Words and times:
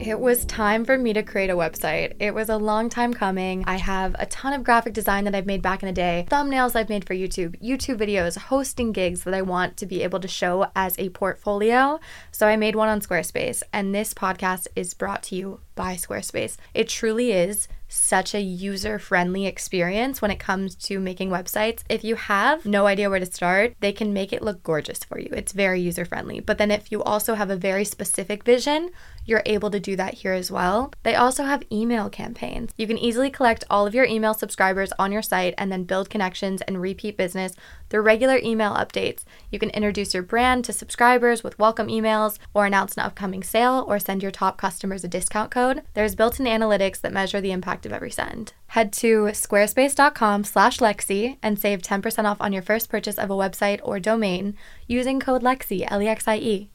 It 0.00 0.18
was 0.18 0.46
time 0.46 0.84
for 0.86 0.96
me 0.96 1.12
to 1.12 1.22
create 1.22 1.50
a 1.50 1.54
website. 1.54 2.14
It 2.18 2.34
was 2.34 2.48
a 2.48 2.56
long 2.56 2.88
time 2.88 3.12
coming. 3.12 3.62
I 3.66 3.76
have 3.76 4.16
a 4.18 4.26
ton 4.26 4.54
of 4.54 4.64
graphic 4.64 4.94
design 4.94 5.24
that 5.24 5.34
I've 5.34 5.46
made 5.46 5.60
back 5.60 5.82
in 5.82 5.86
the 5.86 5.92
day, 5.92 6.26
thumbnails 6.30 6.74
I've 6.74 6.88
made 6.88 7.06
for 7.06 7.14
YouTube, 7.14 7.62
YouTube 7.62 7.98
videos, 7.98 8.38
hosting 8.38 8.92
gigs 8.92 9.24
that 9.24 9.34
I 9.34 9.42
want 9.42 9.76
to 9.76 9.86
be 9.86 10.02
able 10.02 10.18
to 10.20 10.26
show 10.26 10.66
as 10.74 10.98
a 10.98 11.10
portfolio. 11.10 12.00
So 12.32 12.48
I 12.48 12.56
made 12.56 12.76
one 12.76 12.88
on 12.88 13.02
Squarespace, 13.02 13.62
and 13.72 13.94
this 13.94 14.14
podcast 14.14 14.66
is 14.74 14.94
brought 14.94 15.22
to 15.24 15.36
you 15.36 15.60
by 15.74 15.94
Squarespace. 15.94 16.56
It 16.72 16.88
truly 16.88 17.32
is 17.32 17.68
such 17.90 18.34
a 18.34 18.40
user 18.40 18.98
friendly 18.98 19.46
experience 19.46 20.22
when 20.22 20.30
it 20.30 20.38
comes 20.38 20.74
to 20.76 21.00
making 21.00 21.28
websites. 21.28 21.82
If 21.88 22.04
you 22.04 22.14
have 22.14 22.64
no 22.64 22.86
idea 22.86 23.10
where 23.10 23.18
to 23.18 23.26
start, 23.26 23.74
they 23.80 23.92
can 23.92 24.12
make 24.12 24.32
it 24.32 24.42
look 24.42 24.62
gorgeous 24.62 25.04
for 25.04 25.18
you. 25.18 25.28
It's 25.32 25.52
very 25.52 25.80
user 25.80 26.04
friendly. 26.04 26.40
But 26.40 26.58
then 26.58 26.70
if 26.70 26.92
you 26.92 27.02
also 27.02 27.34
have 27.34 27.50
a 27.50 27.56
very 27.56 27.84
specific 27.84 28.44
vision, 28.44 28.90
you're 29.30 29.42
able 29.46 29.70
to 29.70 29.78
do 29.78 29.94
that 29.96 30.14
here 30.14 30.32
as 30.32 30.50
well. 30.50 30.92
They 31.04 31.14
also 31.14 31.44
have 31.44 31.62
email 31.72 32.10
campaigns. 32.10 32.72
You 32.76 32.88
can 32.88 32.98
easily 32.98 33.30
collect 33.30 33.64
all 33.70 33.86
of 33.86 33.94
your 33.94 34.04
email 34.04 34.34
subscribers 34.34 34.92
on 34.98 35.12
your 35.12 35.22
site 35.22 35.54
and 35.56 35.70
then 35.70 35.84
build 35.84 36.10
connections 36.10 36.60
and 36.62 36.80
repeat 36.80 37.16
business 37.16 37.54
through 37.88 38.02
regular 38.02 38.38
email 38.42 38.72
updates. 38.74 39.24
You 39.50 39.60
can 39.60 39.70
introduce 39.70 40.12
your 40.12 40.24
brand 40.24 40.64
to 40.64 40.72
subscribers 40.72 41.44
with 41.44 41.58
welcome 41.58 41.86
emails 41.86 42.38
or 42.52 42.66
announce 42.66 42.96
an 42.96 43.04
upcoming 43.04 43.44
sale 43.44 43.84
or 43.86 44.00
send 44.00 44.22
your 44.22 44.32
top 44.32 44.58
customers 44.58 45.04
a 45.04 45.08
discount 45.08 45.50
code. 45.50 45.82
There's 45.94 46.16
built-in 46.16 46.46
analytics 46.46 47.00
that 47.00 47.12
measure 47.12 47.40
the 47.40 47.52
impact 47.52 47.86
of 47.86 47.92
every 47.92 48.10
send. 48.10 48.52
Head 48.68 48.92
to 48.94 49.26
squarespace.com 49.26 50.44
slash 50.44 50.78
Lexie 50.78 51.38
and 51.42 51.58
save 51.58 51.82
10% 51.82 52.24
off 52.24 52.40
on 52.40 52.52
your 52.52 52.62
first 52.62 52.88
purchase 52.88 53.18
of 53.18 53.30
a 53.30 53.34
website 53.34 53.80
or 53.82 54.00
domain 54.00 54.56
using 54.88 55.20
code 55.20 55.42
Lexie, 55.42 55.86
L-E-X-I-E. 55.88 56.70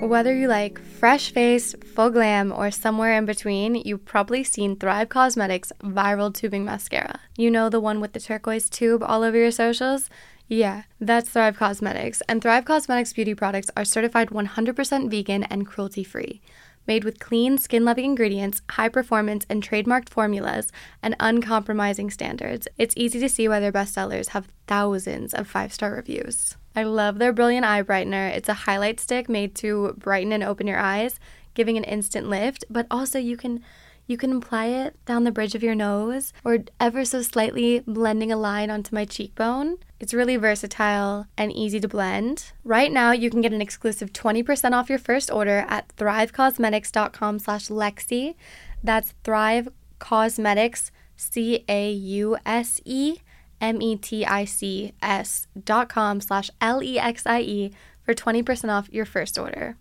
Whether 0.00 0.34
you 0.34 0.46
like 0.46 0.78
fresh 0.78 1.32
face, 1.32 1.74
full 1.94 2.10
glam, 2.10 2.52
or 2.52 2.70
somewhere 2.70 3.18
in 3.18 3.26
between, 3.26 3.74
you've 3.74 4.04
probably 4.04 4.44
seen 4.44 4.76
Thrive 4.76 5.08
Causemetics 5.08 5.72
Viral 5.82 6.32
Tubing 6.32 6.64
Mascara. 6.64 7.20
You 7.36 7.50
know 7.50 7.68
the 7.68 7.80
one 7.80 8.00
with 8.00 8.12
the 8.12 8.20
turquoise 8.20 8.70
tube 8.70 9.02
all 9.02 9.24
over 9.24 9.36
your 9.36 9.50
socials? 9.50 10.08
Yeah, 10.46 10.84
that's 11.00 11.28
Thrive 11.30 11.58
Causemetics. 11.58 12.22
And 12.28 12.40
Thrive 12.40 12.64
Causemetics 12.64 13.14
beauty 13.14 13.34
products 13.34 13.70
are 13.76 13.84
certified 13.84 14.28
100% 14.28 15.10
vegan 15.10 15.42
and 15.44 15.66
cruelty 15.66 16.04
free. 16.04 16.40
Made 16.86 17.04
with 17.04 17.18
clean, 17.18 17.58
skin 17.58 17.84
loving 17.84 18.06
ingredients, 18.06 18.62
high 18.70 18.88
performance, 18.88 19.44
and 19.50 19.62
trademarked 19.62 20.08
formulas, 20.08 20.72
and 21.02 21.16
uncompromising 21.20 22.10
standards, 22.10 22.66
it's 22.78 22.94
easy 22.96 23.20
to 23.20 23.28
see 23.28 23.46
why 23.46 23.60
their 23.60 23.72
bestsellers 23.72 24.28
have 24.28 24.48
thousands 24.66 25.34
of 25.34 25.48
five 25.48 25.72
star 25.72 25.92
reviews. 25.92 26.56
I 26.78 26.84
love 26.84 27.18
their 27.18 27.32
Brilliant 27.32 27.66
Eye 27.66 27.82
Brightener. 27.82 28.32
It's 28.32 28.48
a 28.48 28.54
highlight 28.54 29.00
stick 29.00 29.28
made 29.28 29.56
to 29.56 29.94
brighten 29.98 30.30
and 30.30 30.44
open 30.44 30.68
your 30.68 30.78
eyes, 30.78 31.18
giving 31.54 31.76
an 31.76 31.82
instant 31.82 32.28
lift, 32.28 32.64
but 32.70 32.86
also 32.88 33.18
you 33.18 33.36
can 33.36 33.64
you 34.06 34.16
can 34.16 34.36
apply 34.36 34.66
it 34.66 34.94
down 35.04 35.24
the 35.24 35.32
bridge 35.32 35.56
of 35.56 35.62
your 35.64 35.74
nose 35.74 36.32
or 36.44 36.58
ever 36.78 37.04
so 37.04 37.20
slightly 37.20 37.80
blending 37.80 38.30
a 38.30 38.36
line 38.36 38.70
onto 38.70 38.94
my 38.94 39.04
cheekbone. 39.04 39.78
It's 39.98 40.14
really 40.14 40.36
versatile 40.36 41.26
and 41.36 41.52
easy 41.52 41.80
to 41.80 41.88
blend. 41.88 42.52
Right 42.62 42.92
now, 42.92 43.10
you 43.10 43.28
can 43.28 43.40
get 43.40 43.52
an 43.52 43.60
exclusive 43.60 44.12
20% 44.12 44.72
off 44.72 44.88
your 44.88 45.00
first 45.00 45.32
order 45.32 45.66
at 45.68 45.88
thrivecausemetics.com 45.96 47.40
slash 47.40 47.66
Lexie. 47.66 48.36
That's 48.84 49.14
Thrive 49.24 49.68
Causemetics, 49.98 50.92
C-A-U-S-E 51.16 53.16
M-E-T-I-C-S 53.60 55.46
dot 55.64 55.88
com 55.88 56.20
slash 56.20 56.50
L-E-X-I-E 56.60 57.72
for 58.02 58.14
20% 58.14 58.70
off 58.70 58.88
your 58.90 59.04
first 59.04 59.38
order. 59.38 59.76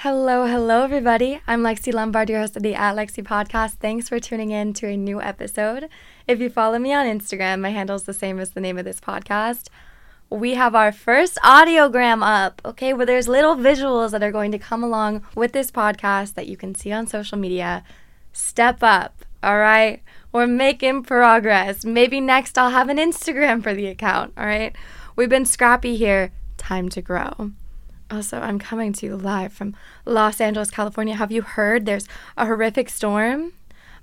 Hello, 0.00 0.46
hello, 0.46 0.84
everybody. 0.84 1.40
I'm 1.48 1.62
Lexie 1.62 1.92
Lombard, 1.92 2.30
your 2.30 2.38
host 2.40 2.56
of 2.56 2.62
the 2.62 2.74
At 2.74 2.94
Lexie 2.94 3.24
podcast. 3.24 3.78
Thanks 3.80 4.08
for 4.08 4.20
tuning 4.20 4.50
in 4.50 4.72
to 4.74 4.86
a 4.86 4.96
new 4.96 5.20
episode. 5.20 5.88
If 6.28 6.38
you 6.38 6.48
follow 6.48 6.78
me 6.78 6.92
on 6.92 7.06
Instagram, 7.06 7.60
my 7.60 7.70
handle 7.70 7.96
is 7.96 8.04
the 8.04 8.12
same 8.12 8.38
as 8.38 8.50
the 8.50 8.60
name 8.60 8.78
of 8.78 8.84
this 8.84 9.00
podcast 9.00 9.68
we 10.30 10.54
have 10.54 10.74
our 10.74 10.92
first 10.92 11.36
audiogram 11.44 12.22
up, 12.22 12.60
okay, 12.64 12.92
where 12.92 13.06
there's 13.06 13.28
little 13.28 13.54
visuals 13.54 14.10
that 14.10 14.22
are 14.22 14.32
going 14.32 14.52
to 14.52 14.58
come 14.58 14.82
along 14.82 15.24
with 15.34 15.52
this 15.52 15.70
podcast 15.70 16.34
that 16.34 16.48
you 16.48 16.56
can 16.56 16.74
see 16.74 16.92
on 16.92 17.06
social 17.06 17.38
media. 17.38 17.84
Step 18.32 18.82
up, 18.82 19.24
all 19.42 19.58
right? 19.58 20.02
We're 20.32 20.46
making 20.46 21.04
progress. 21.04 21.84
Maybe 21.84 22.20
next 22.20 22.58
I'll 22.58 22.70
have 22.70 22.88
an 22.88 22.98
Instagram 22.98 23.62
for 23.62 23.72
the 23.72 23.86
account, 23.86 24.32
all 24.36 24.46
right? 24.46 24.74
We've 25.14 25.28
been 25.28 25.46
scrappy 25.46 25.96
here. 25.96 26.32
Time 26.56 26.88
to 26.90 27.00
grow. 27.00 27.52
Also, 28.10 28.38
I'm 28.38 28.58
coming 28.58 28.92
to 28.94 29.06
you 29.06 29.16
live 29.16 29.52
from 29.52 29.74
Los 30.04 30.40
Angeles, 30.40 30.70
California. 30.70 31.14
Have 31.14 31.32
you 31.32 31.42
heard 31.42 31.86
there's 31.86 32.08
a 32.36 32.46
horrific 32.46 32.88
storm? 32.88 33.52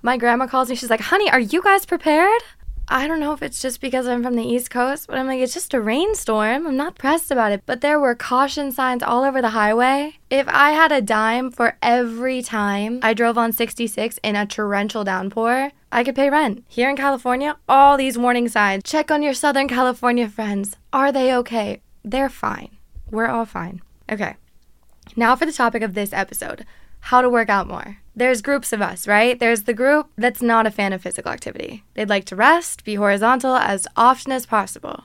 My 0.02 0.18
grandma 0.18 0.48
calls 0.48 0.70
me. 0.70 0.76
She's 0.76 0.90
like, 0.90 1.02
honey, 1.02 1.30
are 1.30 1.40
you 1.40 1.62
guys 1.62 1.86
prepared? 1.86 2.42
I 2.88 3.08
don't 3.08 3.20
know 3.20 3.32
if 3.32 3.42
it's 3.42 3.62
just 3.62 3.80
because 3.80 4.08
I'm 4.08 4.24
from 4.24 4.36
the 4.36 4.44
East 4.44 4.70
Coast, 4.70 5.08
but 5.08 5.18
I'm 5.18 5.28
like, 5.28 5.40
it's 5.40 5.54
just 5.54 5.74
a 5.74 5.80
rainstorm. 5.80 6.68
I'm 6.68 6.76
not 6.76 6.98
pressed 6.98 7.32
about 7.32 7.52
it. 7.52 7.64
But 7.66 7.82
there 7.82 8.00
were 8.00 8.14
caution 8.14 8.72
signs 8.72 9.02
all 9.02 9.24
over 9.24 9.42
the 9.42 9.50
highway. 9.50 10.20
If 10.30 10.48
I 10.50 10.72
had 10.72 10.92
a 10.92 11.02
dime 11.02 11.50
for 11.50 11.78
every 11.82 12.42
time 12.42 13.00
I 13.02 13.14
drove 13.14 13.38
on 13.38 13.54
66 13.54 14.20
in 14.22 14.36
a 14.36 14.46
torrential 14.46 15.04
downpour, 15.04 15.72
I 15.92 16.04
could 16.04 16.16
pay 16.16 16.30
rent. 16.30 16.66
Here 16.68 16.90
in 16.90 16.98
California, 16.98 17.56
all 17.70 17.96
these 17.98 18.18
warning 18.18 18.50
signs. 18.50 18.84
Check 18.84 19.10
on 19.12 19.24
your 19.24 19.34
Southern 19.34 19.68
California 19.68 20.28
friends. 20.28 20.76
Are 20.92 21.12
they 21.12 21.34
okay? 21.36 21.82
They're 22.04 22.30
fine. 22.30 22.78
We're 23.10 23.28
all 23.28 23.46
fine. 23.46 23.82
Okay. 24.12 24.36
Now 25.16 25.36
for 25.36 25.46
the 25.46 25.54
topic 25.54 25.84
of 25.84 25.94
this 25.94 26.12
episode 26.12 26.66
how 27.08 27.22
to 27.22 27.30
work 27.30 27.50
out 27.50 27.68
more. 27.68 27.98
There's 28.16 28.42
groups 28.42 28.72
of 28.72 28.82
us, 28.82 29.08
right? 29.10 29.38
There's 29.38 29.64
the 29.64 29.74
group 29.74 30.10
that's 30.18 30.42
not 30.42 30.66
a 30.66 30.72
fan 30.72 30.94
of 30.94 31.02
physical 31.02 31.34
activity. 31.34 31.84
They'd 31.96 32.08
like 32.08 32.24
to 32.26 32.36
rest, 32.36 32.86
be 32.86 32.96
horizontal 32.96 33.58
as 33.58 33.86
often 33.98 34.32
as 34.32 34.46
possible. 34.46 35.04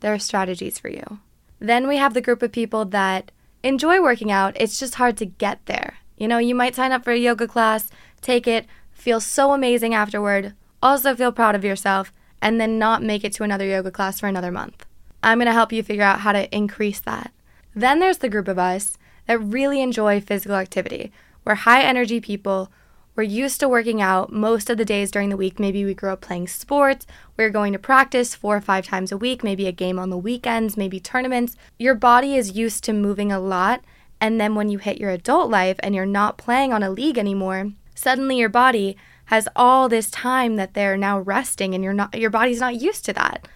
There 0.00 0.12
are 0.12 0.18
strategies 0.18 0.80
for 0.80 0.88
you. 0.88 1.20
Then 1.60 1.86
we 1.86 1.98
have 1.98 2.14
the 2.14 2.20
group 2.20 2.42
of 2.42 2.50
people 2.50 2.84
that 2.86 3.30
enjoy 3.62 4.02
working 4.02 4.32
out, 4.32 4.60
it's 4.60 4.78
just 4.78 4.96
hard 4.96 5.16
to 5.18 5.24
get 5.26 5.64
there. 5.66 5.98
You 6.16 6.26
know, 6.26 6.38
you 6.38 6.54
might 6.54 6.74
sign 6.74 6.90
up 6.90 7.04
for 7.04 7.12
a 7.12 7.16
yoga 7.16 7.46
class, 7.46 7.90
take 8.20 8.48
it, 8.48 8.66
feel 8.90 9.20
so 9.20 9.52
amazing 9.52 9.94
afterward, 9.94 10.52
also 10.82 11.14
feel 11.14 11.30
proud 11.30 11.54
of 11.54 11.64
yourself, 11.64 12.12
and 12.42 12.60
then 12.60 12.76
not 12.76 13.04
make 13.04 13.22
it 13.22 13.32
to 13.34 13.44
another 13.44 13.66
yoga 13.66 13.92
class 13.92 14.18
for 14.18 14.26
another 14.26 14.50
month. 14.50 14.84
I'm 15.22 15.38
to 15.38 15.52
help 15.52 15.72
you 15.72 15.84
figure 15.84 16.02
out 16.02 16.20
how 16.20 16.32
to 16.32 16.52
increase 16.54 16.98
that. 17.00 17.32
Then 17.72 18.00
there's 18.00 18.18
the 18.18 18.28
group 18.28 18.48
of 18.48 18.58
us 18.58 18.98
that 19.26 19.38
really 19.38 19.80
enjoy 19.80 20.20
physical 20.20 20.56
activity. 20.56 21.12
We're 21.46 21.54
high 21.54 21.82
energy 21.82 22.20
people. 22.20 22.72
We're 23.14 23.22
used 23.22 23.60
to 23.60 23.68
working 23.68 24.02
out 24.02 24.32
most 24.32 24.68
of 24.68 24.78
the 24.78 24.84
days 24.84 25.12
during 25.12 25.28
the 25.28 25.36
week. 25.36 25.60
Maybe 25.60 25.84
we 25.84 25.94
grew 25.94 26.10
up 26.10 26.20
playing 26.20 26.48
sports. 26.48 27.06
We're 27.36 27.50
going 27.50 27.72
to 27.72 27.78
practice 27.78 28.34
four 28.34 28.56
or 28.56 28.60
five 28.60 28.84
times 28.84 29.12
a 29.12 29.16
week, 29.16 29.44
maybe 29.44 29.68
a 29.68 29.72
game 29.72 29.96
on 29.96 30.10
the 30.10 30.18
weekends, 30.18 30.76
maybe 30.76 30.98
tournaments. 30.98 31.54
Your 31.78 31.94
body 31.94 32.34
is 32.34 32.56
used 32.56 32.82
to 32.84 32.92
moving 32.92 33.30
a 33.30 33.38
lot. 33.38 33.84
And 34.20 34.40
then 34.40 34.56
when 34.56 34.68
you 34.68 34.78
hit 34.78 34.98
your 34.98 35.10
adult 35.10 35.48
life 35.48 35.76
and 35.84 35.94
you're 35.94 36.04
not 36.04 36.36
playing 36.36 36.72
on 36.72 36.82
a 36.82 36.90
league 36.90 37.16
anymore, 37.16 37.70
suddenly 37.94 38.38
your 38.38 38.48
body 38.48 38.96
has 39.26 39.48
all 39.54 39.88
this 39.88 40.10
time 40.10 40.56
that 40.56 40.74
they're 40.74 40.96
now 40.96 41.20
resting 41.20 41.74
and 41.74 41.84
you're 41.84 41.92
not 41.92 42.18
your 42.18 42.30
body's 42.30 42.60
not 42.60 42.80
used 42.80 43.04
to 43.04 43.12
that. 43.12 43.46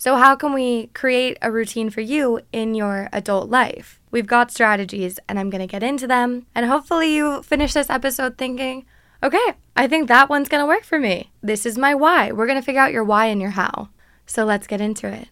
So, 0.00 0.16
how 0.16 0.34
can 0.34 0.54
we 0.54 0.86
create 0.94 1.36
a 1.42 1.52
routine 1.52 1.90
for 1.90 2.00
you 2.00 2.40
in 2.54 2.74
your 2.74 3.10
adult 3.12 3.50
life? 3.50 4.00
We've 4.10 4.26
got 4.26 4.50
strategies, 4.50 5.18
and 5.28 5.38
I'm 5.38 5.50
going 5.50 5.60
to 5.60 5.66
get 5.66 5.82
into 5.82 6.06
them. 6.06 6.46
And 6.54 6.64
hopefully, 6.64 7.14
you 7.14 7.42
finish 7.42 7.74
this 7.74 7.90
episode 7.90 8.38
thinking, 8.38 8.86
okay, 9.22 9.52
I 9.76 9.86
think 9.86 10.08
that 10.08 10.30
one's 10.30 10.48
going 10.48 10.62
to 10.62 10.66
work 10.66 10.84
for 10.84 10.98
me. 10.98 11.32
This 11.42 11.66
is 11.66 11.76
my 11.76 11.94
why. 11.94 12.32
We're 12.32 12.46
going 12.46 12.58
to 12.58 12.64
figure 12.64 12.80
out 12.80 12.94
your 12.94 13.04
why 13.04 13.26
and 13.26 13.42
your 13.42 13.50
how. 13.50 13.90
So, 14.24 14.46
let's 14.46 14.66
get 14.66 14.80
into 14.80 15.06
it. 15.06 15.28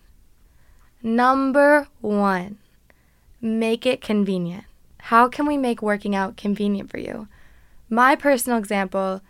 Number 1.02 1.88
one, 2.02 2.58
make 3.40 3.86
it 3.86 4.02
convenient. 4.02 4.64
How 4.98 5.28
can 5.28 5.46
we 5.46 5.56
make 5.56 5.80
working 5.80 6.14
out 6.14 6.36
convenient 6.36 6.90
for 6.90 6.98
you? 6.98 7.26
My 7.88 8.14
personal 8.16 8.58
example 8.58 9.22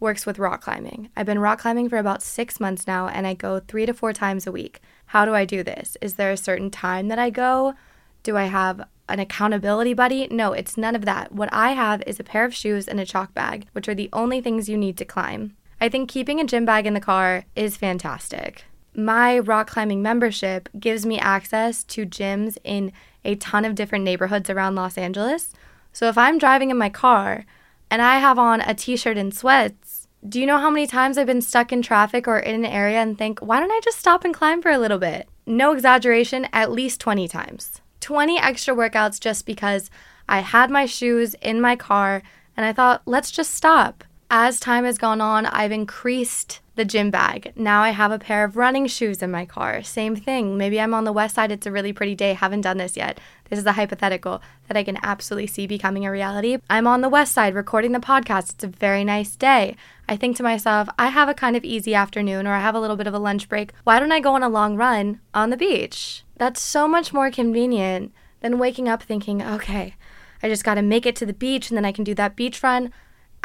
works 0.00 0.26
with 0.26 0.38
rock 0.38 0.62
climbing. 0.62 1.10
I've 1.16 1.26
been 1.26 1.38
rock 1.38 1.60
climbing 1.60 1.88
for 1.88 1.98
about 1.98 2.22
six 2.22 2.60
months 2.60 2.86
now, 2.86 3.08
and 3.08 3.26
I 3.26 3.34
go 3.34 3.60
three 3.60 3.86
to 3.86 3.94
four 3.94 4.12
times 4.12 4.46
a 4.46 4.52
week. 4.52 4.80
How 5.06 5.24
do 5.24 5.34
I 5.34 5.44
do 5.44 5.62
this? 5.62 5.96
Is 6.00 6.14
there 6.14 6.30
a 6.30 6.36
certain 6.36 6.70
time 6.70 7.08
that 7.08 7.18
I 7.18 7.30
go? 7.30 7.74
Do 8.22 8.36
I 8.36 8.44
have 8.44 8.86
an 9.08 9.20
accountability 9.20 9.94
buddy? 9.94 10.28
No, 10.30 10.52
it's 10.52 10.76
none 10.76 10.96
of 10.96 11.04
that. 11.04 11.32
What 11.32 11.48
I 11.52 11.72
have 11.72 12.02
is 12.06 12.18
a 12.18 12.24
pair 12.24 12.44
of 12.44 12.54
shoes 12.54 12.88
and 12.88 12.98
a 12.98 13.04
chalk 13.04 13.34
bag, 13.34 13.66
which 13.72 13.88
are 13.88 13.94
the 13.94 14.08
only 14.12 14.40
things 14.40 14.68
you 14.68 14.76
need 14.76 14.96
to 14.98 15.04
climb. 15.04 15.56
I 15.80 15.88
think 15.88 16.08
keeping 16.08 16.40
a 16.40 16.46
gym 16.46 16.64
bag 16.64 16.86
in 16.86 16.94
the 16.94 17.00
car 17.00 17.44
is 17.54 17.76
fantastic. 17.76 18.64
My 18.94 19.38
rock 19.40 19.68
climbing 19.68 20.02
membership 20.02 20.68
gives 20.78 21.04
me 21.04 21.18
access 21.18 21.84
to 21.84 22.06
gyms 22.06 22.56
in 22.62 22.92
a 23.24 23.34
ton 23.34 23.64
of 23.64 23.74
different 23.74 24.04
neighborhoods 24.04 24.48
around 24.48 24.76
Los 24.76 24.96
Angeles. 24.96 25.52
So 25.92 26.08
if 26.08 26.16
I'm 26.16 26.38
driving 26.38 26.70
in 26.70 26.78
my 26.78 26.90
car 26.90 27.44
and 27.90 28.00
I 28.00 28.18
have 28.18 28.38
on 28.38 28.60
a 28.60 28.74
t 28.74 28.96
shirt 28.96 29.16
and 29.16 29.34
sweats, 29.34 29.83
Do 30.26 30.40
you 30.40 30.46
know 30.46 30.56
how 30.56 30.70
many 30.70 30.86
times 30.86 31.18
I've 31.18 31.26
been 31.26 31.42
stuck 31.42 31.70
in 31.70 31.82
traffic 31.82 32.26
or 32.26 32.38
in 32.38 32.54
an 32.54 32.64
area 32.64 32.96
and 32.96 33.18
think, 33.18 33.40
why 33.40 33.60
don't 33.60 33.70
I 33.70 33.80
just 33.84 33.98
stop 33.98 34.24
and 34.24 34.32
climb 34.32 34.62
for 34.62 34.70
a 34.70 34.78
little 34.78 34.96
bit? 34.96 35.28
No 35.44 35.72
exaggeration, 35.72 36.48
at 36.50 36.72
least 36.72 36.98
20 36.98 37.28
times. 37.28 37.82
20 38.00 38.38
extra 38.38 38.74
workouts 38.74 39.20
just 39.20 39.44
because 39.44 39.90
I 40.26 40.40
had 40.40 40.70
my 40.70 40.86
shoes 40.86 41.34
in 41.42 41.60
my 41.60 41.76
car 41.76 42.22
and 42.56 42.64
I 42.64 42.72
thought, 42.72 43.02
let's 43.04 43.30
just 43.30 43.54
stop. 43.54 44.02
As 44.30 44.58
time 44.58 44.86
has 44.86 44.96
gone 44.96 45.20
on, 45.20 45.44
I've 45.44 45.72
increased 45.72 46.60
the 46.76 46.84
gym 46.84 47.10
bag. 47.10 47.52
Now 47.54 47.82
I 47.82 47.90
have 47.90 48.10
a 48.10 48.18
pair 48.18 48.44
of 48.44 48.56
running 48.56 48.86
shoes 48.86 49.22
in 49.22 49.30
my 49.30 49.44
car. 49.44 49.82
Same 49.82 50.16
thing. 50.16 50.56
Maybe 50.58 50.80
I'm 50.80 50.94
on 50.94 51.04
the 51.04 51.12
west 51.12 51.36
side, 51.36 51.52
it's 51.52 51.66
a 51.66 51.72
really 51.72 51.92
pretty 51.92 52.14
day, 52.14 52.34
haven't 52.34 52.62
done 52.62 52.78
this 52.78 52.96
yet. 52.96 53.18
This 53.50 53.58
is 53.58 53.66
a 53.66 53.72
hypothetical 53.72 54.42
that 54.66 54.76
I 54.76 54.82
can 54.82 54.98
absolutely 55.02 55.46
see 55.46 55.66
becoming 55.66 56.04
a 56.04 56.10
reality. 56.10 56.58
I'm 56.68 56.86
on 56.86 57.02
the 57.02 57.08
west 57.08 57.32
side 57.32 57.54
recording 57.54 57.92
the 57.92 58.00
podcast. 58.00 58.54
It's 58.54 58.64
a 58.64 58.68
very 58.68 59.04
nice 59.04 59.36
day. 59.36 59.76
I 60.08 60.16
think 60.16 60.36
to 60.36 60.42
myself, 60.42 60.88
I 60.98 61.08
have 61.08 61.28
a 61.28 61.34
kind 61.34 61.56
of 61.56 61.64
easy 61.64 61.94
afternoon 61.94 62.46
or 62.46 62.54
I 62.54 62.60
have 62.60 62.74
a 62.74 62.80
little 62.80 62.96
bit 62.96 63.06
of 63.06 63.14
a 63.14 63.18
lunch 63.18 63.48
break. 63.48 63.72
Why 63.84 64.00
don't 64.00 64.12
I 64.12 64.20
go 64.20 64.34
on 64.34 64.42
a 64.42 64.48
long 64.48 64.76
run 64.76 65.20
on 65.32 65.50
the 65.50 65.56
beach? 65.56 66.24
That's 66.36 66.60
so 66.60 66.88
much 66.88 67.12
more 67.12 67.30
convenient 67.30 68.12
than 68.40 68.58
waking 68.58 68.88
up 68.88 69.02
thinking, 69.02 69.42
okay, 69.42 69.94
I 70.42 70.48
just 70.48 70.64
got 70.64 70.74
to 70.74 70.82
make 70.82 71.06
it 71.06 71.16
to 71.16 71.26
the 71.26 71.32
beach 71.32 71.70
and 71.70 71.76
then 71.76 71.84
I 71.84 71.92
can 71.92 72.04
do 72.04 72.14
that 72.14 72.36
beach 72.36 72.62
run. 72.62 72.92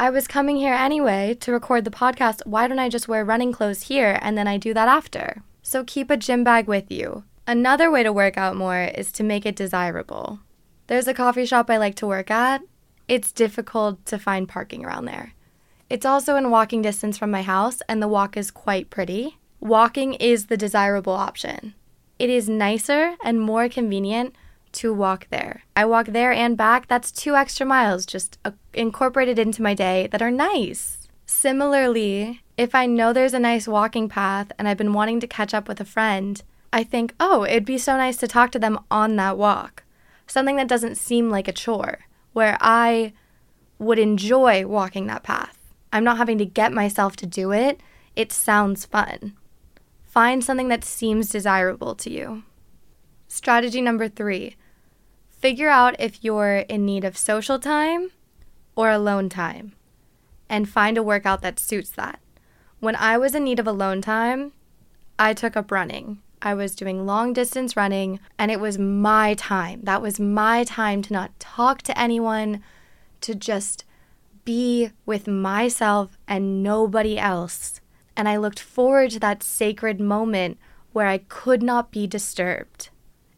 I 0.00 0.08
was 0.08 0.26
coming 0.26 0.56
here 0.56 0.72
anyway 0.72 1.36
to 1.40 1.52
record 1.52 1.84
the 1.84 1.90
podcast. 1.90 2.40
Why 2.46 2.66
don't 2.66 2.78
I 2.78 2.88
just 2.88 3.06
wear 3.06 3.22
running 3.22 3.52
clothes 3.52 3.82
here 3.82 4.18
and 4.22 4.36
then 4.36 4.48
I 4.48 4.56
do 4.56 4.72
that 4.72 4.88
after? 4.88 5.42
So 5.60 5.84
keep 5.84 6.08
a 6.08 6.16
gym 6.16 6.42
bag 6.42 6.66
with 6.66 6.90
you. 6.90 7.24
Another 7.46 7.90
way 7.90 8.02
to 8.02 8.10
work 8.10 8.38
out 8.38 8.56
more 8.56 8.84
is 8.84 9.12
to 9.12 9.22
make 9.22 9.44
it 9.44 9.56
desirable. 9.56 10.40
There's 10.86 11.06
a 11.06 11.12
coffee 11.12 11.44
shop 11.44 11.68
I 11.68 11.76
like 11.76 11.96
to 11.96 12.06
work 12.06 12.30
at. 12.30 12.62
It's 13.08 13.30
difficult 13.30 14.06
to 14.06 14.18
find 14.18 14.48
parking 14.48 14.86
around 14.86 15.04
there. 15.04 15.34
It's 15.90 16.06
also 16.06 16.34
in 16.36 16.50
walking 16.50 16.80
distance 16.80 17.18
from 17.18 17.30
my 17.30 17.42
house, 17.42 17.82
and 17.86 18.02
the 18.02 18.08
walk 18.08 18.38
is 18.38 18.50
quite 18.50 18.88
pretty. 18.88 19.36
Walking 19.60 20.14
is 20.14 20.46
the 20.46 20.56
desirable 20.56 21.12
option. 21.12 21.74
It 22.18 22.30
is 22.30 22.48
nicer 22.48 23.16
and 23.22 23.38
more 23.38 23.68
convenient 23.68 24.34
to 24.72 24.92
walk 24.94 25.28
there. 25.30 25.62
I 25.74 25.84
walk 25.84 26.06
there 26.06 26.32
and 26.32 26.56
back. 26.56 26.88
That's 26.88 27.12
two 27.12 27.36
extra 27.36 27.66
miles 27.66 28.06
just 28.06 28.38
uh, 28.44 28.52
incorporated 28.72 29.38
into 29.38 29.62
my 29.62 29.74
day 29.74 30.08
that 30.12 30.22
are 30.22 30.30
nice. 30.30 31.08
Similarly, 31.26 32.42
if 32.56 32.74
I 32.74 32.86
know 32.86 33.12
there's 33.12 33.34
a 33.34 33.38
nice 33.38 33.68
walking 33.68 34.08
path 34.08 34.52
and 34.58 34.66
I've 34.66 34.76
been 34.76 34.92
wanting 34.92 35.20
to 35.20 35.26
catch 35.26 35.54
up 35.54 35.68
with 35.68 35.80
a 35.80 35.84
friend, 35.84 36.42
I 36.72 36.84
think, 36.84 37.14
oh, 37.18 37.44
it'd 37.44 37.64
be 37.64 37.78
so 37.78 37.96
nice 37.96 38.16
to 38.18 38.28
talk 38.28 38.50
to 38.52 38.58
them 38.58 38.78
on 38.90 39.16
that 39.16 39.38
walk. 39.38 39.84
Something 40.26 40.56
that 40.56 40.68
doesn't 40.68 40.96
seem 40.96 41.30
like 41.30 41.48
a 41.48 41.52
chore, 41.52 42.00
where 42.32 42.56
I 42.60 43.12
would 43.78 43.98
enjoy 43.98 44.66
walking 44.66 45.06
that 45.06 45.22
path. 45.22 45.58
I'm 45.92 46.04
not 46.04 46.18
having 46.18 46.38
to 46.38 46.44
get 46.44 46.72
myself 46.72 47.16
to 47.16 47.26
do 47.26 47.52
it. 47.52 47.80
It 48.14 48.32
sounds 48.32 48.84
fun. 48.84 49.36
Find 50.04 50.44
something 50.44 50.68
that 50.68 50.84
seems 50.84 51.30
desirable 51.30 51.94
to 51.96 52.10
you. 52.10 52.42
Strategy 53.26 53.80
number 53.80 54.08
three 54.08 54.56
figure 55.40 55.68
out 55.68 55.96
if 55.98 56.22
you're 56.22 56.58
in 56.58 56.84
need 56.84 57.04
of 57.04 57.16
social 57.16 57.58
time 57.58 58.10
or 58.76 58.90
alone 58.90 59.28
time 59.28 59.72
and 60.48 60.68
find 60.68 60.98
a 60.98 61.02
workout 61.02 61.42
that 61.42 61.58
suits 61.58 61.90
that. 61.90 62.20
When 62.78 62.96
I 62.96 63.16
was 63.16 63.34
in 63.34 63.44
need 63.44 63.58
of 63.58 63.66
alone 63.66 64.02
time, 64.02 64.52
I 65.18 65.34
took 65.34 65.56
up 65.56 65.70
running. 65.70 66.18
I 66.42 66.54
was 66.54 66.74
doing 66.74 67.04
long 67.04 67.32
distance 67.32 67.76
running, 67.76 68.20
and 68.38 68.50
it 68.50 68.60
was 68.60 68.78
my 68.78 69.34
time. 69.34 69.80
That 69.82 70.00
was 70.00 70.18
my 70.18 70.64
time 70.64 71.02
to 71.02 71.12
not 71.12 71.38
talk 71.38 71.82
to 71.82 71.98
anyone, 71.98 72.62
to 73.20 73.34
just 73.34 73.84
be 74.44 74.90
with 75.04 75.28
myself 75.28 76.16
and 76.26 76.62
nobody 76.62 77.18
else. 77.18 77.80
And 78.16 78.28
I 78.28 78.36
looked 78.36 78.60
forward 78.60 79.10
to 79.10 79.20
that 79.20 79.42
sacred 79.42 80.00
moment 80.00 80.58
where 80.92 81.06
I 81.06 81.18
could 81.18 81.62
not 81.62 81.90
be 81.90 82.06
disturbed. 82.06 82.88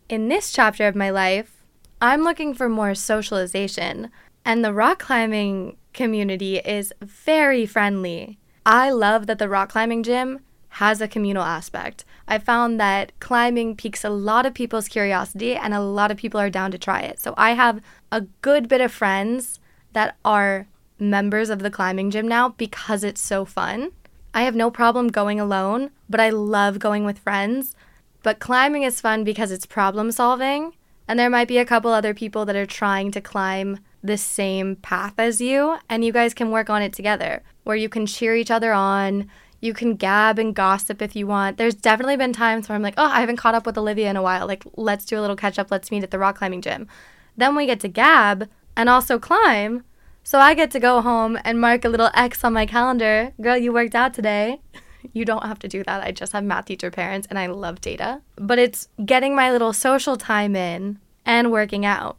In 0.09 0.29
this 0.29 0.53
chapter 0.53 0.87
of 0.87 0.95
my 0.95 1.11
life, 1.11 1.62
I'm 2.03 2.23
looking 2.23 2.53
for 2.53 2.69
more 2.69 2.97
socialization, 2.97 4.11
and 4.45 4.65
the 4.65 4.73
rock 4.73 4.99
climbing 4.99 5.77
community 5.95 6.59
is 6.59 6.93
very 7.01 7.65
friendly. 7.65 8.41
I 8.67 8.91
love 8.91 9.29
that 9.29 9.39
the 9.39 9.49
rock 9.49 9.69
climbing 9.69 10.03
gym 10.03 10.41
has 10.71 11.01
a 11.01 11.07
communal 11.07 11.45
aspect. 11.45 12.05
I 12.27 12.39
found 12.39 12.81
that 12.81 13.13
climbing 13.21 13.77
piques 13.77 14.03
a 14.03 14.11
lot 14.11 14.47
of 14.47 14.53
people's 14.53 14.89
curiosity 14.89 15.55
and 15.55 15.73
a 15.73 15.81
lot 15.81 16.11
of 16.11 16.17
people 16.17 16.41
are 16.41 16.51
down 16.51 16.73
to 16.73 16.79
try 16.79 17.03
it. 17.03 17.21
So 17.21 17.35
I 17.37 17.53
have 17.53 17.81
a 18.11 18.23
good 18.41 18.67
bit 18.69 18.81
of 18.81 18.91
friends 18.91 19.61
that 19.93 20.17
are 20.25 20.67
members 20.99 21.51
of 21.51 21.61
the 21.61 21.71
climbing 21.71 22.11
gym 22.11 22.27
now 22.27 22.49
because 22.49 23.05
it's 23.05 23.21
so 23.21 23.45
fun. 23.45 23.93
I 24.35 24.43
have 24.43 24.57
no 24.57 24.73
problem 24.73 25.07
going 25.07 25.39
alone, 25.39 25.91
but 26.11 26.19
I 26.19 26.31
love 26.31 26.81
going 26.81 27.05
with 27.05 27.21
friends. 27.21 27.77
But 28.25 28.41
climbing 28.41 28.83
is 28.83 29.01
fun 29.01 29.23
because 29.23 29.53
it's 29.53 29.67
problem 29.67 30.11
solving 30.11 30.73
and 31.09 31.19
there 31.19 31.31
might 31.31 31.49
be 31.49 31.59
a 31.59 31.65
couple 31.65 31.93
other 31.93 32.15
people 32.15 32.45
that 32.47 32.57
are 32.57 32.67
trying 32.67 33.11
to 33.13 33.21
climb 33.21 33.79
the 34.03 34.19
same 34.19 34.77
path 34.77 35.15
as 35.19 35.41
you, 35.41 35.79
and 35.89 36.05
you 36.05 36.13
guys 36.13 36.35
can 36.35 36.51
work 36.51 36.69
on 36.69 36.83
it 36.83 36.93
together, 36.93 37.43
where 37.65 37.77
you 37.77 37.89
can 37.89 38.07
cheer 38.07 38.35
each 38.35 38.51
other 38.51 38.73
on. 38.73 39.29
You 39.61 39.75
can 39.75 39.95
gab 39.95 40.39
and 40.39 40.55
gossip 40.55 41.01
if 41.01 41.15
you 41.15 41.27
want. 41.27 41.57
There's 41.57 41.75
definitely 41.75 42.17
been 42.17 42.33
times 42.33 42.69
where 42.69 42.75
I'm 42.75 42.83
like, 42.83 42.95
oh, 42.97 43.07
I 43.07 43.21
haven't 43.21 43.37
caught 43.37 43.55
up 43.55 43.65
with 43.65 43.79
Olivia 43.79 44.11
in 44.11 44.17
a 44.17 44.23
while. 44.23 44.47
Like, 44.47 44.65
let's 44.77 45.05
do 45.05 45.19
a 45.19 45.23
little 45.23 45.37
catch 45.37 45.59
up. 45.59 45.71
Let's 45.71 45.93
meet 45.93 46.03
at 46.03 46.11
the 46.11 46.19
rock 46.19 46.39
climbing 46.39 46.63
gym. 46.63 46.89
Then 47.37 47.55
we 47.55 47.67
get 47.67 47.79
to 47.81 47.89
gab 47.89 48.49
and 48.77 48.89
also 48.89 49.21
climb. 49.21 49.85
So 50.25 50.39
I 50.39 50.55
get 50.55 50.71
to 50.73 50.81
go 50.81 51.01
home 51.01 51.39
and 51.45 51.61
mark 51.61 51.85
a 51.85 51.89
little 51.89 52.11
X 52.15 52.43
on 52.43 52.53
my 52.53 52.67
calendar. 52.67 53.33
Girl, 53.41 53.57
you 53.57 53.73
worked 53.73 53.95
out 53.95 54.15
today. 54.15 54.61
You 55.13 55.25
don't 55.25 55.45
have 55.45 55.59
to 55.61 55.69
do 55.69 55.83
that. 55.85 56.03
I 56.03 56.13
just 56.13 56.33
have 56.33 56.45
math 56.45 56.67
teacher 56.67 56.91
parents 56.91 57.27
and 57.29 57.39
I 57.39 57.47
love 57.47 57.81
data. 57.81 58.23
But 58.37 58.59
it's 58.59 58.89
getting 59.05 59.35
my 59.35 59.51
little 59.51 59.73
social 59.73 60.17
time 60.17 60.57
in 60.57 60.99
and 61.25 61.53
working 61.53 61.85
out. 61.85 62.17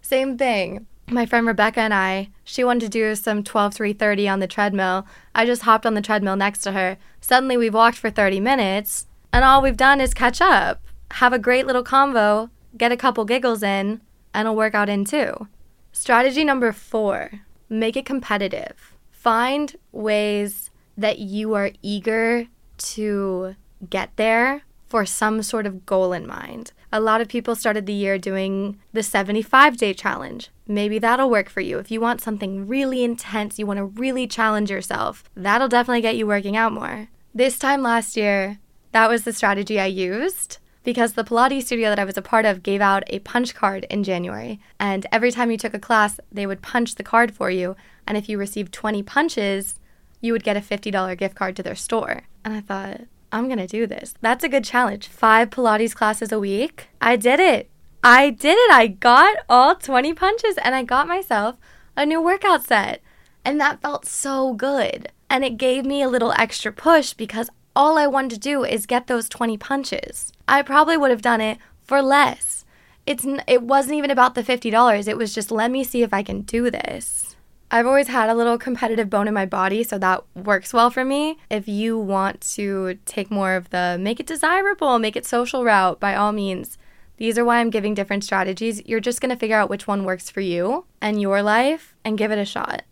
Same 0.00 0.36
thing. 0.36 0.86
My 1.08 1.26
friend 1.26 1.46
Rebecca 1.46 1.80
and 1.80 1.92
I, 1.92 2.30
she 2.44 2.64
wanted 2.64 2.86
to 2.86 2.88
do 2.88 3.14
some 3.14 3.42
12 3.42 3.74
330 3.74 4.28
on 4.28 4.40
the 4.40 4.46
treadmill. 4.46 5.06
I 5.34 5.44
just 5.44 5.62
hopped 5.62 5.84
on 5.84 5.94
the 5.94 6.00
treadmill 6.00 6.36
next 6.36 6.60
to 6.60 6.72
her. 6.72 6.96
Suddenly 7.20 7.56
we've 7.56 7.74
walked 7.74 7.98
for 7.98 8.10
30 8.10 8.40
minutes 8.40 9.06
and 9.32 9.44
all 9.44 9.62
we've 9.62 9.76
done 9.76 10.00
is 10.00 10.14
catch 10.14 10.40
up, 10.40 10.82
have 11.12 11.32
a 11.32 11.38
great 11.38 11.66
little 11.66 11.84
convo, 11.84 12.50
get 12.76 12.92
a 12.92 12.96
couple 12.96 13.24
giggles 13.24 13.62
in, 13.62 14.00
and 14.34 14.48
a 14.48 14.52
workout 14.52 14.88
in 14.88 15.04
too. 15.04 15.48
Strategy 15.92 16.44
number 16.44 16.72
4, 16.72 17.30
make 17.68 17.96
it 17.96 18.06
competitive. 18.06 18.94
Find 19.10 19.76
ways 19.92 20.70
that 20.96 21.18
you 21.18 21.54
are 21.54 21.70
eager 21.82 22.46
to 22.78 23.56
get 23.88 24.16
there 24.16 24.62
for 24.88 25.06
some 25.06 25.42
sort 25.42 25.66
of 25.66 25.86
goal 25.86 26.12
in 26.12 26.26
mind. 26.26 26.72
A 26.92 27.00
lot 27.00 27.22
of 27.22 27.28
people 27.28 27.56
started 27.56 27.86
the 27.86 27.94
year 27.94 28.18
doing 28.18 28.78
the 28.92 29.02
75 29.02 29.78
day 29.78 29.94
challenge. 29.94 30.50
Maybe 30.68 30.98
that'll 30.98 31.30
work 31.30 31.48
for 31.48 31.62
you. 31.62 31.78
If 31.78 31.90
you 31.90 32.00
want 32.00 32.20
something 32.20 32.68
really 32.68 33.02
intense, 33.02 33.58
you 33.58 33.66
want 33.66 33.78
to 33.78 33.86
really 33.86 34.26
challenge 34.26 34.70
yourself, 34.70 35.24
that'll 35.34 35.68
definitely 35.68 36.02
get 36.02 36.16
you 36.16 36.26
working 36.26 36.56
out 36.56 36.72
more. 36.72 37.08
This 37.34 37.58
time 37.58 37.82
last 37.82 38.16
year, 38.16 38.58
that 38.92 39.08
was 39.08 39.24
the 39.24 39.32
strategy 39.32 39.80
I 39.80 39.86
used 39.86 40.58
because 40.84 41.14
the 41.14 41.24
Pilates 41.24 41.64
studio 41.64 41.88
that 41.88 41.98
I 41.98 42.04
was 42.04 42.18
a 42.18 42.22
part 42.22 42.44
of 42.44 42.62
gave 42.62 42.80
out 42.80 43.04
a 43.06 43.20
punch 43.20 43.54
card 43.54 43.86
in 43.88 44.04
January. 44.04 44.60
And 44.78 45.06
every 45.10 45.30
time 45.30 45.50
you 45.50 45.56
took 45.56 45.74
a 45.74 45.78
class, 45.78 46.20
they 46.30 46.46
would 46.46 46.60
punch 46.60 46.96
the 46.96 47.02
card 47.02 47.34
for 47.34 47.50
you. 47.50 47.76
And 48.06 48.18
if 48.18 48.28
you 48.28 48.36
received 48.36 48.72
20 48.72 49.02
punches, 49.04 49.78
you 50.22 50.32
would 50.32 50.44
get 50.44 50.56
a 50.56 50.60
$50 50.60 51.18
gift 51.18 51.34
card 51.34 51.54
to 51.56 51.62
their 51.62 51.74
store. 51.74 52.22
And 52.44 52.54
I 52.54 52.60
thought, 52.60 53.02
I'm 53.30 53.48
gonna 53.48 53.66
do 53.66 53.86
this. 53.86 54.14
That's 54.22 54.44
a 54.44 54.48
good 54.48 54.64
challenge. 54.64 55.08
Five 55.08 55.50
Pilates 55.50 55.94
classes 55.94 56.32
a 56.32 56.38
week. 56.38 56.88
I 57.00 57.16
did 57.16 57.40
it. 57.40 57.68
I 58.02 58.30
did 58.30 58.56
it. 58.56 58.72
I 58.72 58.86
got 58.86 59.36
all 59.48 59.74
20 59.74 60.14
punches 60.14 60.56
and 60.58 60.74
I 60.74 60.82
got 60.82 61.06
myself 61.06 61.56
a 61.96 62.06
new 62.06 62.20
workout 62.22 62.64
set. 62.64 63.02
And 63.44 63.60
that 63.60 63.82
felt 63.82 64.06
so 64.06 64.54
good. 64.54 65.10
And 65.28 65.44
it 65.44 65.56
gave 65.56 65.84
me 65.84 66.02
a 66.02 66.08
little 66.08 66.32
extra 66.32 66.72
push 66.72 67.12
because 67.12 67.50
all 67.74 67.98
I 67.98 68.06
wanted 68.06 68.30
to 68.30 68.38
do 68.38 68.64
is 68.64 68.86
get 68.86 69.06
those 69.06 69.28
20 69.28 69.56
punches. 69.56 70.32
I 70.46 70.62
probably 70.62 70.96
would 70.96 71.10
have 71.10 71.22
done 71.22 71.40
it 71.40 71.58
for 71.82 72.02
less. 72.02 72.64
It's 73.06 73.26
it 73.48 73.62
wasn't 73.62 73.96
even 73.96 74.10
about 74.10 74.34
the 74.34 74.42
$50. 74.42 75.08
It 75.08 75.16
was 75.16 75.34
just 75.34 75.50
let 75.50 75.70
me 75.70 75.82
see 75.82 76.02
if 76.02 76.12
I 76.12 76.22
can 76.22 76.42
do 76.42 76.70
this. 76.70 77.34
I've 77.74 77.86
always 77.86 78.08
had 78.08 78.28
a 78.28 78.34
little 78.34 78.58
competitive 78.58 79.08
bone 79.08 79.26
in 79.26 79.32
my 79.32 79.46
body, 79.46 79.82
so 79.82 79.96
that 79.96 80.22
works 80.36 80.74
well 80.74 80.90
for 80.90 81.06
me. 81.06 81.38
If 81.48 81.66
you 81.66 81.98
want 81.98 82.42
to 82.56 82.98
take 83.06 83.30
more 83.30 83.54
of 83.54 83.70
the 83.70 83.96
make 83.98 84.20
it 84.20 84.26
desirable, 84.26 84.98
make 84.98 85.16
it 85.16 85.24
social 85.24 85.64
route, 85.64 85.98
by 85.98 86.14
all 86.14 86.32
means, 86.32 86.76
these 87.16 87.38
are 87.38 87.46
why 87.46 87.60
I'm 87.60 87.70
giving 87.70 87.94
different 87.94 88.24
strategies. 88.24 88.84
You're 88.84 89.00
just 89.00 89.22
to 89.22 89.36
figure 89.36 89.56
out 89.56 89.70
which 89.70 89.86
one 89.86 90.04
works 90.04 90.28
for 90.28 90.42
you 90.42 90.84
and 91.00 91.18
your 91.18 91.42
life 91.42 91.94
and 92.04 92.18
give 92.18 92.30
it 92.30 92.38
a 92.38 92.44
shot. 92.44 92.82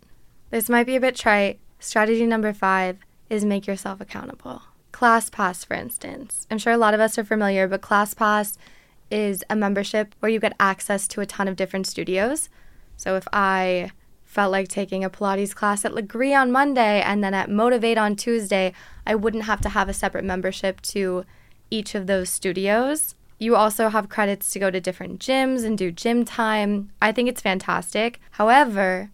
This 0.48 0.70
might 0.70 0.86
be 0.86 0.96
a 0.96 1.00
bit 1.00 1.14
trite. 1.14 1.60
Strategy 1.78 2.24
number 2.24 2.54
five 2.54 3.00
is 3.28 3.44
make 3.44 3.66
yourself 3.66 4.00
accountable. 4.00 4.62
ClassPass, 4.94 5.66
for 5.66 5.74
instance. 5.74 6.46
I'm 6.50 6.56
sure 6.56 6.72
a 6.72 6.78
lot 6.78 6.94
of 6.94 7.00
us 7.00 7.18
are 7.18 7.24
familiar, 7.24 7.68
but 7.68 7.82
ClassPass 7.82 8.56
is 9.10 9.44
a 9.50 9.56
membership 9.56 10.14
where 10.20 10.32
you 10.32 10.40
get 10.40 10.56
access 10.58 11.06
to 11.08 11.20
a 11.20 11.26
ton 11.26 11.48
of 11.48 11.56
different 11.56 11.86
studios. 11.86 12.48
So 12.96 13.16
if 13.16 13.28
I 13.30 13.90
felt 14.30 14.52
like 14.52 14.68
taking 14.68 15.02
a 15.02 15.10
Pilates 15.10 15.52
class 15.52 15.84
at 15.84 15.90
Lagree 15.90 16.40
on 16.40 16.52
Monday 16.52 17.02
and 17.02 17.22
then 17.22 17.34
at 17.34 17.50
Motivate 17.50 17.98
on 17.98 18.14
Tuesday, 18.14 18.72
I 19.04 19.16
wouldn't 19.16 19.44
have 19.44 19.60
to 19.62 19.70
have 19.70 19.88
a 19.88 19.92
separate 19.92 20.24
membership 20.24 20.80
to 20.82 21.24
each 21.68 21.96
of 21.96 22.06
those 22.06 22.30
studios. 22.30 23.16
You 23.40 23.56
also 23.56 23.88
have 23.88 24.08
credits 24.08 24.52
to 24.52 24.60
go 24.60 24.70
to 24.70 24.80
different 24.80 25.18
gyms 25.18 25.64
and 25.64 25.76
do 25.76 25.90
gym 25.90 26.24
time. 26.24 26.92
I 27.02 27.10
think 27.10 27.28
it's 27.28 27.40
fantastic. 27.40 28.20
However, 28.32 29.10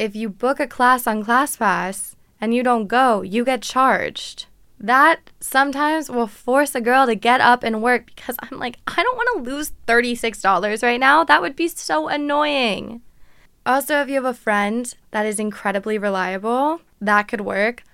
if 0.00 0.16
you 0.16 0.28
book 0.28 0.58
a 0.58 0.66
class 0.66 1.06
on 1.06 1.24
ClassPass 1.24 2.16
and 2.40 2.52
you 2.52 2.64
don't 2.64 2.88
go, 2.88 3.22
you 3.22 3.44
get 3.44 3.62
charged. 3.62 4.46
That 4.80 5.30
sometimes 5.38 6.10
will 6.10 6.26
force 6.26 6.74
a 6.74 6.80
girl 6.80 7.06
to 7.06 7.14
get 7.14 7.40
up 7.40 7.62
and 7.62 7.84
work 7.84 8.06
because 8.06 8.34
I'm 8.40 8.58
like, 8.58 8.78
I 8.88 9.00
don't 9.00 9.16
want 9.16 9.44
to 9.44 9.52
lose 9.52 9.74
$36 9.86 10.82
right 10.82 10.98
now. 10.98 11.22
That 11.22 11.40
would 11.40 11.54
be 11.54 11.68
so 11.68 12.08
annoying. 12.08 13.02
Also, 13.66 14.00
if 14.00 14.08
you 14.08 14.14
have 14.14 14.24
a 14.24 14.34
friend 14.34 14.94
that 15.10 15.26
is 15.26 15.38
incredibly 15.38 15.98
reliable, 15.98 16.80
that 17.00 17.28
could 17.28 17.42
work. 17.42 17.84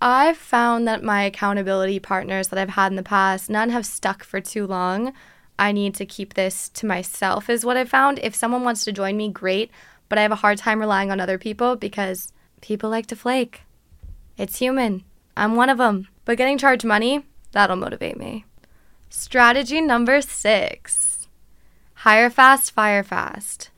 I've 0.00 0.38
found 0.38 0.88
that 0.88 1.02
my 1.02 1.24
accountability 1.24 1.98
partners 1.98 2.48
that 2.48 2.58
I've 2.58 2.70
had 2.70 2.90
in 2.90 2.96
the 2.96 3.02
past, 3.02 3.50
none 3.50 3.68
have 3.70 3.84
stuck 3.84 4.24
for 4.24 4.40
too 4.40 4.66
long. 4.66 5.12
I 5.58 5.72
need 5.72 5.94
to 5.96 6.06
keep 6.06 6.34
this 6.34 6.70
to 6.70 6.86
myself, 6.86 7.50
is 7.50 7.66
what 7.66 7.76
I 7.76 7.84
found. 7.84 8.18
If 8.22 8.34
someone 8.34 8.64
wants 8.64 8.82
to 8.84 8.92
join 8.92 9.18
me, 9.18 9.28
great, 9.28 9.70
but 10.08 10.18
I 10.18 10.22
have 10.22 10.32
a 10.32 10.36
hard 10.36 10.56
time 10.56 10.80
relying 10.80 11.10
on 11.10 11.20
other 11.20 11.36
people 11.36 11.76
because 11.76 12.32
people 12.62 12.88
like 12.88 13.06
to 13.06 13.16
flake. 13.16 13.62
It's 14.38 14.58
human. 14.58 15.04
I'm 15.36 15.54
one 15.54 15.68
of 15.68 15.76
them. 15.76 16.08
But 16.24 16.38
getting 16.38 16.56
charged 16.56 16.84
money, 16.84 17.26
that'll 17.52 17.76
motivate 17.76 18.16
me. 18.16 18.46
Strategy 19.10 19.80
number 19.80 20.22
six 20.22 21.28
hire 21.94 22.30
fast, 22.30 22.70
fire 22.70 23.02
fast. 23.02 23.68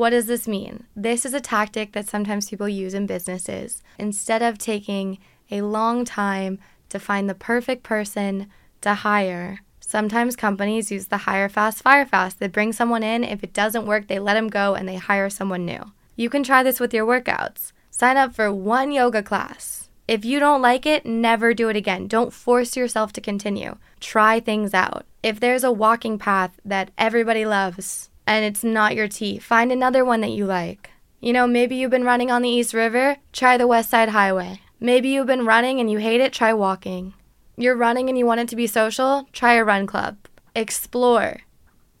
What 0.00 0.10
does 0.10 0.24
this 0.24 0.48
mean? 0.48 0.84
This 0.96 1.26
is 1.26 1.34
a 1.34 1.42
tactic 1.42 1.92
that 1.92 2.08
sometimes 2.08 2.48
people 2.48 2.66
use 2.66 2.94
in 2.94 3.04
businesses. 3.04 3.82
Instead 3.98 4.40
of 4.40 4.56
taking 4.56 5.18
a 5.50 5.60
long 5.60 6.06
time 6.06 6.58
to 6.88 6.98
find 6.98 7.28
the 7.28 7.34
perfect 7.34 7.82
person 7.82 8.46
to 8.80 8.94
hire, 8.94 9.58
sometimes 9.78 10.36
companies 10.36 10.90
use 10.90 11.08
the 11.08 11.28
hire 11.28 11.50
fast, 11.50 11.82
fire 11.82 12.06
fast. 12.06 12.40
They 12.40 12.48
bring 12.48 12.72
someone 12.72 13.02
in, 13.02 13.24
if 13.24 13.44
it 13.44 13.52
doesn't 13.52 13.84
work, 13.84 14.06
they 14.06 14.18
let 14.18 14.32
them 14.32 14.48
go 14.48 14.74
and 14.74 14.88
they 14.88 14.96
hire 14.96 15.28
someone 15.28 15.66
new. 15.66 15.92
You 16.16 16.30
can 16.30 16.44
try 16.44 16.62
this 16.62 16.80
with 16.80 16.94
your 16.94 17.04
workouts. 17.06 17.72
Sign 17.90 18.16
up 18.16 18.34
for 18.34 18.50
one 18.50 18.92
yoga 18.92 19.22
class. 19.22 19.90
If 20.08 20.24
you 20.24 20.40
don't 20.40 20.62
like 20.62 20.86
it, 20.86 21.04
never 21.04 21.52
do 21.52 21.68
it 21.68 21.76
again. 21.76 22.06
Don't 22.06 22.32
force 22.32 22.74
yourself 22.74 23.12
to 23.12 23.20
continue. 23.20 23.76
Try 24.00 24.40
things 24.40 24.72
out. 24.72 25.04
If 25.22 25.40
there's 25.40 25.62
a 25.62 25.70
walking 25.70 26.18
path 26.18 26.58
that 26.64 26.90
everybody 26.96 27.44
loves, 27.44 28.08
and 28.26 28.44
it's 28.44 28.64
not 28.64 28.94
your 28.94 29.08
tea, 29.08 29.38
find 29.38 29.72
another 29.72 30.04
one 30.04 30.20
that 30.20 30.30
you 30.30 30.46
like. 30.46 30.90
You 31.20 31.32
know, 31.32 31.46
maybe 31.46 31.76
you've 31.76 31.90
been 31.90 32.04
running 32.04 32.30
on 32.30 32.42
the 32.42 32.48
East 32.48 32.72
River, 32.72 33.18
try 33.32 33.56
the 33.56 33.66
West 33.66 33.90
Side 33.90 34.10
Highway. 34.10 34.60
Maybe 34.78 35.10
you've 35.10 35.26
been 35.26 35.44
running 35.44 35.78
and 35.78 35.90
you 35.90 35.98
hate 35.98 36.20
it, 36.20 36.32
try 36.32 36.54
walking. 36.54 37.12
You're 37.56 37.76
running 37.76 38.08
and 38.08 38.16
you 38.16 38.24
want 38.24 38.40
it 38.40 38.48
to 38.48 38.56
be 38.56 38.66
social, 38.66 39.28
try 39.32 39.54
a 39.54 39.64
run 39.64 39.86
club. 39.86 40.16
Explore, 40.54 41.42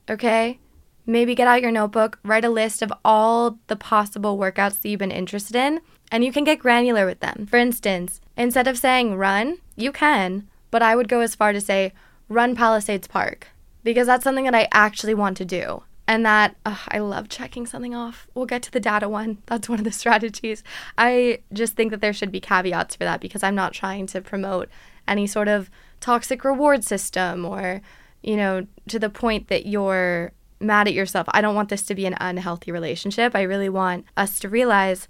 okay? 0.08 0.58
Maybe 1.04 1.34
get 1.34 1.48
out 1.48 1.60
your 1.60 1.70
notebook, 1.70 2.18
write 2.24 2.44
a 2.44 2.48
list 2.48 2.80
of 2.80 2.92
all 3.04 3.58
the 3.66 3.76
possible 3.76 4.38
workouts 4.38 4.80
that 4.80 4.88
you've 4.88 4.98
been 4.98 5.10
interested 5.10 5.56
in, 5.56 5.80
and 6.10 6.24
you 6.24 6.32
can 6.32 6.44
get 6.44 6.58
granular 6.58 7.04
with 7.04 7.20
them. 7.20 7.46
For 7.50 7.58
instance, 7.58 8.20
instead 8.36 8.66
of 8.66 8.78
saying 8.78 9.16
run, 9.16 9.58
you 9.76 9.92
can, 9.92 10.48
but 10.70 10.82
I 10.82 10.96
would 10.96 11.08
go 11.08 11.20
as 11.20 11.34
far 11.34 11.52
to 11.52 11.60
say 11.60 11.92
run 12.28 12.54
Palisades 12.54 13.08
Park 13.08 13.48
because 13.82 14.06
that's 14.06 14.24
something 14.24 14.44
that 14.44 14.54
I 14.54 14.68
actually 14.72 15.14
want 15.14 15.36
to 15.38 15.44
do 15.44 15.82
and 16.10 16.26
that 16.26 16.56
I 16.64 16.98
love 16.98 17.28
checking 17.28 17.66
something 17.66 17.94
off. 17.94 18.26
We'll 18.34 18.44
get 18.44 18.64
to 18.64 18.72
the 18.72 18.80
data 18.80 19.08
one. 19.08 19.38
That's 19.46 19.68
one 19.68 19.78
of 19.78 19.84
the 19.84 19.92
strategies. 20.02 20.64
I 20.98 21.38
just 21.52 21.76
think 21.76 21.92
that 21.92 22.00
there 22.00 22.12
should 22.12 22.32
be 22.32 22.40
caveats 22.40 22.96
for 22.96 23.04
that 23.04 23.20
because 23.20 23.44
I'm 23.44 23.54
not 23.54 23.72
trying 23.72 24.08
to 24.08 24.20
promote 24.20 24.68
any 25.06 25.28
sort 25.28 25.46
of 25.46 25.70
toxic 26.00 26.42
reward 26.42 26.82
system 26.82 27.44
or, 27.44 27.80
you 28.24 28.36
know, 28.36 28.66
to 28.88 28.98
the 28.98 29.08
point 29.08 29.46
that 29.46 29.66
you're 29.66 30.32
mad 30.58 30.88
at 30.88 30.94
yourself. 30.94 31.28
I 31.30 31.40
don't 31.40 31.54
want 31.54 31.68
this 31.68 31.82
to 31.82 31.94
be 31.94 32.06
an 32.06 32.16
unhealthy 32.20 32.72
relationship. 32.72 33.36
I 33.36 33.42
really 33.42 33.68
want 33.68 34.04
us 34.16 34.40
to 34.40 34.48
realize 34.48 35.06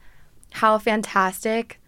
how 0.53 0.77
fantastic 0.77 1.81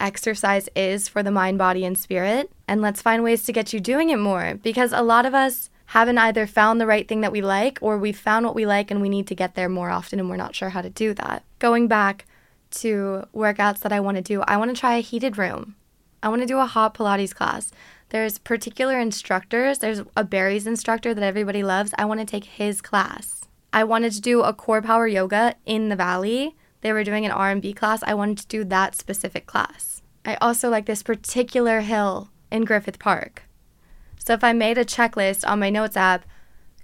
exercise 0.00 0.68
is 0.74 1.06
for 1.06 1.22
the 1.22 1.30
mind, 1.30 1.58
body, 1.58 1.84
and 1.84 1.96
spirit. 1.96 2.50
And 2.66 2.82
let's 2.82 3.02
find 3.02 3.22
ways 3.22 3.44
to 3.44 3.52
get 3.52 3.72
you 3.72 3.78
doing 3.78 4.10
it 4.10 4.18
more 4.18 4.58
because 4.60 4.92
a 4.92 5.02
lot 5.02 5.26
of 5.26 5.32
us 5.32 5.70
haven't 5.88 6.18
either 6.18 6.46
found 6.46 6.78
the 6.78 6.86
right 6.86 7.08
thing 7.08 7.22
that 7.22 7.32
we 7.32 7.40
like 7.40 7.78
or 7.80 7.96
we've 7.96 8.18
found 8.18 8.44
what 8.44 8.54
we 8.54 8.66
like 8.66 8.90
and 8.90 9.00
we 9.00 9.08
need 9.08 9.26
to 9.26 9.34
get 9.34 9.54
there 9.54 9.70
more 9.70 9.88
often 9.88 10.20
and 10.20 10.28
we're 10.28 10.36
not 10.36 10.54
sure 10.54 10.68
how 10.68 10.82
to 10.82 10.90
do 10.90 11.14
that. 11.14 11.42
Going 11.58 11.88
back 11.88 12.26
to 12.72 13.24
workouts 13.34 13.80
that 13.80 13.92
I 13.92 14.00
want 14.00 14.18
to 14.18 14.22
do, 14.22 14.42
I 14.42 14.58
want 14.58 14.74
to 14.74 14.78
try 14.78 14.96
a 14.96 15.00
heated 15.00 15.38
room. 15.38 15.76
I 16.22 16.28
want 16.28 16.42
to 16.42 16.46
do 16.46 16.58
a 16.58 16.66
hot 16.66 16.94
Pilates 16.94 17.34
class. 17.34 17.72
There's 18.10 18.36
particular 18.38 19.00
instructors. 19.00 19.78
There's 19.78 20.02
a 20.14 20.24
Barry's 20.24 20.66
instructor 20.66 21.14
that 21.14 21.24
everybody 21.24 21.62
loves. 21.62 21.94
I 21.96 22.04
want 22.04 22.20
to 22.20 22.26
take 22.26 22.44
his 22.44 22.82
class. 22.82 23.46
I 23.72 23.84
wanted 23.84 24.12
to 24.12 24.20
do 24.20 24.42
a 24.42 24.52
CorePower 24.52 25.10
yoga 25.10 25.54
in 25.64 25.88
the 25.88 25.96
valley. 25.96 26.54
They 26.82 26.92
were 26.92 27.04
doing 27.04 27.24
an 27.24 27.32
R&B 27.32 27.72
class. 27.72 28.02
I 28.02 28.12
wanted 28.12 28.38
to 28.38 28.46
do 28.46 28.62
that 28.64 28.94
specific 28.94 29.46
class. 29.46 30.02
I 30.26 30.34
also 30.34 30.68
like 30.68 30.84
this 30.84 31.02
particular 31.02 31.80
hill 31.80 32.28
in 32.50 32.66
Griffith 32.66 32.98
Park. 32.98 33.47
So 34.28 34.34
if 34.34 34.44
I 34.44 34.52
made 34.52 34.76
a 34.76 34.84
checklist 34.84 35.48
on 35.48 35.58
my 35.58 35.70
notes 35.70 35.96
app, 35.96 36.26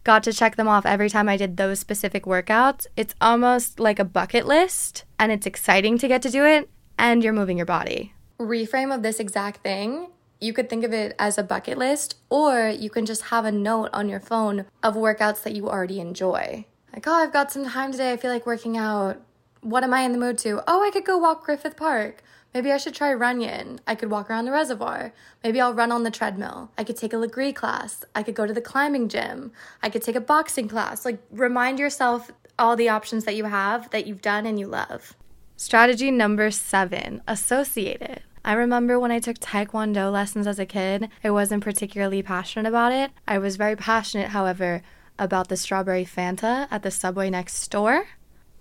got 0.03 0.23
to 0.23 0.33
check 0.33 0.57
them 0.57 0.67
off 0.67 0.87
every 0.87 1.11
time 1.11 1.29
I 1.29 1.37
did 1.37 1.59
those 1.59 1.79
specific 1.79 2.25
workouts, 2.25 2.87
it's 2.97 3.15
almost 3.21 3.79
like 3.79 3.99
a 3.99 4.05
bucket 4.07 4.47
list 4.47 5.05
and 5.19 5.31
it's 5.31 5.45
exciting 5.45 5.99
to 5.99 6.09
get 6.09 6.23
to 6.23 6.31
do 6.31 6.47
it 6.47 6.71
and 6.99 7.23
you're 7.23 7.35
moving 7.35 7.59
your 7.59 7.67
body. 7.67 8.15
Reframe 8.41 8.95
of 8.95 9.03
this 9.03 9.21
exact 9.21 9.63
thing, 9.63 10.09
you 10.41 10.55
could 10.55 10.71
think 10.71 10.85
of 10.85 10.95
it 10.95 11.15
as 11.19 11.37
a 11.37 11.43
bucket 11.43 11.77
list 11.77 12.17
or 12.31 12.71
you 12.71 12.89
can 12.89 13.05
just 13.05 13.25
have 13.25 13.45
a 13.45 13.53
note 13.53 13.91
on 13.93 14.09
your 14.09 14.21
phone 14.21 14.65
of 14.83 14.95
workouts 14.95 15.43
that 15.43 15.55
you 15.55 15.69
already 15.69 16.01
enjoy. 16.01 16.65
Like, 16.95 17.07
oh, 17.07 17.13
I've 17.13 17.35
got 17.35 17.53
some 17.53 17.69
time 17.69 17.93
today. 17.93 18.13
I 18.13 18.17
feel 18.17 18.31
like 18.31 18.47
working 18.47 18.79
out. 18.79 19.21
What 19.61 19.85
am 19.85 19.93
I 19.93 20.01
in 20.01 20.13
the 20.13 20.19
mood 20.19 20.39
to? 20.39 20.63
Oh, 20.67 20.83
I 20.83 20.91
could 20.91 21.05
go 21.05 21.19
walk 21.19 21.45
Griffith 21.45 21.77
Park. 21.77 22.23
Maybe 22.55 22.71
I 22.71 22.77
should 22.77 22.95
try 22.95 23.13
Runyon. 23.13 23.81
I 23.85 23.97
could 23.97 24.13
walk 24.13 24.31
around 24.31 24.45
the 24.45 24.53
reservoir. 24.53 25.13
Maybe 25.43 25.61
I'll 25.61 25.75
run 25.75 25.91
on 25.91 26.05
the 26.05 26.11
treadmill. 26.11 26.71
I 26.79 26.85
could 26.85 26.97
take 26.97 27.13
a 27.13 27.17
Lagree 27.17 27.53
class. 27.53 28.05
I 28.15 28.23
could 28.23 28.37
go 28.37 28.47
to 28.47 28.53
the 28.53 28.61
climbing 28.61 29.09
gym. 29.09 29.51
I 29.83 29.91
could 29.91 30.03
take 30.03 30.15
a 30.15 30.21
boxing 30.21 30.69
class. 30.69 31.05
Like, 31.05 31.19
remind 31.33 31.81
yourself 31.81 32.31
all 32.57 32.77
the 32.77 32.89
options 32.89 33.25
that 33.25 33.35
you 33.35 33.47
have 33.47 33.91
that 33.91 34.07
you've 34.07 34.23
done 34.23 34.47
and 34.47 34.61
you 34.61 34.69
love. 34.69 35.17
Strategy 35.57 36.13
number 36.13 36.53
seven 36.53 37.23
associate 37.27 38.01
it. 38.01 38.23
I 38.45 38.53
remember 38.53 39.01
when 39.01 39.11
I 39.11 39.19
took 39.19 39.39
Taekwondo 39.39 40.13
lessons 40.13 40.47
as 40.47 40.61
a 40.61 40.67
kid, 40.67 41.09
I 41.25 41.31
wasn't 41.31 41.65
particularly 41.65 42.23
passionate 42.23 42.69
about 42.69 42.93
it. 42.93 43.11
I 43.27 43.39
was 43.39 43.57
very 43.57 43.75
passionate, 43.75 44.29
however, 44.29 44.83
about 45.19 45.49
the 45.49 45.57
strawberry 45.57 46.05
Fanta 46.05 46.69
at 46.71 46.85
the 46.85 46.91
subway 46.93 47.31
next 47.31 47.67
door. 47.69 48.07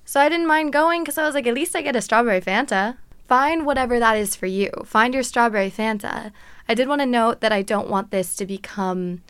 So 0.06 0.20
I 0.20 0.30
didn't 0.30 0.48
mind 0.48 0.74
going 0.74 1.04
because 1.04 1.20
I 1.20 1.26
was 1.26 1.36
like, 1.36 1.46
at 1.46 1.54
least 1.54 1.76
I 1.76 1.82
get 1.84 1.96
a 1.96 2.02
strawberry 2.02 2.42
Fanta. 2.42 2.98
Find 3.28 3.66
whatever 3.66 4.00
that 4.00 4.18
is 4.18 4.36
for 4.36 4.46
you. 4.46 4.70
Find 4.86 5.14
your 5.14 5.24
strawberry 5.24 5.72
Fanta. 5.72 6.32
I 6.68 6.74
did 6.74 6.88
want 6.88 7.02
to 7.02 7.06
note 7.06 7.42
that 7.42 7.52
I 7.52 7.62
don't 7.62 7.90
want 7.90 8.12
this 8.12 8.36
to 8.38 8.46
become 8.46 9.22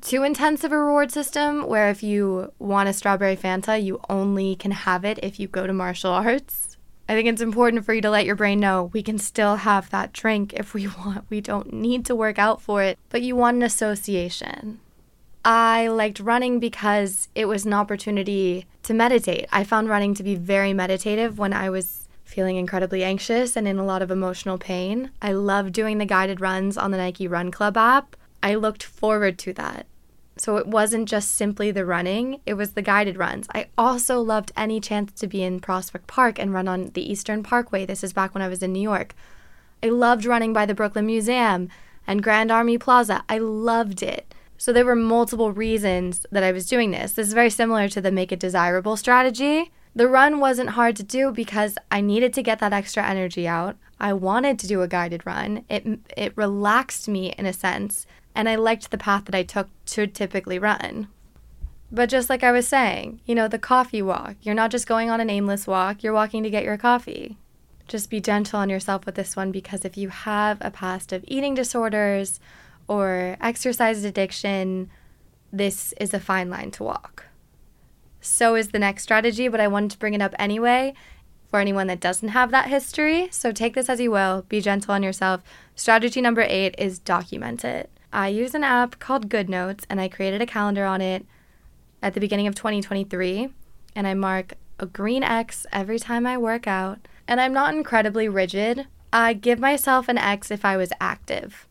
too 0.00 0.22
intense 0.22 0.64
of 0.64 0.72
a 0.72 0.78
reward 0.78 1.10
system 1.10 1.66
where 1.66 1.88
if 1.88 2.02
you 2.02 2.52
want 2.58 2.88
a 2.88 2.92
strawberry 2.92 3.36
Fanta, 3.36 3.82
you 3.82 4.00
only 4.08 4.56
can 4.56 4.70
have 4.70 5.04
it 5.04 5.18
if 5.22 5.38
you 5.38 5.46
go 5.46 5.66
to 5.66 5.72
martial 5.72 6.10
arts. 6.10 6.76
I 7.08 7.14
think 7.14 7.28
it's 7.28 7.42
important 7.42 7.84
for 7.84 7.92
you 7.92 8.00
to 8.00 8.10
let 8.10 8.24
your 8.24 8.34
brain 8.34 8.60
know 8.60 8.90
we 8.92 9.02
can 9.02 9.18
still 9.18 9.56
have 9.56 9.90
that 9.90 10.12
drink 10.12 10.54
if 10.54 10.72
we 10.72 10.88
want. 11.04 11.26
We 11.28 11.40
don't 11.40 11.72
need 11.72 12.06
to 12.06 12.14
work 12.14 12.38
out 12.38 12.60
for 12.60 12.82
it, 12.82 12.98
but 13.10 13.22
you 13.22 13.36
want 13.36 13.56
an 13.58 13.62
association. 13.62 14.80
I 15.44 15.88
liked 15.88 16.20
running 16.20 16.58
because 16.58 17.28
it 17.34 17.44
was 17.44 17.66
an 17.66 17.74
opportunity 17.74 18.66
to 18.84 18.94
meditate. 18.94 19.46
I 19.52 19.62
found 19.62 19.90
running 19.90 20.14
to 20.14 20.22
be 20.22 20.36
very 20.36 20.72
meditative 20.72 21.38
when 21.38 21.52
I 21.52 21.68
was 21.68 22.03
feeling 22.34 22.56
incredibly 22.56 23.04
anxious 23.04 23.56
and 23.56 23.68
in 23.68 23.78
a 23.78 23.84
lot 23.84 24.02
of 24.02 24.10
emotional 24.10 24.58
pain. 24.58 25.10
I 25.22 25.32
loved 25.32 25.72
doing 25.72 25.98
the 25.98 26.04
guided 26.04 26.40
runs 26.40 26.76
on 26.76 26.90
the 26.90 26.98
Nike 26.98 27.28
Run 27.28 27.52
Club 27.52 27.76
app. 27.76 28.16
I 28.42 28.56
looked 28.56 28.82
forward 28.82 29.38
to 29.38 29.52
that. 29.52 29.86
So 30.36 30.56
it 30.56 30.66
wasn't 30.66 31.08
just 31.08 31.36
simply 31.36 31.70
the 31.70 31.86
running, 31.86 32.40
it 32.44 32.54
was 32.54 32.72
the 32.72 32.82
guided 32.82 33.16
runs. 33.16 33.46
I 33.54 33.68
also 33.78 34.20
loved 34.20 34.50
any 34.56 34.80
chance 34.80 35.12
to 35.20 35.28
be 35.28 35.44
in 35.44 35.60
Prospect 35.60 36.08
Park 36.08 36.40
and 36.40 36.52
run 36.52 36.66
on 36.66 36.86
the 36.86 37.08
Eastern 37.08 37.44
Parkway. 37.44 37.86
This 37.86 38.02
is 38.02 38.12
back 38.12 38.34
when 38.34 38.42
I 38.42 38.48
was 38.48 38.64
in 38.64 38.72
New 38.72 38.82
York. 38.82 39.14
I 39.80 39.90
loved 39.90 40.24
running 40.24 40.52
by 40.52 40.66
the 40.66 40.74
Brooklyn 40.74 41.06
Museum 41.06 41.68
and 42.04 42.20
Grand 42.20 42.50
Army 42.50 42.78
Plaza. 42.78 43.22
I 43.28 43.38
loved 43.38 44.02
it. 44.02 44.34
So 44.58 44.72
there 44.72 44.84
were 44.84 44.96
multiple 44.96 45.52
reasons 45.52 46.26
that 46.32 46.42
I 46.42 46.50
was 46.50 46.66
doing 46.66 46.90
this. 46.90 47.12
This 47.12 47.28
is 47.28 47.32
very 47.32 47.50
similar 47.50 47.88
to 47.90 48.00
the 48.00 48.10
make 48.10 48.32
it 48.32 48.40
desirable 48.40 48.96
strategy. 48.96 49.70
The 49.96 50.08
run 50.08 50.40
wasn't 50.40 50.70
hard 50.70 50.96
to 50.96 51.04
do 51.04 51.30
because 51.30 51.78
I 51.90 52.00
needed 52.00 52.32
to 52.34 52.42
get 52.42 52.58
that 52.58 52.72
extra 52.72 53.06
energy 53.06 53.46
out. 53.46 53.76
I 54.00 54.12
wanted 54.12 54.58
to 54.58 54.66
do 54.66 54.82
a 54.82 54.88
guided 54.88 55.24
run. 55.24 55.64
It 55.68 55.86
it 56.16 56.36
relaxed 56.36 57.08
me 57.08 57.32
in 57.38 57.46
a 57.46 57.52
sense, 57.52 58.06
and 58.34 58.48
I 58.48 58.56
liked 58.56 58.90
the 58.90 58.98
path 58.98 59.26
that 59.26 59.34
I 59.36 59.44
took 59.44 59.68
to 59.86 60.08
typically 60.08 60.58
run. 60.58 61.08
But 61.92 62.08
just 62.08 62.28
like 62.28 62.42
I 62.42 62.50
was 62.50 62.66
saying, 62.66 63.20
you 63.24 63.36
know, 63.36 63.46
the 63.46 63.58
coffee 63.58 64.02
walk, 64.02 64.34
you're 64.42 64.54
not 64.54 64.72
just 64.72 64.88
going 64.88 65.10
on 65.10 65.20
an 65.20 65.30
aimless 65.30 65.64
walk, 65.64 66.02
you're 66.02 66.12
walking 66.12 66.42
to 66.42 66.50
get 66.50 66.64
your 66.64 66.76
coffee. 66.76 67.38
Just 67.86 68.10
be 68.10 68.20
gentle 68.20 68.58
on 68.58 68.68
yourself 68.68 69.06
with 69.06 69.14
this 69.14 69.36
one 69.36 69.52
because 69.52 69.84
if 69.84 69.96
you 69.96 70.08
have 70.08 70.58
a 70.60 70.72
past 70.72 71.12
of 71.12 71.24
eating 71.28 71.54
disorders 71.54 72.40
or 72.88 73.36
exercise 73.40 74.02
addiction, 74.02 74.90
this 75.52 75.94
is 76.00 76.12
a 76.12 76.18
fine 76.18 76.50
line 76.50 76.72
to 76.72 76.82
walk. 76.82 77.13
So 78.24 78.54
is 78.54 78.68
the 78.68 78.78
next 78.78 79.02
strategy, 79.02 79.48
but 79.48 79.60
I 79.60 79.68
wanted 79.68 79.90
to 79.92 79.98
bring 79.98 80.14
it 80.14 80.22
up 80.22 80.34
anyway 80.38 80.94
for 81.50 81.60
anyone 81.60 81.86
that 81.88 82.00
doesn't 82.00 82.30
have 82.30 82.50
that 82.50 82.68
history. 82.68 83.28
So 83.30 83.52
take 83.52 83.74
this 83.74 83.88
as 83.88 84.00
you 84.00 84.10
will, 84.10 84.42
be 84.48 84.60
gentle 84.60 84.94
on 84.94 85.02
yourself. 85.02 85.42
Strategy 85.76 86.20
number 86.20 86.40
eight 86.40 86.74
is 86.78 86.98
document 86.98 87.64
it. 87.64 87.90
I 88.12 88.28
use 88.28 88.54
an 88.54 88.64
app 88.64 88.98
called 88.98 89.28
GoodNotes 89.28 89.84
and 89.90 90.00
I 90.00 90.08
created 90.08 90.40
a 90.40 90.46
calendar 90.46 90.84
on 90.84 91.00
it 91.00 91.26
at 92.02 92.14
the 92.14 92.20
beginning 92.20 92.46
of 92.46 92.54
2023, 92.54 93.48
and 93.94 94.06
I 94.06 94.14
mark 94.14 94.54
a 94.78 94.86
green 94.86 95.22
X 95.22 95.66
every 95.72 95.98
time 95.98 96.26
I 96.26 96.36
work 96.36 96.66
out. 96.66 97.06
And 97.28 97.40
I'm 97.40 97.52
not 97.52 97.74
incredibly 97.74 98.28
rigid. 98.28 98.86
I 99.12 99.32
give 99.32 99.58
myself 99.58 100.08
an 100.08 100.18
X 100.18 100.50
if 100.50 100.64
I 100.64 100.76
was 100.76 100.92
active. 101.00 101.66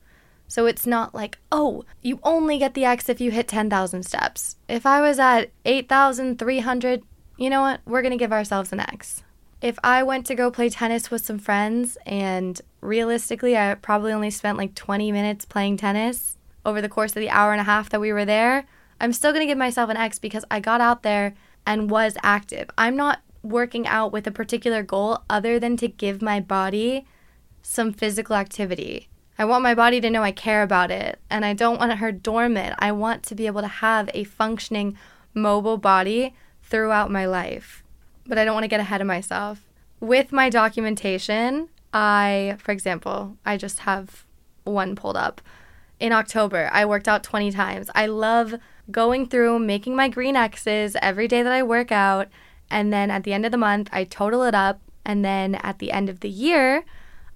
So 0.53 0.67
it's 0.67 0.85
not 0.85 1.15
like, 1.15 1.39
oh, 1.51 1.83
you 2.03 2.19
only 2.21 2.59
get 2.59 2.75
the 2.75 2.85
X 2.85 3.09
if 3.09 3.19
you 3.19 3.31
hit 3.31 3.47
10,000 3.47 4.03
steps. 4.03 4.55
If 4.69 4.85
I 4.85 5.01
was 5.01 5.17
at 5.17 5.49
8,300, 5.65 7.01
you 7.39 7.49
know 7.49 7.61
what? 7.61 7.81
We're 7.87 8.03
going 8.03 8.11
to 8.11 8.23
give 8.23 8.31
ourselves 8.31 8.71
an 8.71 8.79
X. 8.79 9.23
If 9.63 9.79
I 9.83 10.03
went 10.03 10.27
to 10.27 10.35
go 10.35 10.51
play 10.51 10.69
tennis 10.69 11.09
with 11.09 11.25
some 11.25 11.39
friends 11.39 11.97
and 12.05 12.61
realistically, 12.81 13.57
I 13.57 13.73
probably 13.73 14.13
only 14.13 14.29
spent 14.29 14.59
like 14.59 14.75
20 14.75 15.11
minutes 15.11 15.43
playing 15.43 15.77
tennis 15.77 16.37
over 16.63 16.83
the 16.83 16.87
course 16.87 17.15
of 17.15 17.21
the 17.21 17.31
hour 17.31 17.51
and 17.51 17.61
a 17.61 17.63
half 17.63 17.89
that 17.89 17.99
we 17.99 18.13
were 18.13 18.23
there, 18.23 18.67
I'm 19.01 19.11
still 19.11 19.31
going 19.31 19.41
to 19.41 19.51
give 19.51 19.57
myself 19.57 19.89
an 19.89 19.97
X 19.97 20.19
because 20.19 20.45
I 20.51 20.59
got 20.59 20.81
out 20.81 21.01
there 21.01 21.33
and 21.65 21.89
was 21.89 22.15
active. 22.21 22.69
I'm 22.77 22.95
not 22.95 23.21
working 23.41 23.87
out 23.87 24.11
with 24.11 24.27
a 24.27 24.31
particular 24.31 24.83
goal 24.83 25.23
other 25.31 25.59
than 25.59 25.77
to 25.77 25.87
give 25.87 26.21
my 26.21 26.39
body 26.39 27.07
some 27.63 27.91
physical 27.91 28.35
activity. 28.35 29.09
I 29.37 29.45
want 29.45 29.63
my 29.63 29.73
body 29.73 29.99
to 30.01 30.09
know 30.09 30.23
I 30.23 30.31
care 30.31 30.61
about 30.61 30.91
it 30.91 31.19
and 31.29 31.43
I 31.43 31.53
don't 31.53 31.79
want 31.79 31.93
her 31.93 32.11
dormant. 32.11 32.75
I 32.79 32.91
want 32.91 33.23
to 33.23 33.35
be 33.35 33.47
able 33.47 33.61
to 33.61 33.67
have 33.67 34.09
a 34.13 34.23
functioning 34.23 34.97
mobile 35.33 35.77
body 35.77 36.35
throughout 36.61 37.11
my 37.11 37.25
life. 37.25 37.83
But 38.25 38.37
I 38.37 38.45
don't 38.45 38.53
want 38.53 38.63
to 38.63 38.69
get 38.69 38.79
ahead 38.79 39.01
of 39.01 39.07
myself. 39.07 39.61
With 39.99 40.31
my 40.31 40.49
documentation, 40.49 41.69
I, 41.93 42.57
for 42.59 42.71
example, 42.71 43.37
I 43.45 43.57
just 43.57 43.79
have 43.79 44.25
one 44.63 44.95
pulled 44.95 45.17
up. 45.17 45.41
In 45.99 46.11
October, 46.11 46.69
I 46.71 46.85
worked 46.85 47.07
out 47.07 47.23
20 47.23 47.51
times. 47.51 47.89
I 47.95 48.05
love 48.07 48.55
going 48.91 49.27
through, 49.27 49.59
making 49.59 49.95
my 49.95 50.09
green 50.09 50.35
X's 50.35 50.95
every 51.01 51.27
day 51.27 51.43
that 51.43 51.51
I 51.51 51.63
work 51.63 51.91
out. 51.91 52.27
And 52.69 52.91
then 52.91 53.09
at 53.11 53.23
the 53.23 53.33
end 53.33 53.45
of 53.45 53.51
the 53.51 53.57
month, 53.57 53.89
I 53.91 54.03
total 54.03 54.43
it 54.43 54.55
up. 54.55 54.79
And 55.05 55.23
then 55.23 55.55
at 55.55 55.79
the 55.79 55.91
end 55.91 56.09
of 56.09 56.21
the 56.21 56.29
year, 56.29 56.85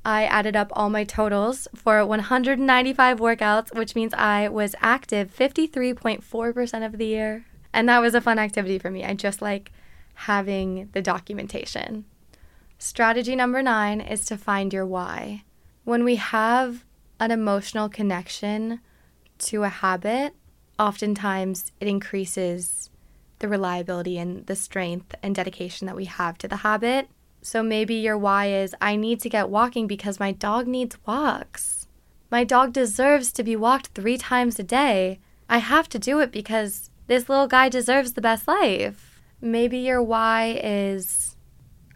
I 0.06 0.26
added 0.26 0.56
up 0.56 0.72
all 0.72 0.90
my 0.90 1.04
totals 1.04 1.68
for 1.76 2.06
195 2.06 3.20
workouts, 3.20 3.76
which 3.76 3.96
means 3.96 4.14
I 4.14 4.48
was 4.48 4.76
active 4.80 5.36
53.4% 5.36 6.86
of 6.86 6.98
the 6.98 7.06
year. 7.06 7.46
And 7.74 7.90
that 7.90 8.00
was 8.00 8.16
a 8.16 8.22
fun 8.22 8.40
activity 8.40 8.80
for 8.80 8.90
me. 8.90 9.04
I 9.04 9.14
just 9.14 9.42
like 9.42 9.72
having 10.16 10.90
the 10.94 11.02
documentation. 11.02 12.06
Strategy 12.80 13.36
number 13.36 13.62
nine 13.62 14.02
is 14.02 14.26
to 14.26 14.38
find 14.38 14.72
your 14.72 14.86
why. 14.86 15.44
When 15.84 16.04
we 16.04 16.16
have 16.16 16.86
an 17.20 17.32
emotional 17.32 17.90
connection 17.90 18.80
to 19.40 19.64
a 19.64 19.70
habit, 19.70 20.34
oftentimes 20.80 21.72
it 21.80 21.88
increases 21.88 22.90
the 23.40 23.48
reliability 23.48 24.18
and 24.18 24.46
the 24.48 24.56
strength 24.56 25.14
and 25.22 25.36
dedication 25.36 25.88
that 25.88 25.96
we 25.96 26.06
have 26.06 26.38
to 26.40 26.48
the 26.48 26.58
habit. 26.58 27.10
So 27.42 27.64
maybe 27.64 27.96
your 27.96 28.18
why 28.18 28.48
is 28.48 28.76
I 28.82 28.96
need 28.96 29.20
to 29.22 29.30
get 29.30 29.50
walking 29.50 29.88
because 29.88 30.20
my 30.20 30.32
dog 30.32 30.68
needs 30.68 30.98
walks. 31.06 31.88
My 32.30 32.44
dog 32.44 32.74
deserves 32.74 33.32
to 33.34 33.44
be 33.44 33.56
walked 33.56 33.88
three 33.88 34.18
times 34.18 34.60
a 34.60 34.64
day. 34.64 35.20
I 35.50 35.60
have 35.60 35.88
to 35.90 36.00
do 36.00 36.20
it 36.20 36.32
because 36.32 36.90
this 37.08 37.30
little 37.30 37.48
guy 37.48 37.70
deserves 37.70 38.14
the 38.14 38.22
best 38.22 38.48
life. 38.48 39.22
Maybe 39.40 39.78
your 39.78 40.02
why 40.02 40.60
is 40.64 41.36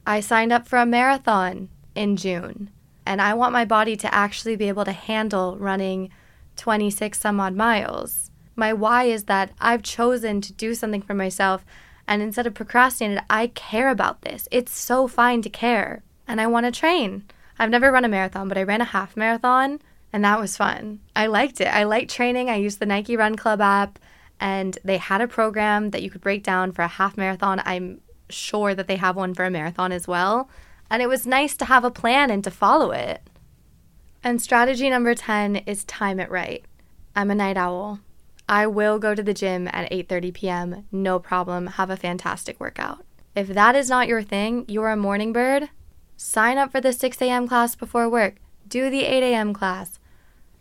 I 0.05 0.19
signed 0.19 0.53
up 0.53 0.67
for 0.67 0.79
a 0.79 0.85
marathon 0.85 1.69
in 1.95 2.15
June 2.15 2.69
and 3.05 3.21
I 3.21 3.33
want 3.33 3.53
my 3.53 3.65
body 3.65 3.95
to 3.97 4.13
actually 4.13 4.55
be 4.55 4.67
able 4.67 4.85
to 4.85 4.91
handle 4.91 5.57
running 5.57 6.09
26 6.55 7.19
some 7.19 7.39
odd 7.39 7.55
miles. 7.55 8.31
My 8.55 8.73
why 8.73 9.05
is 9.05 9.25
that 9.25 9.51
I've 9.59 9.83
chosen 9.83 10.41
to 10.41 10.53
do 10.53 10.75
something 10.75 11.01
for 11.01 11.13
myself. 11.13 11.65
And 12.07 12.21
instead 12.21 12.47
of 12.47 12.53
procrastinating, 12.53 13.23
I 13.29 13.47
care 13.47 13.89
about 13.89 14.21
this. 14.21 14.47
It's 14.51 14.77
so 14.77 15.07
fine 15.07 15.41
to 15.43 15.49
care. 15.49 16.03
And 16.27 16.41
I 16.41 16.47
want 16.47 16.65
to 16.65 16.71
train. 16.71 17.23
I've 17.59 17.69
never 17.69 17.91
run 17.91 18.05
a 18.05 18.09
marathon, 18.09 18.47
but 18.47 18.57
I 18.57 18.63
ran 18.63 18.81
a 18.81 18.85
half 18.85 19.15
marathon 19.15 19.79
and 20.13 20.23
that 20.23 20.39
was 20.39 20.57
fun. 20.57 20.99
I 21.15 21.27
liked 21.27 21.61
it. 21.61 21.67
I 21.67 21.83
liked 21.83 22.11
training. 22.11 22.49
I 22.49 22.55
used 22.55 22.79
the 22.79 22.85
Nike 22.85 23.15
Run 23.15 23.35
Club 23.35 23.61
app 23.61 23.99
and 24.39 24.77
they 24.83 24.97
had 24.97 25.21
a 25.21 25.27
program 25.27 25.91
that 25.91 26.01
you 26.01 26.09
could 26.09 26.21
break 26.21 26.43
down 26.43 26.71
for 26.71 26.81
a 26.81 26.87
half 26.87 27.15
marathon. 27.15 27.61
I'm 27.65 28.01
sure 28.29 28.73
that 28.75 28.87
they 28.87 28.97
have 28.97 29.15
one 29.15 29.33
for 29.33 29.45
a 29.45 29.51
marathon 29.51 29.91
as 29.91 30.07
well. 30.07 30.49
And 30.89 31.01
it 31.01 31.07
was 31.07 31.25
nice 31.25 31.55
to 31.57 31.65
have 31.65 31.85
a 31.85 31.91
plan 31.91 32.29
and 32.29 32.43
to 32.43 32.51
follow 32.51 32.91
it. 32.91 33.21
And 34.23 34.41
strategy 34.41 34.89
number 34.89 35.15
10 35.15 35.57
is 35.57 35.83
time 35.85 36.19
it 36.19 36.29
right. 36.29 36.65
I'm 37.15 37.31
a 37.31 37.35
night 37.35 37.57
owl. 37.57 37.99
I 38.51 38.67
will 38.67 38.99
go 38.99 39.15
to 39.15 39.23
the 39.23 39.33
gym 39.33 39.69
at 39.69 39.89
8:30 39.89 40.33
p.m. 40.33 40.85
No 40.91 41.19
problem. 41.19 41.67
Have 41.67 41.89
a 41.89 41.95
fantastic 41.95 42.59
workout. 42.59 43.05
If 43.33 43.47
that 43.47 43.77
is 43.77 43.89
not 43.89 44.09
your 44.09 44.23
thing, 44.23 44.65
you're 44.67 44.89
a 44.89 44.97
morning 44.97 45.31
bird, 45.31 45.69
sign 46.17 46.57
up 46.57 46.69
for 46.73 46.81
the 46.81 46.91
6 46.91 47.21
a.m. 47.21 47.47
class 47.47 47.75
before 47.75 48.09
work. 48.09 48.35
Do 48.67 48.89
the 48.89 49.05
8 49.05 49.23
a.m. 49.23 49.53
class. 49.53 49.99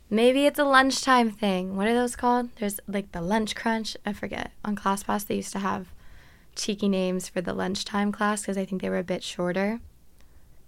Maybe 0.09 0.47
it's 0.47 0.61
a 0.61 0.65
lunchtime 0.65 1.33
thing. 1.33 1.77
What 1.77 1.89
are 1.89 1.95
those 1.95 2.15
called? 2.15 2.51
There's 2.61 2.79
like 2.87 3.11
the 3.11 3.21
lunch 3.21 3.57
crunch. 3.57 3.97
I 4.07 4.13
forget. 4.13 4.53
On 4.65 4.77
ClassPass, 4.77 5.27
they 5.27 5.35
used 5.43 5.53
to 5.55 5.59
have 5.59 5.93
cheeky 6.55 6.89
names 6.89 7.29
for 7.29 7.41
the 7.41 7.55
lunchtime 7.55 8.13
class 8.13 8.43
because 8.43 8.57
I 8.57 8.67
think 8.67 8.83
they 8.83 8.89
were 8.89 8.99
a 8.99 9.13
bit 9.13 9.25
shorter. 9.25 9.81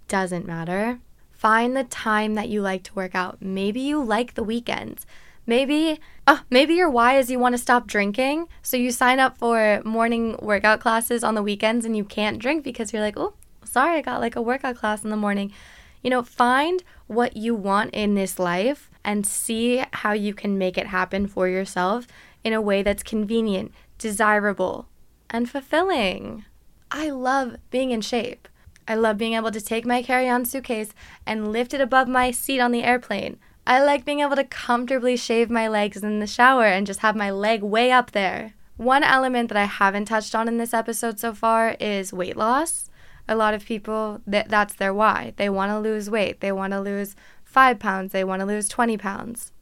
Doesn't 0.09 0.45
matter. 0.45 0.99
Find 1.31 1.73
the 1.73 1.85
time 1.85 2.35
that 2.35 2.49
you 2.49 2.61
like 2.61 2.83
to 2.83 2.93
work 2.93 3.15
out. 3.15 3.41
Maybe 3.41 3.79
you 3.79 4.03
like 4.03 4.33
the 4.33 4.43
weekends. 4.43 5.05
Maybe, 5.45 5.99
oh, 6.25 6.41
maybe 6.49 6.73
your 6.73 6.89
why 6.89 7.17
is 7.17 7.29
you 7.29 7.39
want 7.39 7.53
to 7.53 7.61
stop 7.61 7.87
drinking. 7.87 8.47
So 8.61 8.77
you 8.77 8.91
sign 8.91 9.19
up 9.19 9.37
for 9.37 9.81
morning 9.83 10.37
workout 10.41 10.79
classes 10.79 11.23
on 11.23 11.35
the 11.35 11.43
weekends 11.43 11.85
and 11.85 11.97
you 11.97 12.05
can't 12.05 12.39
drink 12.39 12.63
because 12.63 12.93
you're 12.93 13.01
like, 13.01 13.17
oh, 13.17 13.33
sorry, 13.63 13.97
I 13.97 14.01
got 14.01 14.21
like 14.21 14.35
a 14.35 14.41
workout 14.41 14.77
class 14.77 15.03
in 15.03 15.09
the 15.09 15.17
morning. 15.17 15.51
You 16.01 16.09
know, 16.09 16.23
find 16.23 16.83
what 17.07 17.35
you 17.35 17.55
want 17.55 17.93
in 17.93 18.15
this 18.15 18.39
life 18.39 18.89
and 19.03 19.25
see 19.25 19.83
how 19.91 20.13
you 20.13 20.33
can 20.33 20.57
make 20.57 20.77
it 20.77 20.87
happen 20.87 21.27
for 21.27 21.47
yourself 21.47 22.07
in 22.43 22.53
a 22.53 22.61
way 22.61 22.83
that's 22.83 23.03
convenient, 23.03 23.73
desirable, 23.97 24.87
and 25.29 25.49
fulfilling. 25.49 26.45
I 26.91 27.09
love 27.09 27.55
being 27.71 27.91
in 27.91 28.01
shape. 28.01 28.47
I 28.87 28.95
love 28.95 29.17
being 29.17 29.33
able 29.33 29.51
to 29.51 29.61
take 29.61 29.85
my 29.85 30.03
carry 30.03 30.27
on 30.27 30.45
suitcase 30.45 30.93
and 31.25 31.51
lift 31.51 31.73
it 31.73 31.81
above 31.81 32.07
my 32.07 32.31
seat 32.31 32.59
on 32.59 32.71
the 32.71 32.83
airplane. 32.83 33.39
I 33.65 33.81
like 33.81 34.03
being 34.03 34.19
able 34.19 34.35
to 34.35 34.43
comfortably 34.43 35.15
shave 35.15 35.49
my 35.49 35.67
legs 35.67 36.03
in 36.03 36.19
the 36.19 36.27
shower 36.27 36.65
and 36.65 36.85
just 36.85 36.99
have 36.99 37.15
my 37.15 37.31
leg 37.31 37.63
way 37.63 37.91
up 37.91 38.11
there. 38.11 38.53
One 38.75 39.03
element 39.03 39.49
that 39.49 39.57
I 39.57 39.65
haven't 39.65 40.05
touched 40.05 40.35
on 40.35 40.47
in 40.47 40.57
this 40.57 40.73
episode 40.73 41.19
so 41.19 41.33
far 41.33 41.77
is 41.79 42.11
weight 42.11 42.35
loss. 42.35 42.89
A 43.27 43.35
lot 43.35 43.53
of 43.53 43.65
people, 43.65 44.19
that, 44.27 44.49
that's 44.49 44.73
their 44.73 44.93
why. 44.93 45.33
They 45.37 45.47
want 45.47 45.71
to 45.71 45.79
lose 45.79 46.09
weight. 46.09 46.41
They 46.41 46.51
want 46.51 46.73
to 46.73 46.81
lose 46.81 47.15
five 47.45 47.79
pounds. 47.79 48.11
They 48.11 48.25
want 48.25 48.41
to 48.41 48.45
lose 48.45 48.67
20 48.67 48.97
pounds. 48.97 49.53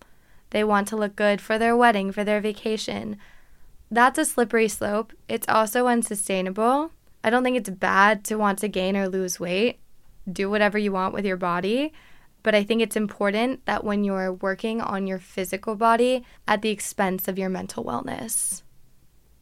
They 0.49 0.63
want 0.63 0.87
to 0.87 0.95
look 0.95 1.15
good 1.15 1.39
for 1.39 1.59
their 1.59 1.77
wedding, 1.77 2.11
for 2.11 2.23
their 2.23 2.41
vacation. 2.41 3.17
That's 3.91 4.17
a 4.17 4.25
slippery 4.25 4.67
slope. 4.67 5.13
It's 5.29 5.47
also 5.47 5.87
unsustainable. 5.87 6.91
I 7.23 7.29
don't 7.29 7.43
think 7.43 7.57
it's 7.57 7.69
bad 7.69 8.23
to 8.25 8.35
want 8.35 8.57
to 8.59 8.67
gain 8.67 8.97
or 8.97 9.07
lose 9.07 9.39
weight. 9.39 9.79
Do 10.31 10.49
whatever 10.49 10.79
you 10.79 10.91
want 10.91 11.13
with 11.13 11.25
your 11.25 11.37
body. 11.37 11.93
But 12.43 12.55
I 12.55 12.63
think 12.63 12.81
it's 12.81 12.95
important 12.95 13.65
that 13.65 13.83
when 13.83 14.03
you're 14.03 14.33
working 14.33 14.81
on 14.81 15.07
your 15.07 15.19
physical 15.19 15.75
body 15.75 16.25
at 16.47 16.61
the 16.61 16.69
expense 16.69 17.27
of 17.27 17.37
your 17.37 17.49
mental 17.49 17.83
wellness, 17.83 18.63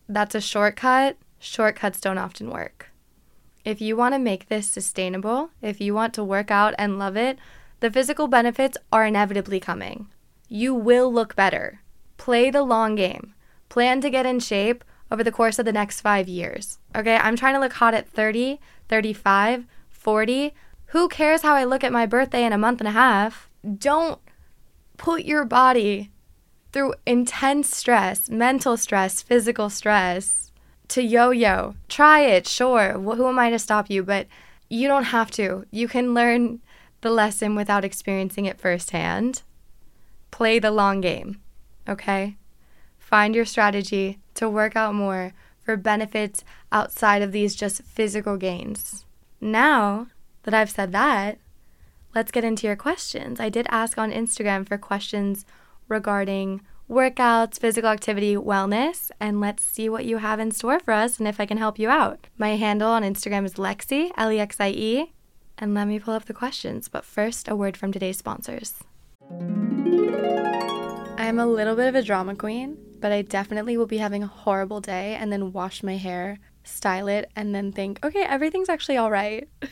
that's 0.08 0.36
a 0.36 0.42
shortcut. 0.42 1.18
Shortcuts 1.40 2.02
don't 2.02 2.18
often 2.18 2.50
work. 2.50 2.92
If 3.64 3.80
you 3.80 3.96
want 3.96 4.16
to 4.16 4.20
make 4.20 4.48
this 4.48 4.70
sustainable, 4.70 5.52
if 5.62 5.80
you 5.80 5.94
want 5.94 6.14
to 6.16 6.24
work 6.24 6.52
out 6.52 6.74
and 6.78 7.00
love 7.00 7.16
it, 7.16 7.38
the 7.80 7.92
physical 7.92 8.28
benefits 8.28 8.78
are 8.92 9.06
inevitably 9.06 9.60
coming. 9.60 10.08
You 10.48 10.74
will 10.74 11.14
look 11.14 11.36
better. 11.36 11.82
Play 12.18 12.50
the 12.52 12.64
long 12.64 12.96
game. 12.96 13.34
Plan 13.70 14.02
to 14.02 14.10
get 14.10 14.26
in 14.26 14.40
shape 14.40 14.84
over 15.12 15.24
the 15.24 15.32
course 15.32 15.60
of 15.60 15.66
the 15.66 15.72
next 15.72 16.02
five 16.02 16.28
years. 16.28 16.80
Okay, 16.96 17.16
I'm 17.16 17.36
trying 17.36 17.54
to 17.54 17.60
look 17.60 17.74
hot 17.74 17.94
at 17.94 18.10
30, 18.10 18.60
35, 18.88 19.66
40. 19.90 20.54
Who 20.90 21.08
cares 21.08 21.44
how 21.44 21.54
I 21.54 21.66
look 21.66 21.84
at 21.84 21.92
my 21.92 22.08
birthday 22.08 22.44
in 22.44 22.52
a 22.52 22.58
month 22.58 22.82
and 22.82 22.88
a 22.88 22.92
half? 22.92 23.48
Don't 23.78 24.20
put 24.98 25.24
your 25.24 25.46
body 25.46 26.10
through 26.72 26.96
intense 27.06 27.76
stress, 27.76 28.28
mental 28.28 28.76
stress, 28.76 29.22
physical 29.22 29.70
stress, 29.70 30.52
to 30.88 31.04
yo 31.04 31.30
yo. 31.30 31.76
Try 31.90 32.22
it, 32.22 32.48
sure. 32.48 32.94
Who 32.94 33.28
am 33.28 33.38
I 33.38 33.52
to 33.52 33.60
stop 33.60 33.92
you? 33.92 34.02
But 34.02 34.26
you 34.68 34.88
don't 34.88 35.06
have 35.06 35.30
to. 35.32 35.66
You 35.70 35.88
can 35.88 36.16
learn 36.16 36.60
the 37.02 37.12
lesson 37.12 37.54
without 37.54 37.86
experiencing 37.86 38.46
it 38.46 38.60
firsthand. 38.60 39.44
Play 40.32 40.58
the 40.58 40.72
long 40.72 41.02
game, 41.02 41.40
okay? 41.88 42.36
Find 42.98 43.36
your 43.36 43.46
strategy 43.46 44.18
to 44.34 44.50
work 44.50 44.76
out 44.76 44.96
more 44.96 45.34
for 45.60 45.78
benefits 45.78 46.44
outside 46.72 47.22
of 47.22 47.32
these 47.32 47.56
just 47.56 47.84
physical 47.84 48.38
gains. 48.38 49.06
Now 49.40 50.08
that 50.44 50.54
I've 50.54 50.70
said 50.70 50.92
that, 50.92 51.40
let's 52.16 52.32
get 52.32 52.44
into 52.44 52.68
your 52.68 52.76
questions. 52.76 53.40
I 53.40 53.50
did 53.50 53.68
ask 53.70 53.98
on 53.98 54.12
Instagram 54.12 54.68
for 54.68 54.78
questions 54.78 55.46
regarding 55.88 56.62
workouts, 56.90 57.60
physical 57.60 57.90
activity, 57.90 58.36
wellness, 58.36 59.12
and 59.20 59.40
let's 59.40 59.64
see 59.64 59.88
what 59.88 60.06
you 60.06 60.18
have 60.18 60.40
in 60.40 60.52
store 60.52 60.80
for 60.80 60.94
us 60.94 61.20
and 61.20 61.28
if 61.28 61.40
I 61.40 61.46
can 61.46 61.58
help 61.58 61.78
you 61.78 61.90
out. 61.90 62.28
My 62.38 62.56
handle 62.56 62.90
on 62.90 63.04
Instagram 63.04 63.46
is 63.46 63.56
Lexie, 63.56 64.12
L 64.18 64.32
E 64.32 64.40
X 64.40 64.58
I 64.60 64.70
E, 64.70 65.14
and 65.58 65.74
let 65.74 65.88
me 65.88 66.00
pull 66.00 66.16
up 66.16 66.26
the 66.26 66.34
questions. 66.34 66.88
But 66.88 67.06
first, 67.06 67.48
a 67.48 67.56
word 67.56 67.78
from 67.78 67.92
today's 67.92 68.18
sponsors. 68.18 68.76
I'm 71.20 71.38
a 71.38 71.46
little 71.46 71.76
bit 71.76 71.88
of 71.88 71.96
a 71.96 72.02
drama 72.02 72.36
queen, 72.36 72.78
but 73.00 73.12
I 73.12 73.22
definitely 73.22 73.78
will 73.78 73.86
be 73.86 73.98
having 73.98 74.24
a 74.24 74.28
horrible 74.28 74.82
day 74.82 75.16
and 75.16 75.32
then 75.32 75.54
wash 75.54 75.84
my 75.84 75.98
hair, 75.98 76.40
style 76.64 77.08
it, 77.08 77.30
and 77.36 77.54
then 77.54 77.72
think, 77.72 78.04
okay, 78.04 78.24
everything's 78.24 78.70
actually 78.70 78.98
all 78.98 79.12
right. 79.12 79.48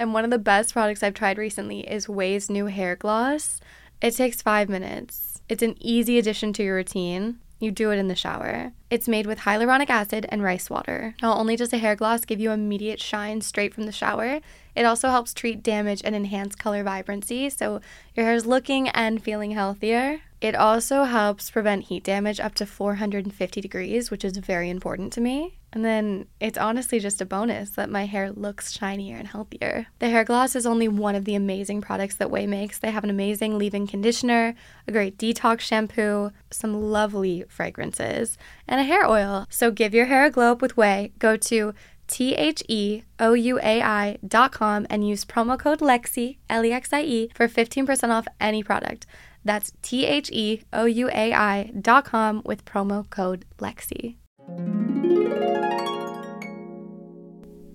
and 0.00 0.14
one 0.14 0.24
of 0.24 0.30
the 0.30 0.38
best 0.38 0.72
products 0.72 1.02
I've 1.02 1.12
tried 1.12 1.36
recently 1.36 1.80
is 1.80 2.08
Ouai's 2.08 2.48
new 2.48 2.66
hair 2.66 2.96
gloss. 2.96 3.60
It 4.00 4.16
takes 4.16 4.40
five 4.40 4.70
minutes. 4.70 5.42
It's 5.46 5.62
an 5.62 5.76
easy 5.78 6.18
addition 6.18 6.54
to 6.54 6.62
your 6.62 6.76
routine. 6.76 7.38
You 7.58 7.70
do 7.70 7.90
it 7.90 7.98
in 7.98 8.08
the 8.08 8.14
shower. 8.14 8.72
It's 8.88 9.06
made 9.06 9.26
with 9.26 9.40
hyaluronic 9.40 9.90
acid 9.90 10.24
and 10.30 10.42
rice 10.42 10.70
water. 10.70 11.14
Not 11.20 11.36
only 11.36 11.54
does 11.54 11.74
a 11.74 11.78
hair 11.78 11.94
gloss 11.94 12.24
give 12.24 12.40
you 12.40 12.50
immediate 12.50 12.98
shine 12.98 13.42
straight 13.42 13.74
from 13.74 13.84
the 13.84 13.92
shower, 13.92 14.40
it 14.74 14.86
also 14.86 15.10
helps 15.10 15.34
treat 15.34 15.62
damage 15.62 16.00
and 16.02 16.16
enhance 16.16 16.54
color 16.54 16.82
vibrancy 16.82 17.50
so 17.50 17.82
your 18.16 18.24
hair 18.24 18.34
is 18.34 18.46
looking 18.46 18.88
and 18.88 19.22
feeling 19.22 19.50
healthier. 19.50 20.22
It 20.40 20.54
also 20.54 21.04
helps 21.04 21.50
prevent 21.50 21.84
heat 21.84 22.02
damage 22.02 22.40
up 22.40 22.54
to 22.54 22.66
450 22.66 23.60
degrees, 23.60 24.10
which 24.10 24.24
is 24.24 24.38
very 24.38 24.70
important 24.70 25.12
to 25.12 25.20
me. 25.20 25.58
And 25.72 25.84
then 25.84 26.26
it's 26.40 26.56
honestly 26.56 26.98
just 26.98 27.20
a 27.20 27.26
bonus 27.26 27.70
that 27.70 27.90
my 27.90 28.06
hair 28.06 28.32
looks 28.32 28.72
shinier 28.72 29.16
and 29.16 29.28
healthier. 29.28 29.86
The 29.98 30.08
hair 30.08 30.24
gloss 30.24 30.56
is 30.56 30.66
only 30.66 30.88
one 30.88 31.14
of 31.14 31.26
the 31.26 31.34
amazing 31.34 31.82
products 31.82 32.16
that 32.16 32.28
Ouai 32.28 32.48
makes. 32.48 32.78
They 32.78 32.90
have 32.90 33.04
an 33.04 33.10
amazing 33.10 33.58
leave 33.58 33.74
in 33.74 33.86
conditioner, 33.86 34.54
a 34.88 34.92
great 34.92 35.18
detox 35.18 35.60
shampoo, 35.60 36.32
some 36.50 36.90
lovely 36.90 37.44
fragrances, 37.48 38.38
and 38.66 38.80
a 38.80 38.84
hair 38.84 39.06
oil. 39.06 39.46
So 39.50 39.70
give 39.70 39.94
your 39.94 40.06
hair 40.06 40.24
a 40.24 40.30
glow 40.30 40.52
up 40.52 40.62
with 40.62 40.74
Ouai. 40.74 41.12
Go 41.18 41.36
to 41.36 41.74
T 42.08 42.34
H 42.34 42.62
E 42.66 43.02
O 43.20 43.34
U 43.34 43.60
A 43.62 43.82
I 43.82 44.18
dot 44.26 44.50
com 44.50 44.86
and 44.90 45.06
use 45.06 45.24
promo 45.24 45.56
code 45.56 45.80
LEXIE, 45.80 46.38
L 46.48 46.64
E 46.64 46.72
X 46.72 46.92
I 46.92 47.02
E, 47.02 47.30
for 47.34 47.46
15% 47.46 48.08
off 48.08 48.26
any 48.40 48.64
product. 48.64 49.06
That's 49.44 49.72
T 49.82 50.06
H 50.06 50.30
E 50.32 50.62
O 50.72 50.84
U 50.84 51.08
A 51.08 51.32
I 51.32 51.72
dot 51.80 52.04
com 52.04 52.42
with 52.44 52.64
promo 52.64 53.08
code 53.08 53.44
Lexie. 53.58 54.16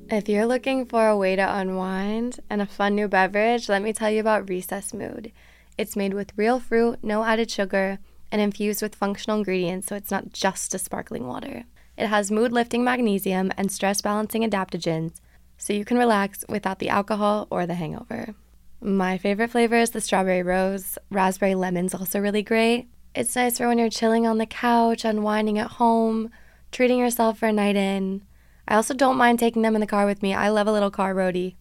If 0.07 0.29
you're 0.29 0.45
looking 0.45 0.85
for 0.85 1.07
a 1.07 1.17
way 1.17 1.35
to 1.35 1.57
unwind 1.57 2.39
and 2.49 2.61
a 2.61 2.67
fun 2.67 2.93
new 2.93 3.07
beverage, 3.07 3.67
let 3.67 3.81
me 3.81 3.91
tell 3.91 4.11
you 4.11 4.19
about 4.19 4.47
Recess 4.47 4.93
Mood. 4.93 5.31
It's 5.77 5.95
made 5.95 6.13
with 6.13 6.37
real 6.37 6.59
fruit, 6.59 6.99
no 7.01 7.23
added 7.23 7.49
sugar, 7.49 7.97
and 8.31 8.39
infused 8.39 8.83
with 8.83 8.93
functional 8.93 9.39
ingredients, 9.39 9.87
so 9.87 9.95
it's 9.95 10.11
not 10.11 10.31
just 10.31 10.75
a 10.75 10.79
sparkling 10.79 11.25
water. 11.25 11.63
It 11.97 12.07
has 12.07 12.29
mood 12.29 12.51
lifting 12.51 12.83
magnesium 12.83 13.51
and 13.57 13.71
stress 13.71 14.01
balancing 14.01 14.43
adaptogens, 14.43 15.13
so 15.57 15.73
you 15.73 15.85
can 15.85 15.97
relax 15.97 16.45
without 16.47 16.79
the 16.79 16.89
alcohol 16.89 17.47
or 17.49 17.65
the 17.65 17.73
hangover. 17.73 18.35
My 18.81 19.17
favorite 19.17 19.51
flavor 19.51 19.77
is 19.77 19.91
the 19.91 20.01
strawberry 20.01 20.43
rose. 20.43 20.97
Raspberry 21.09 21.55
lemon's 21.55 21.93
also 21.93 22.19
really 22.19 22.43
great. 22.43 22.87
It's 23.15 23.35
nice 23.35 23.57
for 23.57 23.67
when 23.67 23.77
you're 23.77 23.89
chilling 23.89 24.27
on 24.27 24.37
the 24.37 24.45
couch, 24.45 25.05
unwinding 25.05 25.57
at 25.57 25.71
home, 25.71 26.29
treating 26.71 26.99
yourself 26.99 27.39
for 27.39 27.47
a 27.47 27.53
night 27.53 27.75
in. 27.75 28.23
I 28.67 28.75
also 28.75 28.93
don't 28.93 29.17
mind 29.17 29.39
taking 29.39 29.61
them 29.61 29.75
in 29.75 29.81
the 29.81 29.87
car 29.87 30.05
with 30.05 30.21
me. 30.21 30.33
I 30.33 30.49
love 30.49 30.67
a 30.67 30.71
little 30.71 30.91
car 30.91 31.13
roadie. 31.13 31.55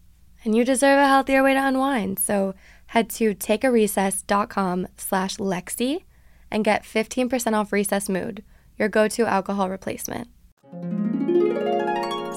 And 0.45 0.55
you 0.55 0.65
deserve 0.65 0.99
a 0.99 1.07
healthier 1.07 1.43
way 1.43 1.55
to 1.55 1.67
unwind. 1.67 2.19
So 2.19 2.55
head 2.87 3.09
to 3.11 3.35
takearecess.com 3.35 4.89
slash 4.97 5.37
Lexie 5.37 6.05
and 6.51 6.65
get 6.65 6.83
15% 6.83 7.55
off 7.55 7.73
Recess 7.73 8.09
Mood 8.09 8.43
your 8.77 8.89
go 8.89 9.09
to 9.09 9.27
alcohol 9.27 9.71
replacement. 9.71 10.29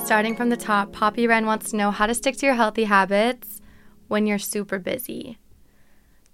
Starting 0.06 0.36
from 0.36 0.50
the 0.50 0.58
top, 0.58 0.94
Poppy 0.94 1.28
Wren 1.28 1.46
wants 1.46 1.72
to 1.72 1.78
know 1.78 1.92
how 1.92 2.06
to 2.06 2.14
stick 2.14 2.38
to 2.38 2.46
your 2.46 2.56
healthy 2.56 2.86
habits 2.86 3.57
when 4.08 4.26
you're 4.26 4.40
super 4.40 4.80
busy. 4.80 5.38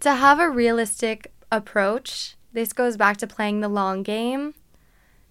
To 0.01 0.15
have 0.15 0.39
a 0.39 0.49
realistic 0.49 1.31
approach, 1.51 2.35
this 2.51 2.73
goes 2.73 2.97
back 2.97 3.17
to 3.17 3.27
playing 3.27 3.61
the 3.61 3.69
long 3.69 4.03
game. 4.03 4.53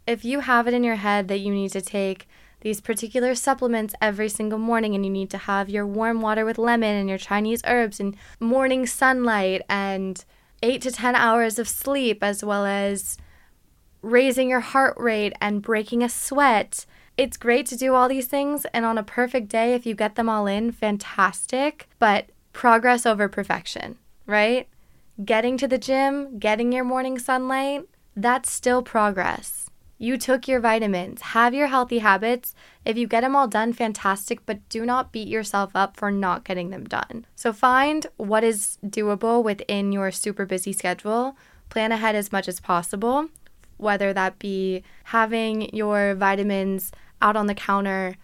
If 0.07 0.24
you 0.24 0.40
have 0.40 0.66
it 0.66 0.74
in 0.74 0.85
your 0.85 0.96
head 0.96 1.28
that 1.28 1.38
you 1.38 1.52
need 1.52 1.70
to 1.72 1.81
take 1.81 2.28
these 2.62 2.81
particular 2.81 3.35
supplements 3.35 3.94
every 4.00 4.28
single 4.28 4.59
morning 4.59 4.94
and 4.94 5.05
you 5.05 5.11
need 5.11 5.31
to 5.31 5.38
have 5.38 5.68
your 5.68 5.87
warm 5.87 6.20
water 6.20 6.44
with 6.44 6.59
lemon 6.59 6.96
and 6.96 7.09
your 7.09 7.18
Chinese 7.18 7.61
herbs 7.66 7.98
and 8.00 8.16
morning 8.40 8.87
sunlight 8.87 9.62
and 9.68 10.24
8 10.62 10.81
to 10.83 10.92
10 10.92 11.16
hours 11.16 11.59
of 11.59 11.68
sleep 11.68 12.22
as 12.22 12.44
well 12.44 12.64
as 12.64 13.18
raising 14.00 14.48
your 14.48 14.61
heart 14.61 14.94
rate 14.96 15.33
and 15.40 15.62
breaking 15.62 16.02
a 16.02 16.09
sweat. 16.09 16.87
It's 17.16 17.37
great 17.37 17.66
to 17.66 17.76
do 17.76 17.94
all 17.94 18.09
these 18.09 18.26
things, 18.26 18.64
and 18.72 18.85
on 18.85 18.96
a 18.96 19.02
perfect 19.02 19.48
day, 19.48 19.74
if 19.74 19.85
you 19.85 19.94
get 19.94 20.14
them 20.14 20.28
all 20.28 20.46
in, 20.46 20.72
fantastic, 20.72 21.88
but 21.98 22.31
progress 22.53 23.07
over 23.07 23.29
perfection, 23.29 23.99
right? 24.27 24.69
Getting 25.25 25.57
to 25.59 25.69
the 25.69 25.79
gym, 25.79 26.38
getting 26.38 26.73
your 26.73 26.85
morning 26.85 27.19
sunlight, 27.19 27.87
that's 28.17 28.51
still 28.51 28.83
progress. 28.83 29.71
You 29.99 30.19
took 30.19 30.49
your 30.49 30.59
vitamins, 30.59 31.21
have 31.21 31.55
your 31.55 31.69
healthy 31.69 32.01
habits. 32.01 32.57
If 32.85 32.97
you 32.97 33.07
get 33.07 33.21
them 33.21 33.37
all 33.37 33.47
done, 33.47 33.73
fantastic, 33.73 34.45
but 34.45 34.69
do 34.69 34.85
not 34.85 35.12
beat 35.12 35.29
yourself 35.29 35.77
up 35.77 35.97
for 35.97 36.11
not 36.11 36.45
getting 36.45 36.71
them 36.71 36.85
done. 36.85 37.25
So 37.37 37.53
find 37.53 38.07
what 38.17 38.43
is 38.43 38.79
doable 38.85 39.45
within 39.45 39.93
your 39.93 40.11
super 40.11 40.45
busy 40.45 40.73
schedule, 40.73 41.37
plan 41.69 41.93
ahead 41.93 42.17
as 42.17 42.33
much 42.33 42.49
as 42.49 42.59
possible, 42.59 43.29
whether 43.77 44.12
that 44.12 44.41
be 44.41 44.83
having 45.05 45.73
your 45.75 46.17
vitamins 46.17 46.91
out 47.21 47.37
on 47.37 47.47
the 47.47 47.55
counter 47.55 48.17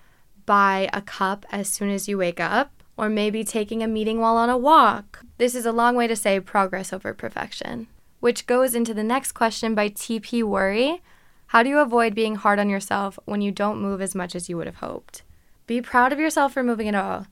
by 0.46 0.90
a 0.92 1.00
cup 1.00 1.46
as 1.52 1.68
soon 1.68 1.90
as 1.90 2.08
you 2.08 2.18
wake 2.18 2.40
up, 2.40 2.77
or 2.98 3.08
maybe 3.08 3.44
taking 3.44 3.80
a 3.80 3.88
meeting 3.88 4.18
while 4.18 4.36
on 4.36 4.50
a 4.50 4.58
walk. 4.58 5.24
This 5.38 5.54
is 5.54 5.64
a 5.64 5.72
long 5.72 5.94
way 5.94 6.08
to 6.08 6.16
say 6.16 6.40
progress 6.40 6.92
over 6.92 7.14
perfection, 7.14 7.86
which 8.18 8.46
goes 8.46 8.74
into 8.74 8.92
the 8.92 9.04
next 9.04 9.32
question 9.32 9.72
by 9.76 9.88
TP 9.88 10.42
Worry. 10.42 11.00
How 11.46 11.62
do 11.62 11.68
you 11.70 11.78
avoid 11.78 12.12
being 12.12 12.34
hard 12.34 12.58
on 12.58 12.68
yourself 12.68 13.16
when 13.24 13.40
you 13.40 13.52
don't 13.52 13.80
move 13.80 14.02
as 14.02 14.16
much 14.16 14.34
as 14.34 14.48
you 14.48 14.56
would 14.56 14.66
have 14.66 14.76
hoped? 14.76 15.22
Be 15.68 15.80
proud 15.80 16.12
of 16.12 16.18
yourself 16.18 16.52
for 16.52 16.64
moving 16.64 16.88
at 16.88 16.94
all. 16.96 17.28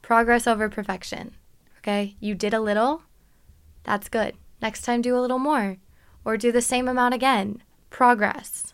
Progress 0.00 0.46
over 0.46 0.70
perfection. 0.70 1.34
Okay, 1.78 2.16
you 2.18 2.34
did 2.34 2.54
a 2.54 2.60
little, 2.60 3.02
that's 3.84 4.08
good. 4.08 4.34
Next 4.62 4.82
time, 4.82 5.02
do 5.02 5.16
a 5.16 5.20
little 5.20 5.38
more, 5.38 5.76
or 6.24 6.36
do 6.36 6.50
the 6.50 6.62
same 6.62 6.88
amount 6.88 7.14
again 7.14 7.62
progress. 7.90 8.72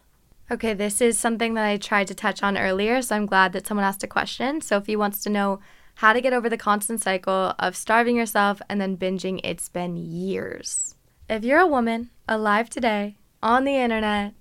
Okay, 0.49 0.75
this 0.75 1.01
is 1.01 1.19
something 1.19 1.55
that 1.55 1.67
I 1.67 1.77
tried 1.77 2.07
to 2.07 2.15
touch 2.15 2.43
on 2.43 2.57
earlier, 2.57 3.03
so 3.03 3.17
I'm 3.17 3.27
glad 3.27 3.53
that 3.53 3.67
someone 3.67 3.85
asked 3.85 4.05
a 4.05 4.09
question. 4.09 4.61
Sophie 4.61 4.95
wants 4.95 5.23
to 5.25 5.31
know 5.31 5.59
how 5.97 6.13
to 6.13 6.21
get 6.21 6.33
over 6.33 6.49
the 6.49 6.57
constant 6.57 7.03
cycle 7.03 7.55
of 7.59 7.77
starving 7.77 8.17
yourself 8.17 8.61
and 8.69 8.81
then 8.81 8.97
binging. 8.97 9.41
It's 9.43 9.69
been 9.69 9.97
years. 9.97 10.95
If 11.29 11.45
you're 11.45 11.61
a 11.61 11.67
woman 11.67 12.11
alive 12.29 12.71
today 12.71 13.17
on 13.43 13.65
the 13.65 13.77
internet, 13.77 14.35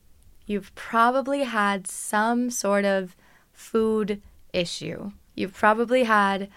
you've 0.46 0.74
probably 0.76 1.44
had 1.44 1.88
some 1.88 2.50
sort 2.50 2.86
of 2.86 3.16
food 3.54 4.22
issue. 4.54 5.12
You've 5.34 5.54
probably 5.54 6.04
had 6.04 6.50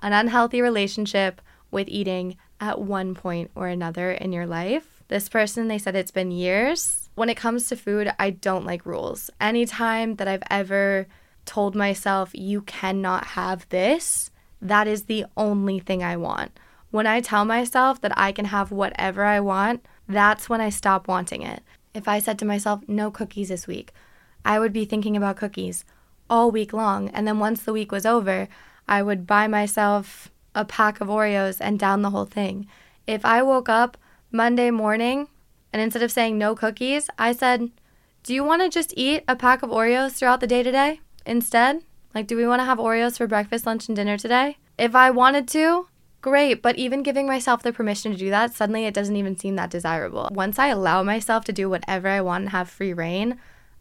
an 0.00 0.12
unhealthy 0.12 0.60
relationship 0.60 1.40
with 1.70 1.88
eating 1.88 2.36
at 2.60 2.80
one 2.80 3.14
point 3.14 3.50
or 3.54 3.68
another 3.68 4.12
in 4.12 4.32
your 4.32 4.46
life. 4.46 5.02
This 5.08 5.28
person, 5.28 5.68
they 5.68 5.78
said 5.78 5.94
it's 5.94 6.10
been 6.10 6.30
years 6.30 7.02
when 7.14 7.28
it 7.28 7.36
comes 7.36 7.68
to 7.68 7.76
food, 7.76 8.12
I 8.18 8.30
don't 8.30 8.64
like 8.64 8.86
rules. 8.86 9.30
Anytime 9.40 10.16
that 10.16 10.28
I've 10.28 10.42
ever 10.50 11.06
told 11.44 11.74
myself, 11.74 12.30
you 12.34 12.62
cannot 12.62 13.24
have 13.28 13.68
this, 13.68 14.30
that 14.60 14.86
is 14.86 15.04
the 15.04 15.26
only 15.36 15.80
thing 15.80 16.02
I 16.02 16.16
want. 16.16 16.58
When 16.90 17.06
I 17.06 17.20
tell 17.20 17.44
myself 17.44 18.00
that 18.02 18.16
I 18.16 18.32
can 18.32 18.46
have 18.46 18.70
whatever 18.70 19.24
I 19.24 19.40
want, 19.40 19.84
that's 20.08 20.48
when 20.48 20.60
I 20.60 20.68
stop 20.68 21.08
wanting 21.08 21.42
it. 21.42 21.62
If 21.94 22.06
I 22.06 22.18
said 22.18 22.38
to 22.38 22.44
myself, 22.44 22.80
no 22.86 23.10
cookies 23.10 23.48
this 23.48 23.66
week, 23.66 23.92
I 24.44 24.58
would 24.58 24.72
be 24.72 24.84
thinking 24.84 25.16
about 25.16 25.36
cookies 25.36 25.84
all 26.28 26.50
week 26.50 26.72
long. 26.72 27.08
And 27.10 27.26
then 27.26 27.38
once 27.38 27.62
the 27.62 27.72
week 27.72 27.92
was 27.92 28.06
over, 28.06 28.48
I 28.88 29.02
would 29.02 29.26
buy 29.26 29.46
myself 29.46 30.30
a 30.54 30.64
pack 30.64 31.00
of 31.00 31.08
Oreos 31.08 31.58
and 31.60 31.78
down 31.78 32.02
the 32.02 32.10
whole 32.10 32.24
thing. 32.24 32.66
If 33.06 33.24
I 33.24 33.42
woke 33.42 33.68
up 33.68 33.96
Monday 34.30 34.70
morning 34.70 35.28
and 35.72 35.80
instead 35.80 36.02
of 36.02 36.12
saying 36.12 36.38
no 36.38 36.54
cookies, 36.54 37.08
I 37.18 37.32
said 37.32 37.70
Do 38.22 38.34
you 38.34 38.44
want 38.44 38.62
to 38.62 38.68
just 38.68 38.94
eat 38.96 39.24
a 39.26 39.36
pack 39.36 39.62
of 39.62 39.70
Oreos 39.70 40.12
throughout 40.12 40.40
the 40.40 40.46
day 40.46 40.62
today 40.62 41.00
instead? 41.26 41.82
Like, 42.14 42.26
do 42.26 42.36
we 42.36 42.46
want 42.46 42.60
to 42.60 42.64
have 42.64 42.78
Oreos 42.78 43.16
for 43.16 43.26
breakfast, 43.26 43.66
lunch, 43.66 43.88
and 43.88 43.96
dinner 43.96 44.18
today? 44.18 44.58
If 44.78 44.94
I 44.94 45.10
wanted 45.10 45.48
to, 45.48 45.88
great. 46.20 46.62
But 46.62 46.76
even 46.76 47.02
giving 47.02 47.26
myself 47.26 47.62
the 47.62 47.72
permission 47.72 48.12
to 48.12 48.18
do 48.18 48.30
that, 48.30 48.54
suddenly 48.54 48.84
it 48.84 48.94
doesn't 48.94 49.16
even 49.16 49.36
seem 49.36 49.56
that 49.56 49.70
desirable. 49.70 50.28
Once 50.32 50.58
I 50.58 50.68
allow 50.68 51.02
myself 51.02 51.44
to 51.46 51.52
do 51.52 51.70
whatever 51.70 52.08
I 52.08 52.20
want 52.20 52.42
and 52.42 52.50
have 52.50 52.68
free 52.68 52.92
reign, 52.92 53.38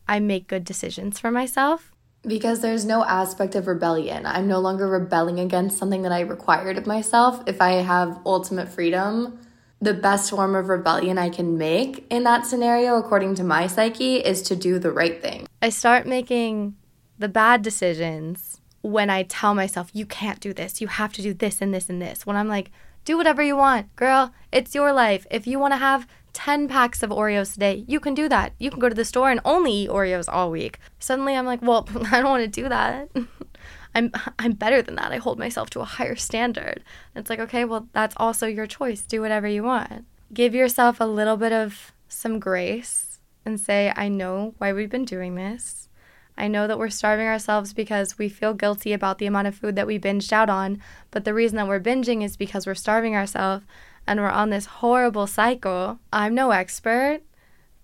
I 0.07 0.19
make 0.19 0.47
good 0.47 0.65
decisions 0.65 1.19
for 1.19 1.31
myself. 1.31 1.91
Because 2.23 2.61
there's 2.61 2.85
no 2.85 3.03
aspect 3.03 3.55
of 3.55 3.67
rebellion. 3.67 4.25
I'm 4.25 4.47
no 4.47 4.59
longer 4.59 4.87
rebelling 4.87 5.39
against 5.39 5.77
something 5.77 6.03
that 6.03 6.11
I 6.11 6.19
required 6.19 6.77
of 6.77 6.85
myself. 6.85 7.41
If 7.47 7.61
I 7.61 7.71
have 7.81 8.19
ultimate 8.25 8.69
freedom, 8.69 9.39
the 9.81 9.95
best 9.95 10.29
form 10.29 10.53
of 10.53 10.69
rebellion 10.69 11.17
I 11.17 11.29
can 11.29 11.57
make 11.57 12.05
in 12.11 12.23
that 12.23 12.45
scenario, 12.45 12.97
according 12.97 13.35
to 13.35 13.43
my 13.43 13.65
psyche, 13.65 14.17
is 14.17 14.43
to 14.43 14.55
do 14.55 14.77
the 14.77 14.91
right 14.91 15.19
thing. 15.19 15.47
I 15.63 15.69
start 15.69 16.05
making 16.05 16.75
the 17.21 17.29
bad 17.29 17.61
decisions 17.61 18.61
when 18.81 19.09
I 19.09 19.23
tell 19.23 19.53
myself, 19.53 19.91
you 19.93 20.05
can't 20.05 20.39
do 20.39 20.53
this, 20.53 20.81
you 20.81 20.87
have 20.87 21.13
to 21.13 21.21
do 21.21 21.33
this 21.33 21.61
and 21.61 21.73
this 21.73 21.89
and 21.89 22.01
this. 22.01 22.25
When 22.25 22.35
I'm 22.35 22.47
like, 22.47 22.71
do 23.05 23.15
whatever 23.15 23.41
you 23.43 23.55
want, 23.55 23.95
girl, 23.95 24.33
it's 24.51 24.75
your 24.75 24.91
life. 24.91 25.25
If 25.29 25.45
you 25.47 25.59
want 25.59 25.73
to 25.73 25.77
have 25.77 26.07
10 26.33 26.67
packs 26.67 27.03
of 27.03 27.11
Oreos 27.11 27.53
today, 27.53 27.83
you 27.87 27.99
can 27.99 28.13
do 28.13 28.27
that. 28.29 28.53
You 28.57 28.71
can 28.71 28.79
go 28.79 28.89
to 28.89 28.95
the 28.95 29.05
store 29.05 29.29
and 29.29 29.39
only 29.45 29.71
eat 29.71 29.89
Oreos 29.89 30.25
all 30.27 30.49
week. 30.49 30.79
Suddenly 30.99 31.35
I'm 31.35 31.45
like, 31.45 31.61
well, 31.61 31.87
I 32.11 32.21
don't 32.21 32.29
want 32.29 32.43
to 32.43 32.61
do 32.61 32.69
that. 32.69 33.09
I'm 33.93 34.11
I'm 34.39 34.53
better 34.53 34.81
than 34.81 34.95
that. 34.95 35.11
I 35.11 35.17
hold 35.17 35.37
myself 35.37 35.69
to 35.71 35.81
a 35.81 35.85
higher 35.85 36.15
standard. 36.15 36.81
it's 37.13 37.29
like, 37.29 37.39
okay, 37.39 37.65
well, 37.65 37.87
that's 37.91 38.15
also 38.17 38.47
your 38.47 38.65
choice. 38.65 39.01
Do 39.01 39.21
whatever 39.21 39.47
you 39.47 39.63
want. 39.63 40.05
Give 40.33 40.55
yourself 40.55 41.01
a 41.01 41.05
little 41.05 41.35
bit 41.35 41.51
of 41.51 41.91
some 42.07 42.39
grace 42.39 43.19
and 43.45 43.59
say, 43.59 43.91
I 43.95 44.07
know 44.07 44.55
why 44.59 44.71
we've 44.71 44.89
been 44.89 45.03
doing 45.03 45.35
this. 45.35 45.89
I 46.37 46.47
know 46.47 46.67
that 46.67 46.79
we're 46.79 46.89
starving 46.89 47.27
ourselves 47.27 47.73
because 47.73 48.17
we 48.17 48.29
feel 48.29 48.53
guilty 48.53 48.93
about 48.93 49.17
the 49.17 49.25
amount 49.25 49.47
of 49.47 49.55
food 49.55 49.75
that 49.75 49.87
we 49.87 49.99
binged 49.99 50.31
out 50.31 50.49
on, 50.49 50.81
but 51.11 51.25
the 51.25 51.33
reason 51.33 51.57
that 51.57 51.67
we're 51.67 51.79
binging 51.79 52.23
is 52.23 52.37
because 52.37 52.65
we're 52.65 52.75
starving 52.75 53.15
ourselves 53.15 53.65
and 54.07 54.19
we're 54.19 54.29
on 54.29 54.49
this 54.49 54.65
horrible 54.65 55.27
cycle. 55.27 55.99
I'm 56.11 56.33
no 56.33 56.51
expert, 56.51 57.21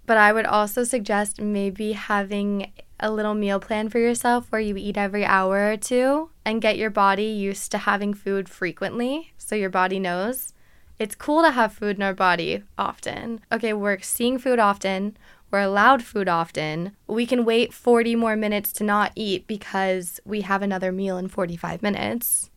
but 0.06 0.18
I 0.18 0.34
would 0.34 0.46
also 0.46 0.84
suggest 0.84 1.42
maybe 1.42 1.92
having 1.94 2.72
a 3.00 3.12
little 3.12 3.36
meal 3.36 3.60
plan 3.60 3.90
for 3.90 4.00
yourself 4.00 4.48
where 4.50 4.62
you 4.62 4.76
eat 4.76 4.98
every 4.98 5.24
hour 5.24 5.72
or 5.72 5.78
two 5.78 6.30
and 6.44 6.62
get 6.62 6.78
your 6.78 6.90
body 6.90 7.26
used 7.26 7.72
to 7.72 7.78
having 7.80 8.14
food 8.14 8.50
frequently 8.50 9.34
so 9.38 9.56
your 9.56 9.70
body 9.70 10.00
knows. 10.00 10.54
It's 10.98 11.14
cool 11.14 11.44
to 11.44 11.52
have 11.52 11.74
food 11.74 11.98
in 11.98 12.02
our 12.02 12.16
body 12.16 12.64
often. 12.78 13.42
Okay, 13.52 13.72
we're 13.74 14.00
seeing 14.02 14.40
food 14.40 14.58
often, 14.58 15.16
we're 15.52 15.62
allowed 15.62 16.04
food 16.04 16.28
often. 16.28 16.96
We 17.08 17.26
can 17.26 17.46
wait 17.46 17.74
40 17.74 18.16
more 18.16 18.36
minutes 18.36 18.72
to 18.74 18.84
not 18.84 19.12
eat 19.16 19.48
because 19.48 20.20
we 20.26 20.42
have 20.42 20.62
another 20.62 20.92
meal 20.92 21.18
in 21.18 21.28
45 21.28 21.82
minutes. 21.82 22.50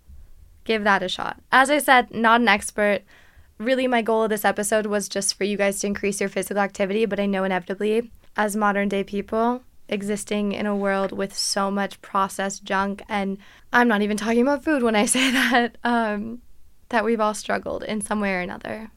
Give 0.64 0.84
that 0.84 1.02
a 1.02 1.08
shot. 1.08 1.40
As 1.52 1.70
I 1.70 1.78
said, 1.78 2.10
not 2.12 2.40
an 2.40 2.48
expert. 2.48 3.02
Really, 3.58 3.86
my 3.86 4.02
goal 4.02 4.24
of 4.24 4.30
this 4.30 4.44
episode 4.44 4.86
was 4.86 5.08
just 5.08 5.34
for 5.36 5.44
you 5.44 5.56
guys 5.56 5.80
to 5.80 5.86
increase 5.86 6.20
your 6.20 6.28
physical 6.28 6.62
activity, 6.62 7.06
but 7.06 7.20
I 7.20 7.26
know 7.26 7.44
inevitably, 7.44 8.10
as 8.36 8.56
modern 8.56 8.88
day 8.88 9.04
people, 9.04 9.62
existing 9.90 10.52
in 10.52 10.66
a 10.66 10.76
world 10.76 11.12
with 11.12 11.36
so 11.36 11.70
much 11.70 12.00
processed 12.00 12.64
junk 12.64 13.02
and 13.08 13.36
i'm 13.72 13.88
not 13.88 14.02
even 14.02 14.16
talking 14.16 14.42
about 14.42 14.62
food 14.64 14.82
when 14.82 14.94
i 14.94 15.04
say 15.04 15.30
that 15.32 15.76
um, 15.84 16.40
that 16.90 17.04
we've 17.04 17.20
all 17.20 17.34
struggled 17.34 17.82
in 17.82 18.00
some 18.00 18.20
way 18.20 18.32
or 18.34 18.40
another 18.40 18.90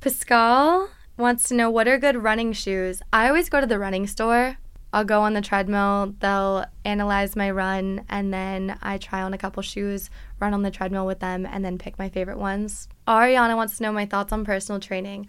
pascal 0.00 0.90
wants 1.16 1.48
to 1.48 1.54
know 1.54 1.70
what 1.70 1.88
are 1.88 1.98
good 1.98 2.22
running 2.22 2.52
shoes 2.52 3.02
i 3.12 3.28
always 3.28 3.48
go 3.48 3.60
to 3.60 3.66
the 3.66 3.78
running 3.78 4.06
store 4.06 4.56
i'll 4.92 5.04
go 5.04 5.20
on 5.20 5.34
the 5.34 5.40
treadmill 5.40 6.14
they'll 6.20 6.64
analyze 6.84 7.36
my 7.36 7.50
run 7.50 8.04
and 8.08 8.32
then 8.32 8.78
i 8.82 8.98
try 8.98 9.22
on 9.22 9.34
a 9.34 9.38
couple 9.38 9.62
shoes 9.62 10.10
run 10.40 10.54
on 10.54 10.62
the 10.62 10.70
treadmill 10.70 11.06
with 11.06 11.20
them 11.20 11.46
and 11.46 11.64
then 11.64 11.78
pick 11.78 11.98
my 11.98 12.08
favorite 12.08 12.38
ones 12.38 12.88
ariana 13.06 13.56
wants 13.56 13.76
to 13.76 13.82
know 13.82 13.92
my 13.92 14.06
thoughts 14.06 14.32
on 14.32 14.44
personal 14.44 14.80
training 14.80 15.26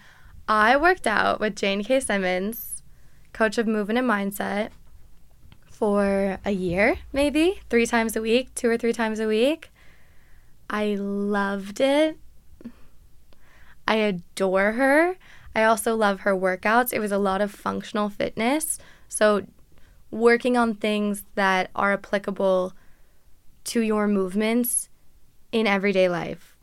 i 0.47 0.75
worked 0.75 1.07
out 1.07 1.39
with 1.39 1.55
jane 1.55 1.83
k 1.83 1.99
simmons 1.99 2.81
coach 3.33 3.57
of 3.57 3.67
movement 3.67 3.99
and 3.99 4.09
mindset 4.09 4.69
for 5.83 6.37
a 6.45 6.51
year, 6.51 6.97
maybe 7.11 7.59
three 7.69 7.85
times 7.85 8.15
a 8.15 8.21
week, 8.21 8.53
two 8.55 8.69
or 8.69 8.77
three 8.77 8.93
times 8.93 9.19
a 9.19 9.27
week. 9.27 9.69
I 10.69 10.95
loved 10.95 11.81
it. 11.81 12.17
I 13.85 13.95
adore 13.95 14.73
her. 14.73 15.17
I 15.55 15.63
also 15.63 15.95
love 15.95 16.21
her 16.21 16.35
workouts. 16.35 16.93
It 16.93 16.99
was 16.99 17.11
a 17.11 17.17
lot 17.17 17.41
of 17.41 17.51
functional 17.51 18.09
fitness. 18.09 18.79
So, 19.07 19.45
working 20.09 20.57
on 20.57 20.75
things 20.75 21.23
that 21.35 21.69
are 21.75 21.93
applicable 21.93 22.73
to 23.65 23.81
your 23.81 24.07
movements 24.07 24.89
in 25.51 25.67
everyday 25.67 26.09
life. 26.09 26.55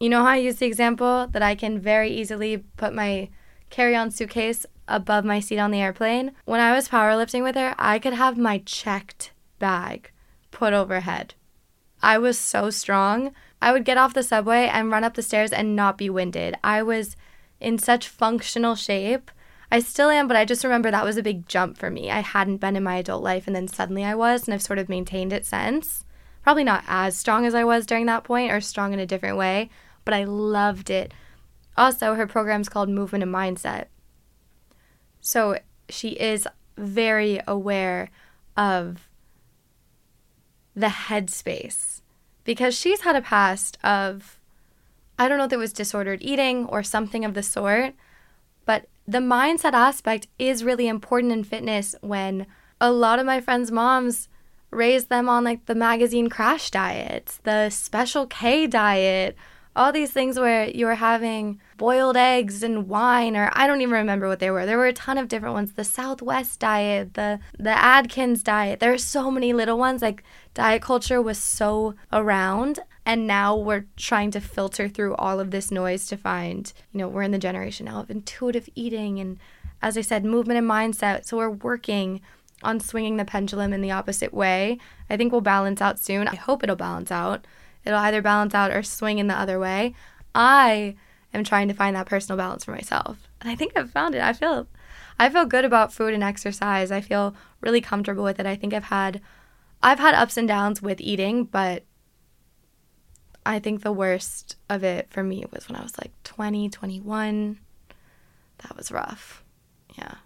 You 0.00 0.08
know 0.08 0.22
how 0.22 0.30
I 0.30 0.36
use 0.36 0.56
the 0.56 0.66
example 0.66 1.26
that 1.30 1.42
I 1.42 1.54
can 1.54 1.78
very 1.78 2.10
easily 2.10 2.58
put 2.76 2.92
my 2.92 3.30
carry 3.70 3.96
on 3.96 4.10
suitcase 4.10 4.66
above 4.88 5.24
my 5.24 5.40
seat 5.40 5.58
on 5.58 5.70
the 5.70 5.80
airplane. 5.80 6.32
When 6.44 6.60
I 6.60 6.74
was 6.74 6.88
powerlifting 6.88 7.42
with 7.42 7.56
her, 7.56 7.74
I 7.78 7.98
could 7.98 8.12
have 8.12 8.36
my 8.36 8.58
checked 8.58 9.32
bag 9.58 10.10
put 10.50 10.72
overhead. 10.72 11.34
I 12.02 12.18
was 12.18 12.38
so 12.38 12.70
strong. 12.70 13.32
I 13.60 13.72
would 13.72 13.84
get 13.84 13.96
off 13.96 14.14
the 14.14 14.22
subway 14.22 14.68
and 14.72 14.90
run 14.90 15.04
up 15.04 15.14
the 15.14 15.22
stairs 15.22 15.52
and 15.52 15.74
not 15.74 15.98
be 15.98 16.10
winded. 16.10 16.54
I 16.62 16.82
was 16.82 17.16
in 17.60 17.78
such 17.78 18.08
functional 18.08 18.74
shape. 18.74 19.30
I 19.70 19.80
still 19.80 20.10
am, 20.10 20.28
but 20.28 20.36
I 20.36 20.44
just 20.44 20.62
remember 20.62 20.90
that 20.90 21.04
was 21.04 21.16
a 21.16 21.22
big 21.22 21.48
jump 21.48 21.76
for 21.76 21.90
me. 21.90 22.10
I 22.10 22.20
hadn't 22.20 22.58
been 22.58 22.76
in 22.76 22.82
my 22.82 22.96
adult 22.96 23.22
life, 23.22 23.46
and 23.46 23.56
then 23.56 23.68
suddenly 23.68 24.04
I 24.04 24.14
was, 24.14 24.46
and 24.46 24.54
I've 24.54 24.62
sort 24.62 24.78
of 24.78 24.88
maintained 24.88 25.32
it 25.32 25.44
since. 25.44 26.04
Probably 26.42 26.64
not 26.64 26.84
as 26.86 27.18
strong 27.18 27.44
as 27.44 27.54
I 27.54 27.64
was 27.64 27.86
during 27.86 28.06
that 28.06 28.22
point, 28.22 28.52
or 28.52 28.60
strong 28.60 28.92
in 28.92 29.00
a 29.00 29.06
different 29.06 29.36
way, 29.36 29.68
but 30.04 30.14
I 30.14 30.24
loved 30.24 30.90
it. 30.90 31.12
Also, 31.76 32.14
her 32.14 32.26
program's 32.26 32.68
called 32.68 32.88
Movement 32.88 33.24
and 33.24 33.34
Mindset. 33.34 33.86
So 35.20 35.58
she 35.88 36.10
is 36.10 36.46
very 36.76 37.40
aware 37.48 38.10
of 38.56 39.08
the 40.76 40.86
headspace 40.86 42.02
because 42.44 42.78
she's 42.78 43.00
had 43.00 43.16
a 43.16 43.22
past 43.22 43.76
of, 43.82 44.35
I 45.18 45.28
don't 45.28 45.38
know 45.38 45.44
if 45.44 45.52
it 45.52 45.58
was 45.58 45.72
disordered 45.72 46.22
eating 46.22 46.66
or 46.66 46.82
something 46.82 47.24
of 47.24 47.34
the 47.34 47.42
sort, 47.42 47.94
but 48.64 48.86
the 49.06 49.18
mindset 49.18 49.72
aspect 49.72 50.26
is 50.38 50.64
really 50.64 50.88
important 50.88 51.32
in 51.32 51.44
fitness 51.44 51.94
when 52.00 52.46
a 52.80 52.90
lot 52.90 53.18
of 53.18 53.26
my 53.26 53.40
friends' 53.40 53.70
moms 53.70 54.28
raise 54.70 55.06
them 55.06 55.28
on 55.28 55.44
like 55.44 55.64
the 55.66 55.74
magazine 55.74 56.28
crash 56.28 56.70
diets, 56.70 57.38
the 57.44 57.70
special 57.70 58.26
K 58.26 58.66
diet, 58.66 59.36
all 59.76 59.92
these 59.92 60.10
things 60.10 60.38
where 60.38 60.68
you 60.68 60.86
were 60.86 60.94
having 60.94 61.60
boiled 61.76 62.16
eggs 62.16 62.62
and 62.62 62.88
wine 62.88 63.36
or 63.36 63.50
I 63.52 63.66
don't 63.66 63.82
even 63.82 63.92
remember 63.92 64.26
what 64.26 64.38
they 64.38 64.50
were. 64.50 64.64
There 64.64 64.78
were 64.78 64.86
a 64.86 64.92
ton 64.94 65.18
of 65.18 65.28
different 65.28 65.54
ones. 65.54 65.74
The 65.74 65.84
Southwest 65.84 66.58
diet, 66.58 67.12
the 67.14 67.38
the 67.58 67.78
Atkins 67.78 68.42
diet. 68.42 68.80
There 68.80 68.92
are 68.92 68.98
so 68.98 69.30
many 69.30 69.52
little 69.52 69.78
ones 69.78 70.00
like 70.00 70.24
diet 70.54 70.80
culture 70.80 71.20
was 71.20 71.36
so 71.36 71.94
around 72.10 72.80
and 73.04 73.26
now 73.26 73.54
we're 73.54 73.84
trying 73.96 74.30
to 74.32 74.40
filter 74.40 74.88
through 74.88 75.14
all 75.16 75.38
of 75.38 75.50
this 75.50 75.70
noise 75.70 76.06
to 76.06 76.16
find, 76.16 76.72
you 76.92 76.98
know, 76.98 77.08
we're 77.08 77.22
in 77.22 77.32
the 77.32 77.38
generation 77.38 77.84
now 77.84 78.00
of 78.00 78.10
intuitive 78.10 78.70
eating 78.74 79.20
and 79.20 79.38
as 79.82 79.98
I 79.98 80.00
said, 80.00 80.24
movement 80.24 80.58
and 80.58 80.68
mindset. 80.68 81.26
So 81.26 81.36
we're 81.36 81.50
working 81.50 82.22
on 82.62 82.80
swinging 82.80 83.18
the 83.18 83.26
pendulum 83.26 83.74
in 83.74 83.82
the 83.82 83.90
opposite 83.90 84.32
way. 84.32 84.78
I 85.10 85.18
think 85.18 85.32
we'll 85.32 85.42
balance 85.42 85.82
out 85.82 85.98
soon. 85.98 86.28
I 86.28 86.34
hope 86.34 86.62
it'll 86.62 86.76
balance 86.76 87.12
out 87.12 87.46
It'll 87.86 88.00
either 88.00 88.20
balance 88.20 88.54
out 88.54 88.72
or 88.72 88.82
swing 88.82 89.18
in 89.18 89.28
the 89.28 89.38
other 89.38 89.58
way. 89.58 89.94
I 90.34 90.96
am 91.32 91.44
trying 91.44 91.68
to 91.68 91.74
find 91.74 91.94
that 91.94 92.06
personal 92.06 92.36
balance 92.36 92.64
for 92.64 92.72
myself. 92.72 93.28
And 93.40 93.48
I 93.48 93.54
think 93.54 93.72
I've 93.76 93.90
found 93.90 94.14
it. 94.14 94.22
I 94.22 94.32
feel 94.32 94.66
I 95.18 95.30
feel 95.30 95.46
good 95.46 95.64
about 95.64 95.92
food 95.92 96.12
and 96.12 96.22
exercise. 96.22 96.90
I 96.90 97.00
feel 97.00 97.34
really 97.60 97.80
comfortable 97.80 98.24
with 98.24 98.40
it. 98.40 98.44
I 98.46 98.56
think 98.56 98.74
I've 98.74 98.84
had 98.84 99.20
I've 99.82 100.00
had 100.00 100.14
ups 100.14 100.36
and 100.36 100.48
downs 100.48 100.82
with 100.82 101.00
eating, 101.00 101.44
but 101.44 101.84
I 103.46 103.60
think 103.60 103.82
the 103.82 103.92
worst 103.92 104.56
of 104.68 104.82
it 104.82 105.06
for 105.08 105.22
me 105.22 105.44
was 105.52 105.68
when 105.68 105.76
I 105.76 105.82
was 105.82 105.96
like 105.96 106.10
20, 106.24 106.68
21. 106.68 107.60
That 108.58 108.76
was 108.76 108.90
rough. 108.90 109.44
Yeah. 109.96 110.16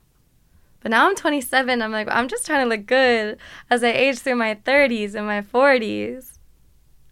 But 0.81 0.90
now 0.90 1.07
I'm 1.07 1.14
27. 1.14 1.83
I'm 1.83 1.92
like, 1.92 2.09
I'm 2.11 2.29
just 2.29 2.46
trying 2.46 2.64
to 2.64 2.68
look 2.75 2.87
good 2.87 3.37
as 3.68 3.85
I 3.85 3.88
age 3.88 4.18
through 4.20 4.37
my 4.37 4.55
30s 4.55 5.14
and 5.14 5.27
my 5.27 5.42
40s. 5.42 6.38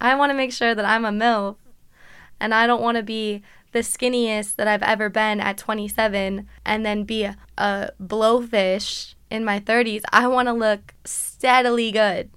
I 0.00 0.14
want 0.14 0.30
to 0.30 0.34
make 0.34 0.52
sure 0.52 0.74
that 0.74 0.84
I'm 0.84 1.04
a 1.04 1.10
MILF 1.10 1.56
and 2.40 2.54
I 2.54 2.66
don't 2.66 2.82
want 2.82 2.96
to 2.96 3.02
be 3.02 3.42
the 3.72 3.80
skinniest 3.80 4.56
that 4.56 4.68
I've 4.68 4.82
ever 4.82 5.08
been 5.08 5.40
at 5.40 5.58
27 5.58 6.46
and 6.64 6.86
then 6.86 7.04
be 7.04 7.24
a, 7.24 7.36
a 7.56 7.90
blowfish 8.00 9.14
in 9.30 9.44
my 9.44 9.60
30s. 9.60 10.02
I 10.12 10.26
want 10.26 10.48
to 10.48 10.52
look 10.52 10.94
steadily 11.04 11.90
good. 11.90 12.30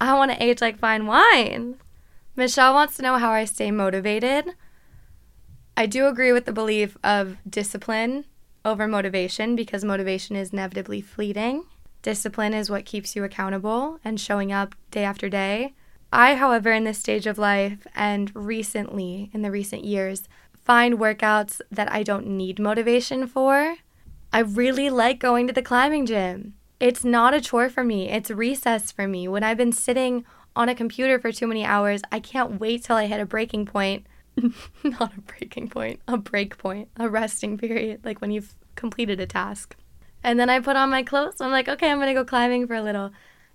I 0.00 0.14
want 0.14 0.32
to 0.32 0.42
age 0.42 0.60
like 0.60 0.78
fine 0.78 1.06
wine. 1.06 1.76
Michelle 2.36 2.74
wants 2.74 2.96
to 2.96 3.02
know 3.02 3.16
how 3.16 3.30
I 3.30 3.44
stay 3.44 3.70
motivated. 3.70 4.54
I 5.76 5.86
do 5.86 6.06
agree 6.06 6.32
with 6.32 6.44
the 6.44 6.52
belief 6.52 6.96
of 7.02 7.36
discipline 7.48 8.24
over 8.64 8.86
motivation 8.86 9.56
because 9.56 9.84
motivation 9.84 10.36
is 10.36 10.52
inevitably 10.52 11.00
fleeting. 11.00 11.64
Discipline 12.02 12.52
is 12.52 12.70
what 12.70 12.84
keeps 12.84 13.16
you 13.16 13.24
accountable 13.24 13.98
and 14.04 14.20
showing 14.20 14.52
up 14.52 14.74
day 14.90 15.04
after 15.04 15.28
day. 15.28 15.74
I, 16.16 16.36
however, 16.36 16.70
in 16.70 16.84
this 16.84 16.98
stage 17.00 17.26
of 17.26 17.38
life 17.38 17.88
and 17.92 18.30
recently, 18.36 19.30
in 19.32 19.42
the 19.42 19.50
recent 19.50 19.84
years, 19.84 20.28
find 20.62 20.94
workouts 20.94 21.60
that 21.72 21.90
I 21.90 22.04
don't 22.04 22.28
need 22.28 22.60
motivation 22.60 23.26
for. 23.26 23.74
I 24.32 24.38
really 24.38 24.90
like 24.90 25.18
going 25.18 25.48
to 25.48 25.52
the 25.52 25.60
climbing 25.60 26.06
gym. 26.06 26.54
It's 26.78 27.04
not 27.04 27.34
a 27.34 27.40
chore 27.40 27.68
for 27.68 27.82
me, 27.82 28.08
it's 28.08 28.30
recess 28.30 28.92
for 28.92 29.08
me. 29.08 29.26
When 29.26 29.42
I've 29.42 29.56
been 29.56 29.72
sitting 29.72 30.24
on 30.54 30.68
a 30.68 30.74
computer 30.76 31.18
for 31.18 31.32
too 31.32 31.48
many 31.48 31.64
hours, 31.64 32.00
I 32.12 32.20
can't 32.20 32.60
wait 32.60 32.84
till 32.84 32.94
I 32.94 33.06
hit 33.06 33.20
a 33.20 33.26
breaking 33.26 33.66
point. 33.66 34.06
not 34.84 35.16
a 35.16 35.20
breaking 35.20 35.68
point, 35.68 36.00
a 36.06 36.16
break 36.16 36.56
point, 36.58 36.90
a 36.96 37.08
resting 37.08 37.58
period, 37.58 38.04
like 38.04 38.20
when 38.20 38.30
you've 38.30 38.54
completed 38.76 39.18
a 39.18 39.26
task. 39.26 39.74
And 40.22 40.38
then 40.38 40.48
I 40.48 40.60
put 40.60 40.76
on 40.76 40.90
my 40.90 41.02
clothes. 41.02 41.40
I'm 41.40 41.50
like, 41.50 41.68
okay, 41.68 41.90
I'm 41.90 41.98
going 41.98 42.06
to 42.06 42.14
go 42.14 42.24
climbing 42.24 42.68
for 42.68 42.74
a 42.74 42.82
little. 42.82 43.10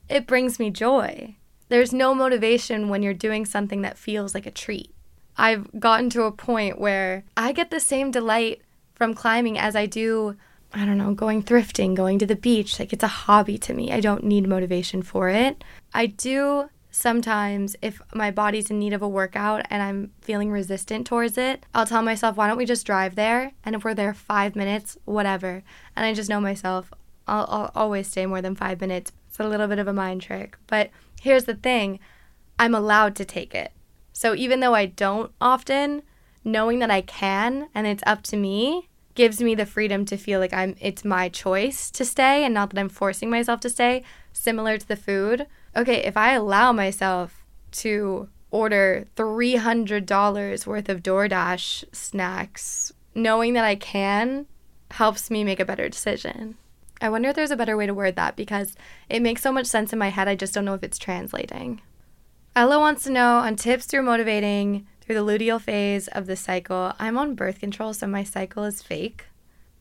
It 0.10 0.28
brings 0.28 0.60
me 0.60 0.72
joy. 0.72 1.38
There's 1.70 1.94
no 1.94 2.14
motivation 2.14 2.90
when 2.90 3.04
you're 3.04 3.14
doing 3.14 3.46
something 3.46 3.82
that 3.82 3.98
feels 3.98 4.34
like 4.34 4.46
a 4.46 4.52
treat. 4.52 4.94
I've 5.38 5.80
gotten 5.80 6.10
to 6.12 6.24
a 6.24 6.32
point 6.32 6.80
where 6.80 7.24
I 7.38 7.54
get 7.54 7.72
the 7.72 7.80
same 7.80 8.12
delight 8.12 8.62
from 8.96 9.14
climbing 9.14 9.58
as 9.58 9.76
I 9.76 9.86
do, 9.86 10.36
I 10.74 10.86
don't 10.86 10.98
know, 10.98 11.14
going 11.14 11.44
thrifting, 11.44 11.96
going 11.96 12.20
to 12.20 12.26
the 12.26 12.36
beach. 12.36 12.80
Like 12.80 12.92
it's 12.92 13.04
a 13.04 13.08
hobby 13.08 13.58
to 13.60 13.74
me. 13.74 13.92
I 13.92 14.02
don't 14.02 14.26
need 14.26 14.48
motivation 14.48 15.02
for 15.02 15.30
it. 15.30 15.64
I 15.94 16.08
do 16.08 16.70
sometimes 16.92 17.76
if 17.82 18.02
my 18.14 18.32
body's 18.32 18.70
in 18.70 18.80
need 18.80 18.94
of 18.94 19.02
a 19.02 19.08
workout 19.08 19.66
and 19.70 19.82
I'm 19.82 20.12
feeling 20.22 20.52
resistant 20.52 21.08
towards 21.08 21.38
it, 21.38 21.66
I'll 21.74 21.86
tell 21.86 22.02
myself, 22.02 22.36
why 22.36 22.48
don't 22.48 22.58
we 22.58 22.66
just 22.66 22.86
drive 22.86 23.16
there? 23.16 23.54
And 23.64 23.76
if 23.76 23.84
we're 23.84 23.94
there 23.94 24.14
five 24.14 24.56
minutes, 24.56 24.98
whatever. 25.06 25.64
And 25.96 26.06
I 26.06 26.14
just 26.14 26.30
know 26.30 26.42
myself, 26.42 26.92
I'll, 27.28 27.46
I'll 27.48 27.72
always 27.76 28.08
stay 28.08 28.26
more 28.26 28.42
than 28.42 28.56
five 28.56 28.82
minutes. 28.82 29.12
A 29.40 29.48
little 29.48 29.68
bit 29.68 29.80
of 29.80 29.88
a 29.88 29.94
mind 29.94 30.22
trick. 30.22 30.58
But 30.68 30.90
here's 31.22 31.46
the 31.46 31.56
thing 31.56 32.00
I'm 32.58 32.76
allowed 32.76 33.16
to 33.16 33.26
take 33.26 33.56
it. 33.56 33.72
So 34.12 34.36
even 34.36 34.60
though 34.60 34.76
I 34.76 34.86
don't 34.86 35.32
often, 35.40 36.04
knowing 36.44 36.80
that 36.80 36.92
I 36.92 37.02
can 37.02 37.70
and 37.74 37.88
it's 37.88 38.04
up 38.06 38.24
to 38.24 38.38
me 38.38 38.90
gives 39.16 39.42
me 39.42 39.56
the 39.56 39.66
freedom 39.66 40.06
to 40.06 40.18
feel 40.18 40.40
like 40.40 40.54
I'm 40.54 40.76
it's 40.80 41.04
my 41.04 41.28
choice 41.28 41.92
to 41.92 42.06
stay 42.06 42.46
and 42.46 42.54
not 42.54 42.70
that 42.70 42.80
I'm 42.80 42.90
forcing 42.90 43.30
myself 43.30 43.60
to 43.62 43.70
stay, 43.70 44.04
similar 44.32 44.78
to 44.78 44.88
the 44.88 44.96
food 44.96 45.48
okay, 45.76 46.04
if 46.04 46.18
I 46.18 46.34
allow 46.34 46.72
myself 46.72 47.46
to 47.72 48.30
order 48.52 49.08
$300 49.16 50.68
worth 50.68 50.90
of 50.90 51.04
DoorDash 51.04 51.84
snacks, 51.94 52.92
knowing 53.14 53.54
that 53.54 53.66
I 53.66 53.76
can 53.76 54.48
helps 54.92 55.30
me 55.30 55.44
make 55.44 55.60
a 55.60 55.66
better 55.66 55.88
decision. 55.88 56.58
I 57.02 57.10
wonder 57.10 57.30
if 57.30 57.36
there's 57.36 57.52
a 57.52 57.58
better 57.58 57.78
way 57.78 57.86
to 57.86 57.94
word 57.94 58.16
that 58.18 58.36
because 58.36 58.76
it 59.10 59.22
makes 59.22 59.42
so 59.42 59.52
much 59.52 59.68
sense 59.68 59.94
in 59.94 60.00
my 60.00 60.10
head, 60.10 60.28
I 60.28 60.36
just 60.36 60.54
don't 60.54 60.66
know 60.66 60.74
if 60.74 60.84
it's 60.84 60.98
translating. 60.98 61.82
Ella 62.56 62.80
wants 62.80 63.04
to 63.04 63.12
know 63.12 63.38
on 63.38 63.56
tips 63.56 63.86
through 63.86 64.04
motivating 64.04 64.86
through 65.02 65.16
the 65.16 65.26
luteal 65.26 65.62
phase 65.62 66.08
of 66.10 66.28
the 66.28 66.36
cycle. 66.36 66.94
I'm 67.00 67.18
on 67.18 67.36
birth 67.36 67.60
control, 67.60 67.94
so 67.94 68.06
my 68.06 68.24
cycle 68.24 68.64
is 68.64 68.82
fake. 68.82 69.26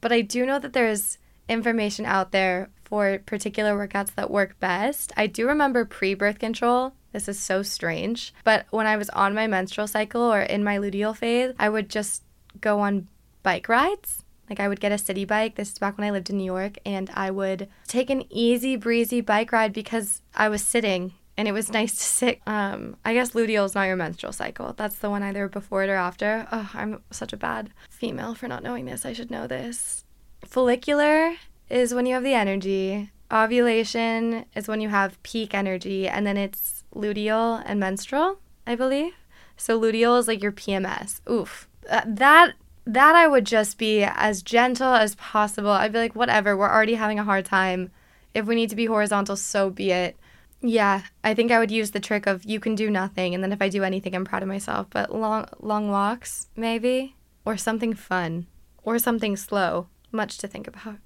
But 0.01 0.13
I 0.13 0.21
do 0.21 0.47
know 0.47 0.59
that 0.59 0.73
there's 0.73 1.19
information 1.49 2.07
out 2.07 2.33
there 2.33 2.71
for 2.85 3.19
particular 3.27 3.75
workouts 3.75 4.15
that 4.15 4.31
work 4.31 4.59
best. 4.61 5.13
I 5.17 5.27
do 5.27 5.47
remember 5.47 5.85
pre 5.85 6.15
birth 6.15 6.39
control. 6.39 6.95
This 7.13 7.29
is 7.29 7.39
so 7.39 7.63
strange. 7.63 8.33
But 8.45 8.67
when 8.71 8.87
I 8.87 8.97
was 8.97 9.11
on 9.11 9.35
my 9.35 9.47
menstrual 9.47 9.87
cycle 9.87 10.23
or 10.23 10.41
in 10.41 10.63
my 10.63 10.79
luteal 10.79 11.17
phase, 11.17 11.55
I 11.59 11.69
would 11.69 11.89
just 11.89 12.23
go 12.61 12.81
on 12.81 13.09
bike 13.43 13.69
rides. 13.69 14.25
Like 14.49 14.61
I 14.61 14.69
would 14.69 14.81
get 14.81 14.93
a 14.93 14.99
city 14.99 15.25
bike. 15.25 15.57
This 15.57 15.73
is 15.73 15.79
back 15.79 15.99
when 15.99 16.07
I 16.07 16.11
lived 16.11 16.31
in 16.31 16.39
New 16.39 16.45
York, 16.45 16.79
and 16.85 17.11
I 17.15 17.31
would 17.31 17.69
take 17.87 18.11
an 18.11 18.25
easy 18.31 18.77
breezy 18.77 19.21
bike 19.21 19.53
ride 19.53 19.73
because 19.73 20.23
I 20.35 20.49
was 20.49 20.63
sitting 20.63 21.13
and 21.39 21.47
it 21.49 21.53
was 21.53 21.73
nice 21.73 21.95
to 21.95 22.05
sit. 22.05 22.41
Um, 22.47 22.97
I 23.05 23.15
guess 23.15 23.31
luteal 23.31 23.65
is 23.65 23.75
not 23.75 23.87
your 23.87 23.97
menstrual 23.97 24.33
cycle. 24.33 24.75
That's 24.77 24.97
the 24.97 25.09
one 25.09 25.23
either 25.23 25.49
before 25.49 25.85
it 25.85 25.89
or 25.89 25.95
after. 25.95 26.47
Oh, 26.53 26.71
I'm 26.75 27.03
such 27.11 27.33
a 27.33 27.39
bad 27.39 27.71
female 27.89 28.35
for 28.35 28.49
not 28.49 28.63
knowing 28.63 28.85
this. 28.85 29.07
I 29.07 29.15
should 29.15 29.31
know 29.31 29.47
this. 29.47 30.05
Follicular 30.45 31.37
is 31.71 31.95
when 31.95 32.05
you 32.05 32.15
have 32.15 32.25
the 32.25 32.35
energy. 32.35 33.11
Ovulation 33.31 34.47
is 34.55 34.69
when 34.69 34.81
you 34.81 34.89
have 34.89 35.23
peak 35.23 35.55
energy, 35.55 36.09
and 36.09 36.27
then 36.27 36.37
it's 36.37 36.83
luteal 36.95 37.63
and 37.67 37.79
menstrual, 37.79 38.41
I 38.67 38.75
believe. 38.75 39.13
So 39.57 39.79
luteal 39.79 40.19
is 40.19 40.29
like 40.29 40.43
your 40.43 40.53
PMS. 40.53 41.21
Oof. 41.31 41.69
Uh, 41.91 42.03
that 42.07 42.55
that 42.89 43.15
I 43.15 43.29
would 43.29 43.45
just 43.45 43.77
be 43.77 44.03
as 44.03 44.43
gentle 44.43 44.95
as 44.95 45.15
possible. 45.17 45.71
I'd 45.71 45.93
be 45.93 45.99
like, 45.99 46.17
whatever, 46.17 46.57
we're 46.57 46.73
already 46.73 46.95
having 46.95 47.19
a 47.19 47.25
hard 47.25 47.45
time. 47.45 47.91
If 48.33 48.47
we 48.47 48.55
need 48.55 48.71
to 48.71 48.77
be 48.77 48.87
horizontal, 48.87 49.37
so 49.37 49.69
be 49.69 49.91
it. 49.91 50.17
Yeah, 50.63 51.03
I 51.23 51.35
think 51.35 51.53
I 51.53 51.59
would 51.59 51.71
use 51.71 51.91
the 51.91 52.01
trick 52.01 52.27
of 52.27 52.45
you 52.45 52.59
can 52.59 52.75
do 52.75 52.91
nothing, 52.91 53.35
and 53.35 53.45
then 53.45 53.53
if 53.53 53.61
I 53.61 53.69
do 53.69 53.85
anything, 53.85 54.15
I'm 54.15 54.25
proud 54.25 54.43
of 54.43 54.49
myself. 54.49 54.87
But 54.91 55.15
long 55.15 55.47
long 55.61 55.91
walks, 55.91 56.49
maybe, 56.57 57.15
or 57.45 57.59
something 57.59 57.93
fun, 57.93 58.47
or 58.83 58.99
something 58.99 59.37
slow. 59.37 59.89
Much 60.11 60.39
to 60.39 60.49
think 60.49 60.67
about. 60.67 60.97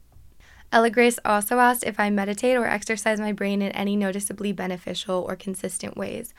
Ella 0.70 0.88
Grace 0.88 1.18
also 1.24 1.58
asked 1.58 1.84
if 1.84 1.98
I 1.98 2.08
meditate 2.10 2.56
or 2.56 2.66
exercise 2.66 3.20
my 3.20 3.32
brain 3.32 3.60
in 3.60 3.72
any 3.72 3.96
noticeably 3.96 4.52
beneficial 4.52 5.26
or 5.28 5.34
consistent 5.34 5.96
ways. 5.96 6.32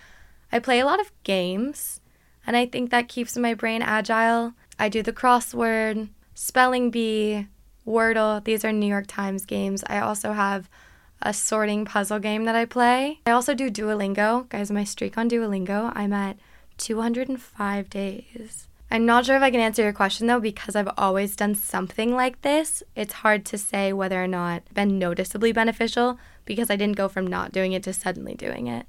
I 0.51 0.59
play 0.59 0.79
a 0.79 0.85
lot 0.85 1.01
of 1.01 1.11
games, 1.23 1.99
and 2.47 2.55
I 2.55 2.65
think 2.65 2.89
that 2.89 3.09
keeps 3.09 3.37
my 3.37 3.53
brain 3.53 3.81
agile. 3.81 4.53
I 4.79 4.89
do 4.89 5.01
the 5.01 5.13
crossword, 5.13 6.09
spelling 6.33 6.89
bee, 6.89 7.47
Wordle. 7.85 8.43
These 8.43 8.65
are 8.65 8.71
New 8.71 8.87
York 8.87 9.05
Times 9.07 9.45
games. 9.45 9.83
I 9.87 9.99
also 9.99 10.33
have 10.33 10.69
a 11.21 11.33
sorting 11.33 11.85
puzzle 11.85 12.19
game 12.19 12.45
that 12.45 12.55
I 12.55 12.65
play. 12.65 13.19
I 13.25 13.31
also 13.31 13.53
do 13.53 13.71
Duolingo. 13.71 14.49
Guys, 14.49 14.71
my 14.71 14.83
streak 14.83 15.17
on 15.17 15.29
Duolingo, 15.29 15.91
I'm 15.95 16.13
at 16.13 16.37
205 16.77 17.89
days. 17.89 18.67
I'm 18.91 19.05
not 19.05 19.25
sure 19.25 19.35
if 19.35 19.41
I 19.41 19.49
can 19.49 19.59
answer 19.59 19.81
your 19.81 19.93
question 19.93 20.27
though, 20.27 20.39
because 20.39 20.75
I've 20.75 20.91
always 20.97 21.35
done 21.35 21.55
something 21.55 22.13
like 22.13 22.41
this. 22.41 22.83
It's 22.95 23.13
hard 23.13 23.45
to 23.45 23.57
say 23.57 23.91
whether 23.91 24.23
or 24.23 24.27
not 24.27 24.63
been 24.73 24.99
noticeably 24.99 25.51
beneficial 25.51 26.19
because 26.45 26.69
I 26.69 26.75
didn't 26.75 26.97
go 26.97 27.07
from 27.07 27.25
not 27.25 27.51
doing 27.51 27.73
it 27.73 27.83
to 27.83 27.93
suddenly 27.93 28.35
doing 28.35 28.67
it. 28.67 28.85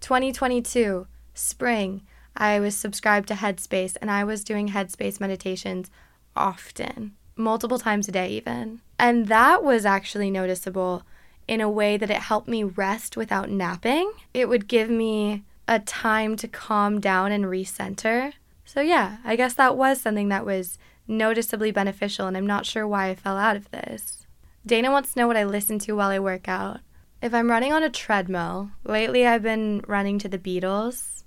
2022, 0.00 1.06
spring, 1.34 2.02
I 2.36 2.60
was 2.60 2.76
subscribed 2.76 3.28
to 3.28 3.34
Headspace 3.34 3.96
and 4.00 4.10
I 4.10 4.24
was 4.24 4.44
doing 4.44 4.68
Headspace 4.68 5.20
meditations 5.20 5.90
often, 6.34 7.14
multiple 7.36 7.78
times 7.78 8.08
a 8.08 8.12
day 8.12 8.30
even. 8.30 8.80
And 8.98 9.28
that 9.28 9.62
was 9.62 9.84
actually 9.86 10.30
noticeable 10.30 11.02
in 11.48 11.60
a 11.60 11.70
way 11.70 11.96
that 11.96 12.10
it 12.10 12.16
helped 12.16 12.48
me 12.48 12.64
rest 12.64 13.16
without 13.16 13.50
napping. 13.50 14.12
It 14.34 14.48
would 14.48 14.68
give 14.68 14.90
me 14.90 15.44
a 15.68 15.78
time 15.78 16.36
to 16.36 16.48
calm 16.48 17.00
down 17.00 17.32
and 17.32 17.44
recenter 17.44 18.32
so, 18.66 18.80
yeah, 18.80 19.18
I 19.24 19.36
guess 19.36 19.54
that 19.54 19.76
was 19.76 20.00
something 20.00 20.28
that 20.28 20.44
was 20.44 20.76
noticeably 21.06 21.70
beneficial, 21.70 22.26
and 22.26 22.36
I'm 22.36 22.46
not 22.46 22.66
sure 22.66 22.86
why 22.86 23.08
I 23.08 23.14
fell 23.14 23.38
out 23.38 23.56
of 23.56 23.70
this. 23.70 24.26
Dana 24.66 24.90
wants 24.90 25.14
to 25.14 25.20
know 25.20 25.28
what 25.28 25.36
I 25.36 25.44
listen 25.44 25.78
to 25.78 25.92
while 25.92 26.10
I 26.10 26.18
work 26.18 26.48
out. 26.48 26.80
If 27.22 27.32
I'm 27.32 27.48
running 27.48 27.72
on 27.72 27.84
a 27.84 27.88
treadmill, 27.88 28.72
lately 28.82 29.24
I've 29.24 29.44
been 29.44 29.84
running 29.86 30.18
to 30.18 30.28
the 30.28 30.38
Beatles. 30.38 31.22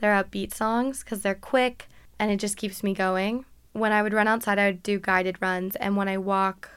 They're 0.00 0.22
upbeat 0.22 0.54
songs 0.54 1.04
because 1.04 1.22
they're 1.22 1.34
quick 1.34 1.86
and 2.18 2.30
it 2.30 2.38
just 2.38 2.56
keeps 2.56 2.82
me 2.82 2.94
going. 2.94 3.44
When 3.72 3.92
I 3.92 4.02
would 4.02 4.12
run 4.12 4.26
outside, 4.26 4.58
I 4.58 4.66
would 4.66 4.82
do 4.82 4.98
guided 4.98 5.36
runs, 5.40 5.76
and 5.76 5.96
when 5.96 6.08
I 6.08 6.18
walk, 6.18 6.70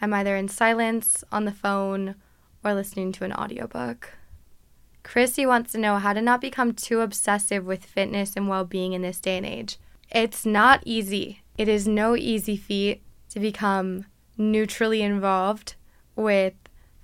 I'm 0.00 0.12
either 0.12 0.36
in 0.36 0.48
silence, 0.48 1.22
on 1.30 1.44
the 1.44 1.52
phone, 1.52 2.16
or 2.64 2.74
listening 2.74 3.12
to 3.12 3.24
an 3.24 3.32
audiobook. 3.32 4.14
Chrissy 5.04 5.46
wants 5.46 5.72
to 5.72 5.78
know 5.78 5.98
how 5.98 6.12
to 6.12 6.20
not 6.20 6.40
become 6.40 6.72
too 6.72 7.00
obsessive 7.00 7.64
with 7.64 7.84
fitness 7.84 8.34
and 8.36 8.48
well 8.48 8.64
being 8.64 8.92
in 8.92 9.02
this 9.02 9.20
day 9.20 9.36
and 9.36 9.46
age. 9.46 9.78
It's 10.10 10.44
not 10.44 10.82
easy. 10.84 11.42
It 11.56 11.68
is 11.68 11.88
no 11.88 12.16
easy 12.16 12.56
feat 12.56 13.02
to 13.30 13.40
become 13.40 14.06
neutrally 14.36 15.02
involved 15.02 15.74
with 16.16 16.54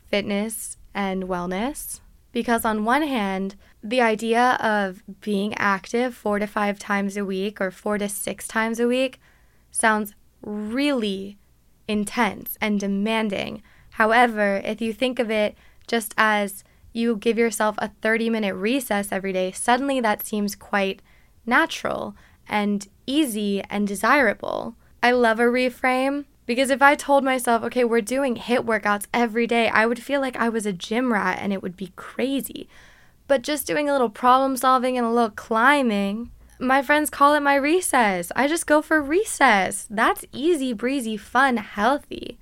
fitness 0.06 0.76
and 0.94 1.24
wellness. 1.24 2.00
Because, 2.32 2.64
on 2.64 2.84
one 2.84 3.02
hand, 3.02 3.56
the 3.82 4.00
idea 4.00 4.58
of 4.60 5.02
being 5.20 5.54
active 5.54 6.14
four 6.14 6.38
to 6.38 6.46
five 6.46 6.78
times 6.78 7.16
a 7.16 7.24
week 7.24 7.60
or 7.60 7.70
four 7.70 7.98
to 7.98 8.08
six 8.08 8.48
times 8.48 8.80
a 8.80 8.86
week 8.86 9.20
sounds 9.70 10.14
really 10.42 11.38
intense 11.86 12.56
and 12.60 12.80
demanding. 12.80 13.62
However, 13.90 14.60
if 14.64 14.80
you 14.80 14.92
think 14.92 15.18
of 15.18 15.30
it 15.30 15.56
just 15.86 16.14
as 16.18 16.64
you 16.92 17.16
give 17.16 17.38
yourself 17.38 17.76
a 17.78 17.92
30 18.02 18.30
minute 18.30 18.54
recess 18.54 19.12
every 19.12 19.32
day, 19.32 19.52
suddenly 19.52 20.00
that 20.00 20.26
seems 20.26 20.54
quite 20.54 21.00
natural 21.46 22.14
and 22.48 22.88
easy 23.06 23.62
and 23.70 23.86
desirable. 23.86 24.74
I 25.02 25.12
love 25.12 25.38
a 25.38 25.44
reframe 25.44 26.24
because 26.46 26.70
if 26.70 26.82
I 26.82 26.94
told 26.94 27.24
myself, 27.24 27.62
okay, 27.64 27.84
we're 27.84 28.00
doing 28.00 28.36
HIIT 28.36 28.64
workouts 28.64 29.06
every 29.12 29.46
day, 29.46 29.68
I 29.68 29.86
would 29.86 30.02
feel 30.02 30.20
like 30.20 30.36
I 30.36 30.48
was 30.48 30.66
a 30.66 30.72
gym 30.72 31.12
rat 31.12 31.38
and 31.40 31.52
it 31.52 31.62
would 31.62 31.76
be 31.76 31.92
crazy. 31.94 32.68
But 33.28 33.42
just 33.42 33.66
doing 33.66 33.88
a 33.88 33.92
little 33.92 34.10
problem 34.10 34.56
solving 34.56 34.98
and 34.98 35.06
a 35.06 35.10
little 35.10 35.30
climbing, 35.30 36.30
My 36.60 36.82
friends 36.82 37.08
call 37.08 37.34
it 37.34 37.40
my 37.40 37.54
recess. 37.54 38.32
I 38.34 38.48
just 38.48 38.66
go 38.66 38.82
for 38.82 39.00
recess. 39.00 39.86
That's 39.88 40.24
easy 40.32 40.72
breezy, 40.72 41.16
fun, 41.16 41.56
healthy. 41.56 42.38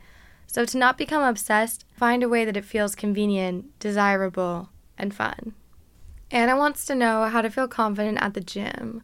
So 0.47 0.65
to 0.65 0.79
not 0.79 0.97
become 0.97 1.23
obsessed, 1.23 1.85
find 1.93 2.23
a 2.23 2.29
way 2.29 2.47
that 2.47 2.57
it 2.57 2.65
feels 2.65 2.95
convenient, 2.95 3.79
desirable, 3.79 4.71
and 4.97 5.15
fun. 5.15 5.53
Anna 6.31 6.57
wants 6.57 6.87
to 6.87 6.95
know 6.95 7.27
how 7.27 7.43
to 7.43 7.51
feel 7.51 7.69
confident 7.69 8.19
at 8.23 8.33
the 8.33 8.41
gym. 8.41 9.03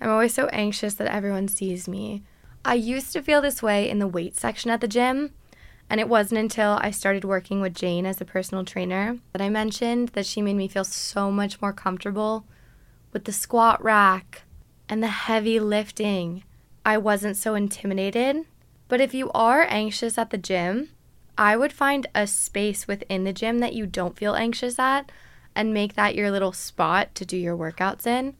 I'm 0.00 0.10
always 0.10 0.34
so 0.34 0.46
anxious 0.46 0.94
that 0.94 1.12
everyone 1.12 1.46
sees 1.46 1.86
me. 1.86 2.24
I 2.64 2.74
used 2.74 3.12
to 3.12 3.22
feel 3.22 3.40
this 3.40 3.62
way 3.62 3.88
in 3.88 4.00
the 4.00 4.08
weight 4.08 4.34
section 4.34 4.72
at 4.72 4.80
the 4.80 4.88
gym, 4.88 5.34
and 5.90 6.00
it 6.00 6.08
wasn't 6.08 6.40
until 6.40 6.78
I 6.80 6.90
started 6.90 7.24
working 7.24 7.60
with 7.60 7.74
Jane 7.74 8.06
as 8.06 8.20
a 8.20 8.24
personal 8.24 8.64
trainer 8.64 9.18
that 9.32 9.42
I 9.42 9.48
mentioned 9.48 10.10
that 10.10 10.26
she 10.26 10.42
made 10.42 10.56
me 10.56 10.68
feel 10.68 10.84
so 10.84 11.30
much 11.30 11.60
more 11.60 11.72
comfortable 11.72 12.46
with 13.12 13.24
the 13.24 13.32
squat 13.32 13.82
rack 13.82 14.42
and 14.88 15.02
the 15.02 15.08
heavy 15.08 15.58
lifting. 15.60 16.44
I 16.84 16.98
wasn't 16.98 17.36
so 17.36 17.54
intimidated. 17.54 18.44
But 18.88 19.02
if 19.02 19.12
you 19.12 19.30
are 19.32 19.66
anxious 19.68 20.16
at 20.16 20.30
the 20.30 20.38
gym, 20.38 20.88
I 21.36 21.56
would 21.56 21.72
find 21.72 22.06
a 22.14 22.26
space 22.26 22.88
within 22.88 23.24
the 23.24 23.32
gym 23.32 23.58
that 23.58 23.74
you 23.74 23.86
don't 23.86 24.16
feel 24.16 24.34
anxious 24.34 24.78
at 24.78 25.12
and 25.54 25.74
make 25.74 25.94
that 25.94 26.14
your 26.14 26.30
little 26.30 26.52
spot 26.52 27.14
to 27.14 27.26
do 27.26 27.36
your 27.36 27.56
workouts 27.56 28.06
in. 28.06 28.34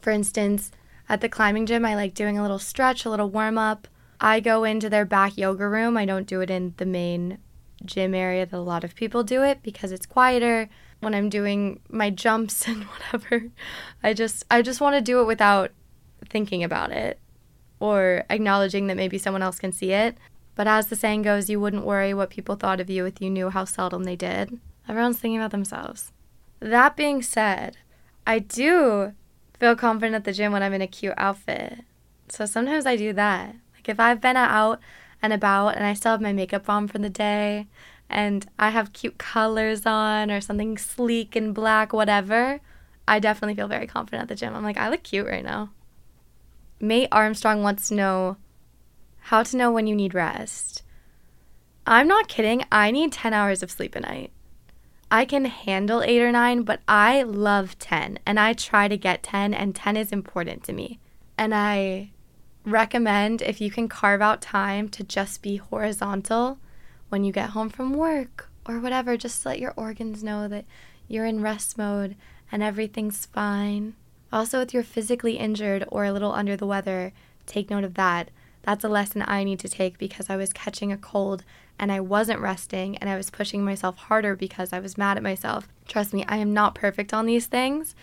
For 0.00 0.10
instance, 0.10 0.70
at 1.08 1.20
the 1.20 1.28
climbing 1.28 1.66
gym, 1.66 1.84
I 1.84 1.96
like 1.96 2.14
doing 2.14 2.38
a 2.38 2.42
little 2.42 2.58
stretch, 2.58 3.04
a 3.04 3.10
little 3.10 3.30
warm 3.30 3.58
up. 3.58 3.88
I 4.20 4.40
go 4.40 4.64
into 4.64 4.90
their 4.90 5.04
back 5.04 5.38
yoga 5.38 5.68
room. 5.68 5.96
I 5.96 6.04
don't 6.04 6.26
do 6.26 6.40
it 6.40 6.50
in 6.50 6.74
the 6.76 6.86
main 6.86 7.38
gym 7.84 8.14
area 8.14 8.44
that 8.44 8.56
a 8.56 8.60
lot 8.60 8.84
of 8.84 8.94
people 8.94 9.24
do 9.24 9.42
it 9.42 9.62
because 9.62 9.92
it's 9.92 10.06
quieter. 10.06 10.68
When 11.00 11.14
I'm 11.14 11.30
doing 11.30 11.80
my 11.88 12.10
jumps 12.10 12.68
and 12.68 12.84
whatever, 12.84 13.44
I 14.02 14.12
just 14.12 14.44
I 14.50 14.62
just 14.62 14.80
want 14.80 14.96
to 14.96 15.00
do 15.00 15.20
it 15.20 15.26
without 15.26 15.70
thinking 16.28 16.62
about 16.62 16.92
it 16.92 17.18
or 17.80 18.24
acknowledging 18.28 18.86
that 18.86 18.96
maybe 18.96 19.16
someone 19.16 19.42
else 19.42 19.58
can 19.58 19.72
see 19.72 19.92
it. 19.92 20.18
But 20.54 20.66
as 20.66 20.88
the 20.88 20.96
saying 20.96 21.22
goes, 21.22 21.48
you 21.48 21.58
wouldn't 21.58 21.86
worry 21.86 22.12
what 22.12 22.28
people 22.28 22.54
thought 22.54 22.80
of 22.80 22.90
you 22.90 23.06
if 23.06 23.20
you 23.20 23.30
knew 23.30 23.48
how 23.48 23.64
seldom 23.64 24.04
they 24.04 24.16
did. 24.16 24.60
Everyone's 24.86 25.18
thinking 25.18 25.38
about 25.38 25.52
themselves. 25.52 26.12
That 26.60 26.96
being 26.96 27.22
said, 27.22 27.78
I 28.26 28.40
do 28.40 29.14
feel 29.58 29.74
confident 29.74 30.14
at 30.14 30.24
the 30.24 30.32
gym 30.34 30.52
when 30.52 30.62
I'm 30.62 30.74
in 30.74 30.82
a 30.82 30.86
cute 30.86 31.14
outfit. 31.16 31.80
So 32.28 32.44
sometimes 32.44 32.84
I 32.84 32.96
do 32.96 33.14
that. 33.14 33.56
If 33.90 34.00
I've 34.00 34.20
been 34.20 34.36
out 34.36 34.80
and 35.20 35.32
about 35.32 35.76
and 35.76 35.84
I 35.84 35.94
still 35.94 36.12
have 36.12 36.20
my 36.20 36.32
makeup 36.32 36.68
on 36.68 36.88
from 36.88 37.02
the 37.02 37.10
day 37.10 37.66
and 38.08 38.46
I 38.58 38.70
have 38.70 38.92
cute 38.92 39.18
colors 39.18 39.84
on 39.84 40.30
or 40.30 40.40
something 40.40 40.78
sleek 40.78 41.36
and 41.36 41.54
black, 41.54 41.92
whatever, 41.92 42.60
I 43.06 43.18
definitely 43.18 43.54
feel 43.54 43.68
very 43.68 43.86
confident 43.86 44.22
at 44.22 44.28
the 44.28 44.34
gym. 44.34 44.54
I'm 44.54 44.62
like, 44.62 44.78
I 44.78 44.88
look 44.88 45.02
cute 45.02 45.26
right 45.26 45.44
now. 45.44 45.70
Mate 46.80 47.08
Armstrong 47.12 47.62
wants 47.62 47.88
to 47.88 47.94
know 47.94 48.36
how 49.24 49.42
to 49.42 49.56
know 49.56 49.70
when 49.70 49.86
you 49.86 49.94
need 49.94 50.14
rest. 50.14 50.82
I'm 51.86 52.08
not 52.08 52.28
kidding. 52.28 52.64
I 52.72 52.90
need 52.90 53.12
10 53.12 53.32
hours 53.32 53.62
of 53.62 53.70
sleep 53.70 53.94
a 53.94 54.00
night. 54.00 54.32
I 55.10 55.24
can 55.24 55.44
handle 55.46 56.02
eight 56.02 56.22
or 56.22 56.30
nine, 56.30 56.62
but 56.62 56.80
I 56.86 57.24
love 57.24 57.78
10 57.78 58.20
and 58.24 58.38
I 58.38 58.52
try 58.52 58.86
to 58.86 58.96
get 58.96 59.24
10, 59.24 59.52
and 59.52 59.74
10 59.74 59.96
is 59.96 60.12
important 60.12 60.62
to 60.64 60.72
me. 60.72 61.00
And 61.36 61.52
I 61.52 62.12
recommend 62.64 63.42
if 63.42 63.60
you 63.60 63.70
can 63.70 63.88
carve 63.88 64.20
out 64.20 64.40
time 64.40 64.88
to 64.90 65.02
just 65.02 65.42
be 65.42 65.56
horizontal 65.56 66.58
when 67.08 67.24
you 67.24 67.32
get 67.32 67.50
home 67.50 67.68
from 67.68 67.94
work 67.94 68.48
or 68.66 68.78
whatever, 68.78 69.16
just 69.16 69.44
let 69.44 69.58
your 69.58 69.74
organs 69.76 70.22
know 70.22 70.46
that 70.48 70.64
you're 71.08 71.26
in 71.26 71.42
rest 71.42 71.76
mode 71.76 72.16
and 72.52 72.62
everything's 72.62 73.26
fine. 73.26 73.94
Also, 74.32 74.60
if 74.60 74.72
you're 74.72 74.82
physically 74.82 75.38
injured 75.38 75.84
or 75.88 76.04
a 76.04 76.12
little 76.12 76.32
under 76.32 76.56
the 76.56 76.66
weather, 76.66 77.12
take 77.46 77.70
note 77.70 77.84
of 77.84 77.94
that. 77.94 78.30
That's 78.62 78.84
a 78.84 78.88
lesson 78.88 79.24
I 79.26 79.42
need 79.42 79.58
to 79.60 79.68
take 79.68 79.98
because 79.98 80.28
I 80.28 80.36
was 80.36 80.52
catching 80.52 80.92
a 80.92 80.98
cold 80.98 81.44
and 81.78 81.90
I 81.90 81.98
wasn't 82.00 82.40
resting 82.40 82.96
and 82.98 83.08
I 83.08 83.16
was 83.16 83.30
pushing 83.30 83.64
myself 83.64 83.96
harder 83.96 84.36
because 84.36 84.72
I 84.72 84.80
was 84.80 84.98
mad 84.98 85.16
at 85.16 85.22
myself. 85.22 85.66
Trust 85.88 86.12
me, 86.12 86.24
I 86.28 86.36
am 86.36 86.52
not 86.52 86.74
perfect 86.74 87.14
on 87.14 87.26
these 87.26 87.46
things. 87.46 87.94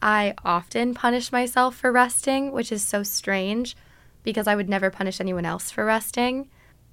I 0.00 0.34
often 0.44 0.94
punish 0.94 1.32
myself 1.32 1.74
for 1.74 1.90
resting, 1.90 2.52
which 2.52 2.70
is 2.70 2.82
so 2.82 3.02
strange 3.02 3.76
because 4.24 4.48
I 4.48 4.56
would 4.56 4.68
never 4.68 4.90
punish 4.90 5.20
anyone 5.20 5.46
else 5.46 5.70
for 5.70 5.84
resting. 5.84 6.48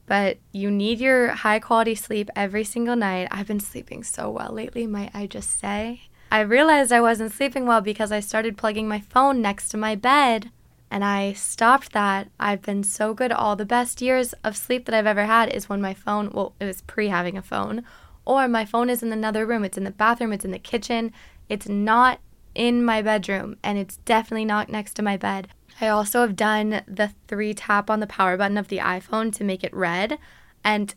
But 0.05 0.37
you 0.51 0.69
need 0.69 0.99
your 0.99 1.29
high 1.29 1.59
quality 1.59 1.95
sleep 1.95 2.29
every 2.35 2.63
single 2.63 2.95
night. 2.95 3.27
I've 3.31 3.47
been 3.47 3.59
sleeping 3.59 4.03
so 4.03 4.29
well 4.29 4.51
lately, 4.51 4.85
might 4.85 5.09
I 5.15 5.25
just 5.25 5.59
say. 5.59 6.01
I 6.31 6.41
realized 6.41 6.91
I 6.91 7.01
wasn't 7.01 7.33
sleeping 7.33 7.65
well 7.65 7.81
because 7.81 8.11
I 8.11 8.19
started 8.19 8.57
plugging 8.57 8.87
my 8.87 8.99
phone 8.99 9.41
next 9.41 9.69
to 9.69 9.77
my 9.77 9.95
bed. 9.95 10.51
And 10.89 11.05
I 11.05 11.33
stopped 11.33 11.93
that. 11.93 12.29
I've 12.39 12.61
been 12.61 12.83
so 12.83 13.13
good. 13.13 13.31
All 13.31 13.55
the 13.55 13.65
best 13.65 14.01
years 14.01 14.33
of 14.43 14.57
sleep 14.57 14.85
that 14.85 14.93
I've 14.93 15.07
ever 15.07 15.25
had 15.25 15.49
is 15.49 15.69
when 15.69 15.81
my 15.81 15.93
phone, 15.93 16.29
well, 16.33 16.53
it 16.59 16.65
was 16.65 16.81
pre 16.81 17.07
having 17.07 17.37
a 17.37 17.41
phone, 17.41 17.85
or 18.25 18.47
my 18.49 18.65
phone 18.65 18.89
is 18.89 19.01
in 19.01 19.13
another 19.13 19.45
room. 19.45 19.63
It's 19.63 19.77
in 19.77 19.85
the 19.85 19.91
bathroom, 19.91 20.33
it's 20.33 20.43
in 20.43 20.51
the 20.51 20.59
kitchen. 20.59 21.13
It's 21.47 21.69
not 21.69 22.19
in 22.53 22.83
my 22.83 23.01
bedroom, 23.01 23.57
and 23.63 23.77
it's 23.77 23.97
definitely 23.97 24.45
not 24.45 24.69
next 24.69 24.93
to 24.95 25.01
my 25.01 25.17
bed. 25.17 25.47
I 25.79 25.87
also 25.87 26.21
have 26.21 26.35
done 26.35 26.81
the 26.87 27.13
three 27.27 27.53
tap 27.53 27.89
on 27.89 27.99
the 27.99 28.07
power 28.07 28.37
button 28.37 28.57
of 28.57 28.67
the 28.67 28.77
iPhone 28.77 29.33
to 29.35 29.43
make 29.43 29.63
it 29.63 29.73
red, 29.73 30.19
and 30.63 30.93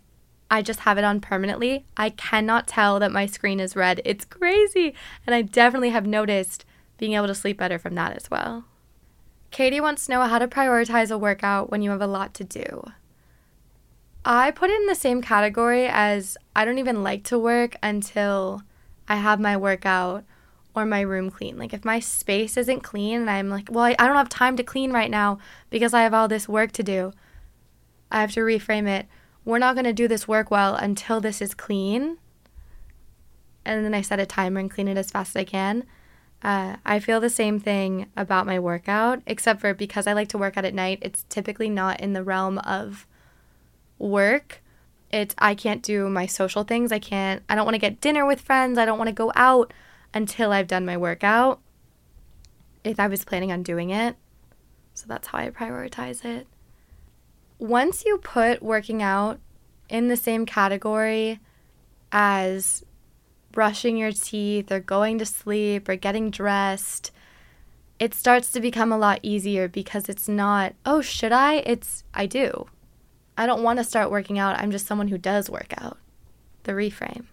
I 0.50 0.62
just 0.62 0.80
have 0.80 0.98
it 0.98 1.04
on 1.04 1.20
permanently. 1.20 1.84
I 1.96 2.10
cannot 2.10 2.68
tell 2.68 3.00
that 3.00 3.10
my 3.10 3.26
screen 3.26 3.60
is 3.60 3.74
red. 3.74 4.00
It's 4.04 4.24
crazy. 4.24 4.94
And 5.26 5.34
I 5.34 5.42
definitely 5.42 5.90
have 5.90 6.06
noticed 6.06 6.64
being 6.98 7.14
able 7.14 7.26
to 7.26 7.34
sleep 7.34 7.58
better 7.58 7.78
from 7.78 7.94
that 7.96 8.16
as 8.16 8.30
well. 8.30 8.64
Katie 9.50 9.80
wants 9.80 10.06
to 10.06 10.12
know 10.12 10.22
how 10.22 10.38
to 10.38 10.48
prioritize 10.48 11.10
a 11.10 11.18
workout 11.18 11.70
when 11.70 11.82
you 11.82 11.90
have 11.90 12.02
a 12.02 12.06
lot 12.06 12.34
to 12.34 12.44
do. 12.44 12.84
I 14.24 14.50
put 14.50 14.70
it 14.70 14.80
in 14.80 14.86
the 14.86 14.94
same 14.94 15.22
category 15.22 15.86
as 15.86 16.36
I 16.54 16.64
don't 16.64 16.78
even 16.78 17.02
like 17.02 17.24
to 17.24 17.38
work 17.38 17.76
until 17.82 18.62
I 19.08 19.16
have 19.16 19.40
my 19.40 19.56
workout 19.56 20.24
or 20.74 20.84
my 20.84 21.00
room 21.00 21.30
clean. 21.30 21.56
Like 21.56 21.72
if 21.72 21.84
my 21.84 22.00
space 22.00 22.56
isn't 22.56 22.82
clean 22.82 23.20
and 23.20 23.30
I'm 23.30 23.48
like, 23.48 23.68
well, 23.70 23.84
I, 23.84 23.94
I 23.98 24.06
don't 24.06 24.16
have 24.16 24.28
time 24.28 24.56
to 24.56 24.62
clean 24.62 24.92
right 24.92 25.10
now 25.10 25.38
because 25.70 25.94
I 25.94 26.02
have 26.02 26.14
all 26.14 26.28
this 26.28 26.48
work 26.48 26.72
to 26.72 26.82
do. 26.82 27.12
I 28.10 28.20
have 28.20 28.32
to 28.32 28.40
reframe 28.40 28.88
it. 28.88 29.06
We're 29.44 29.58
not 29.58 29.74
going 29.74 29.84
to 29.84 29.92
do 29.92 30.08
this 30.08 30.26
work 30.26 30.50
well 30.50 30.74
until 30.74 31.20
this 31.20 31.40
is 31.40 31.54
clean. 31.54 32.18
And 33.64 33.84
then 33.84 33.94
I 33.94 34.02
set 34.02 34.20
a 34.20 34.26
timer 34.26 34.60
and 34.60 34.70
clean 34.70 34.88
it 34.88 34.98
as 34.98 35.10
fast 35.10 35.36
as 35.36 35.40
I 35.40 35.44
can. 35.44 35.84
Uh, 36.42 36.76
I 36.84 36.98
feel 36.98 37.20
the 37.20 37.30
same 37.30 37.58
thing 37.58 38.06
about 38.16 38.46
my 38.46 38.58
workout, 38.58 39.22
except 39.26 39.60
for 39.60 39.72
because 39.72 40.06
I 40.06 40.12
like 40.12 40.28
to 40.28 40.38
work 40.38 40.58
out 40.58 40.66
at 40.66 40.74
night, 40.74 40.98
it's 41.00 41.24
typically 41.30 41.70
not 41.70 42.00
in 42.00 42.12
the 42.12 42.22
realm 42.22 42.58
of 42.58 43.06
work. 43.98 44.62
It's 45.10 45.34
I 45.38 45.54
can't 45.54 45.82
do 45.82 46.10
my 46.10 46.26
social 46.26 46.64
things. 46.64 46.92
I 46.92 46.98
can't, 46.98 47.42
I 47.48 47.54
don't 47.54 47.64
want 47.64 47.76
to 47.76 47.80
get 47.80 48.00
dinner 48.00 48.26
with 48.26 48.42
friends. 48.42 48.76
I 48.76 48.84
don't 48.84 48.98
want 48.98 49.08
to 49.08 49.14
go 49.14 49.32
out 49.34 49.72
until 50.14 50.52
I've 50.52 50.68
done 50.68 50.86
my 50.86 50.96
workout 50.96 51.60
if 52.84 53.00
I 53.00 53.08
was 53.08 53.24
planning 53.24 53.50
on 53.50 53.62
doing 53.62 53.90
it. 53.90 54.16
So 54.94 55.06
that's 55.08 55.28
how 55.28 55.38
I 55.38 55.50
prioritize 55.50 56.24
it. 56.24 56.46
Once 57.58 58.04
you 58.04 58.18
put 58.18 58.62
working 58.62 59.02
out 59.02 59.40
in 59.88 60.08
the 60.08 60.16
same 60.16 60.46
category 60.46 61.40
as 62.12 62.84
brushing 63.50 63.96
your 63.96 64.12
teeth 64.12 64.70
or 64.70 64.80
going 64.80 65.18
to 65.18 65.26
sleep 65.26 65.88
or 65.88 65.96
getting 65.96 66.30
dressed, 66.30 67.10
it 67.98 68.14
starts 68.14 68.52
to 68.52 68.60
become 68.60 68.92
a 68.92 68.98
lot 68.98 69.20
easier 69.22 69.68
because 69.68 70.08
it's 70.08 70.28
not, 70.28 70.74
oh, 70.84 71.00
should 71.00 71.32
I? 71.32 71.56
It's, 71.58 72.04
I 72.12 72.26
do. 72.26 72.66
I 73.36 73.46
don't 73.46 73.62
want 73.62 73.78
to 73.78 73.84
start 73.84 74.10
working 74.10 74.38
out. 74.38 74.58
I'm 74.58 74.70
just 74.70 74.86
someone 74.86 75.08
who 75.08 75.18
does 75.18 75.50
work 75.50 75.74
out. 75.78 75.98
The 76.64 76.72
reframe. 76.72 77.26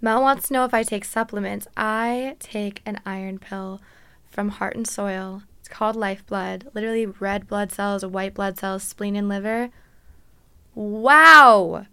Mel 0.00 0.22
wants 0.22 0.48
to 0.48 0.54
know 0.54 0.64
if 0.64 0.72
I 0.72 0.82
take 0.82 1.04
supplements. 1.04 1.66
I 1.76 2.36
take 2.38 2.82
an 2.86 3.00
iron 3.04 3.38
pill 3.38 3.80
from 4.30 4.50
Heart 4.50 4.76
and 4.76 4.86
Soil. 4.86 5.42
It's 5.58 5.68
called 5.68 5.96
Lifeblood. 5.96 6.70
Literally 6.72 7.06
red 7.06 7.48
blood 7.48 7.72
cells, 7.72 8.04
white 8.06 8.34
blood 8.34 8.58
cells, 8.58 8.84
spleen 8.84 9.16
and 9.16 9.28
liver. 9.28 9.70
Wow! 10.74 11.86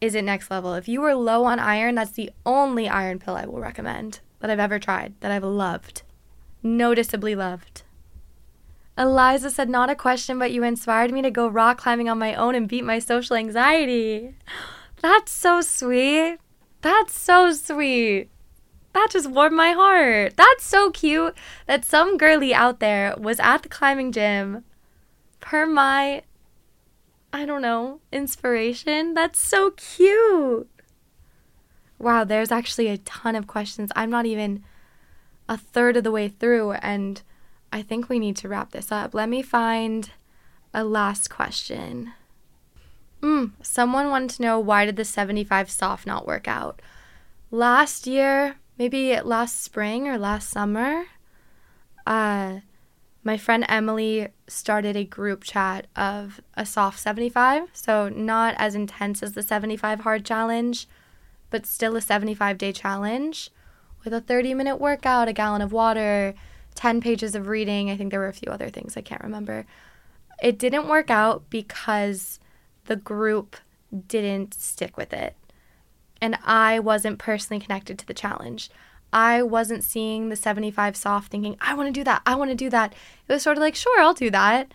Is 0.00 0.14
it 0.14 0.22
next 0.22 0.50
level? 0.50 0.74
If 0.74 0.86
you 0.86 1.02
are 1.04 1.14
low 1.14 1.44
on 1.44 1.58
iron, 1.58 1.96
that's 1.96 2.12
the 2.12 2.30
only 2.46 2.88
iron 2.88 3.18
pill 3.18 3.34
I 3.34 3.46
will 3.46 3.58
recommend 3.58 4.20
that 4.38 4.50
I've 4.50 4.60
ever 4.60 4.78
tried, 4.78 5.14
that 5.20 5.32
I've 5.32 5.42
loved. 5.42 6.02
Noticeably 6.62 7.34
loved. 7.34 7.82
Eliza 8.96 9.50
said, 9.50 9.68
Not 9.68 9.90
a 9.90 9.96
question, 9.96 10.38
but 10.38 10.52
you 10.52 10.62
inspired 10.62 11.12
me 11.12 11.22
to 11.22 11.30
go 11.30 11.48
rock 11.48 11.78
climbing 11.78 12.08
on 12.08 12.18
my 12.18 12.34
own 12.34 12.54
and 12.54 12.68
beat 12.68 12.84
my 12.84 13.00
social 13.00 13.34
anxiety. 13.34 14.34
That's 15.00 15.32
so 15.32 15.60
sweet. 15.60 16.38
That's 16.80 17.18
so 17.18 17.52
sweet. 17.52 18.28
That 18.94 19.08
just 19.10 19.30
warmed 19.30 19.56
my 19.56 19.72
heart. 19.72 20.36
That's 20.36 20.64
so 20.64 20.90
cute 20.90 21.36
that 21.66 21.84
some 21.84 22.16
girly 22.16 22.54
out 22.54 22.80
there 22.80 23.14
was 23.18 23.38
at 23.40 23.62
the 23.62 23.68
climbing 23.68 24.12
gym 24.12 24.64
per 25.40 25.66
my, 25.66 26.22
I 27.32 27.44
don't 27.44 27.62
know, 27.62 28.00
inspiration. 28.10 29.14
That's 29.14 29.38
so 29.38 29.72
cute. 29.72 30.68
Wow, 31.98 32.24
there's 32.24 32.52
actually 32.52 32.88
a 32.88 32.98
ton 32.98 33.34
of 33.34 33.46
questions. 33.46 33.90
I'm 33.96 34.10
not 34.10 34.26
even 34.26 34.64
a 35.48 35.56
third 35.56 35.96
of 35.96 36.04
the 36.04 36.12
way 36.12 36.28
through, 36.28 36.72
and 36.72 37.20
I 37.72 37.82
think 37.82 38.08
we 38.08 38.18
need 38.18 38.36
to 38.38 38.48
wrap 38.48 38.70
this 38.70 38.92
up. 38.92 39.14
Let 39.14 39.28
me 39.28 39.42
find 39.42 40.10
a 40.72 40.84
last 40.84 41.28
question. 41.28 42.12
Mm, 43.22 43.52
someone 43.62 44.10
wanted 44.10 44.30
to 44.30 44.42
know 44.42 44.60
why 44.60 44.86
did 44.86 44.96
the 44.96 45.04
75 45.04 45.70
soft 45.70 46.06
not 46.06 46.26
work 46.26 46.46
out? 46.46 46.80
Last 47.50 48.06
year, 48.06 48.56
maybe 48.78 49.18
last 49.20 49.62
spring 49.62 50.06
or 50.06 50.18
last 50.18 50.50
summer, 50.50 51.06
uh, 52.06 52.60
my 53.24 53.36
friend 53.36 53.64
Emily 53.68 54.28
started 54.46 54.96
a 54.96 55.04
group 55.04 55.42
chat 55.44 55.86
of 55.96 56.40
a 56.54 56.64
soft 56.64 56.98
75. 57.00 57.68
So, 57.72 58.08
not 58.08 58.54
as 58.56 58.74
intense 58.74 59.22
as 59.22 59.32
the 59.32 59.42
75 59.42 60.00
hard 60.00 60.24
challenge, 60.24 60.86
but 61.50 61.66
still 61.66 61.96
a 61.96 62.00
75 62.00 62.56
day 62.56 62.72
challenge 62.72 63.50
with 64.04 64.12
a 64.12 64.20
30 64.20 64.54
minute 64.54 64.76
workout, 64.76 65.28
a 65.28 65.32
gallon 65.32 65.60
of 65.60 65.72
water, 65.72 66.34
10 66.74 67.00
pages 67.00 67.34
of 67.34 67.48
reading. 67.48 67.90
I 67.90 67.96
think 67.96 68.10
there 68.10 68.20
were 68.20 68.28
a 68.28 68.32
few 68.32 68.52
other 68.52 68.70
things 68.70 68.96
I 68.96 69.02
can't 69.02 69.22
remember. 69.22 69.66
It 70.42 70.58
didn't 70.58 70.88
work 70.88 71.10
out 71.10 71.50
because 71.50 72.38
the 72.88 72.96
group 72.96 73.54
didn't 74.08 74.54
stick 74.54 74.96
with 74.96 75.12
it. 75.12 75.36
And 76.20 76.36
I 76.44 76.80
wasn't 76.80 77.18
personally 77.18 77.62
connected 77.62 77.98
to 77.98 78.06
the 78.06 78.14
challenge. 78.14 78.70
I 79.12 79.42
wasn't 79.42 79.84
seeing 79.84 80.28
the 80.30 80.36
75 80.36 80.96
soft 80.96 81.30
thinking, 81.30 81.56
I 81.60 81.74
want 81.74 81.86
to 81.86 82.00
do 82.00 82.04
that. 82.04 82.22
I 82.26 82.34
want 82.34 82.50
to 82.50 82.56
do 82.56 82.68
that. 82.70 82.92
It 83.28 83.32
was 83.32 83.42
sort 83.42 83.56
of 83.56 83.60
like, 83.60 83.74
sure, 83.74 84.00
I'll 84.00 84.14
do 84.14 84.30
that 84.30 84.72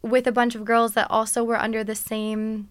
with 0.00 0.26
a 0.26 0.32
bunch 0.32 0.54
of 0.54 0.64
girls 0.64 0.94
that 0.94 1.10
also 1.10 1.44
were 1.44 1.58
under 1.58 1.84
the 1.84 1.94
same 1.94 2.70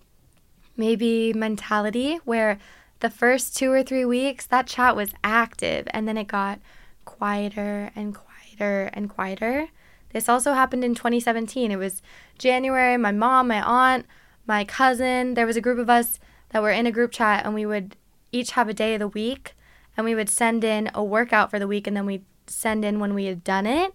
maybe 0.75 1.34
mentality 1.34 2.19
where 2.23 2.57
the 3.01 3.09
first 3.09 3.55
two 3.55 3.71
or 3.71 3.84
three 3.84 4.05
weeks 4.05 4.45
that 4.47 4.65
chat 4.65 4.95
was 4.95 5.13
active 5.23 5.88
and 5.91 6.07
then 6.07 6.17
it 6.17 6.27
got 6.27 6.59
quieter 7.05 7.91
and 7.95 8.15
quieter 8.15 8.89
and 8.93 9.09
quieter. 9.09 9.67
This 10.11 10.27
also 10.27 10.53
happened 10.53 10.84
in 10.84 10.95
2017. 10.95 11.71
It 11.71 11.75
was 11.75 12.01
January. 12.38 12.97
My 12.97 13.11
mom, 13.11 13.49
my 13.49 13.61
aunt, 13.61 14.05
my 14.50 14.66
cousin, 14.66 15.36
there 15.36 15.45
was 15.45 15.56
a 15.56 15.62
group 15.62 15.78
of 15.78 15.91
us 15.91 16.20
that 16.50 16.64
were 16.64 16.72
in 16.72 16.88
a 16.88 16.91
group 16.91 17.12
chat 17.12 17.45
and 17.45 17.54
we 17.54 17.68
would 17.68 17.95
each 18.32 18.52
have 18.52 18.68
a 18.68 18.74
day 18.74 18.95
of 18.95 19.00
the 19.00 19.08
week 19.08 19.56
and 19.95 20.04
we 20.04 20.16
would 20.16 20.28
send 20.28 20.64
in 20.64 20.89
a 20.95 21.04
workout 21.04 21.52
for 21.52 21.60
the 21.60 21.68
week 21.68 21.86
and 21.86 21.95
then 21.95 22.08
we'd 22.08 22.26
send 22.47 22.84
in 22.84 23.00
when 23.00 23.14
we 23.14 23.26
had 23.26 23.43
done 23.43 23.68
it. 23.68 23.93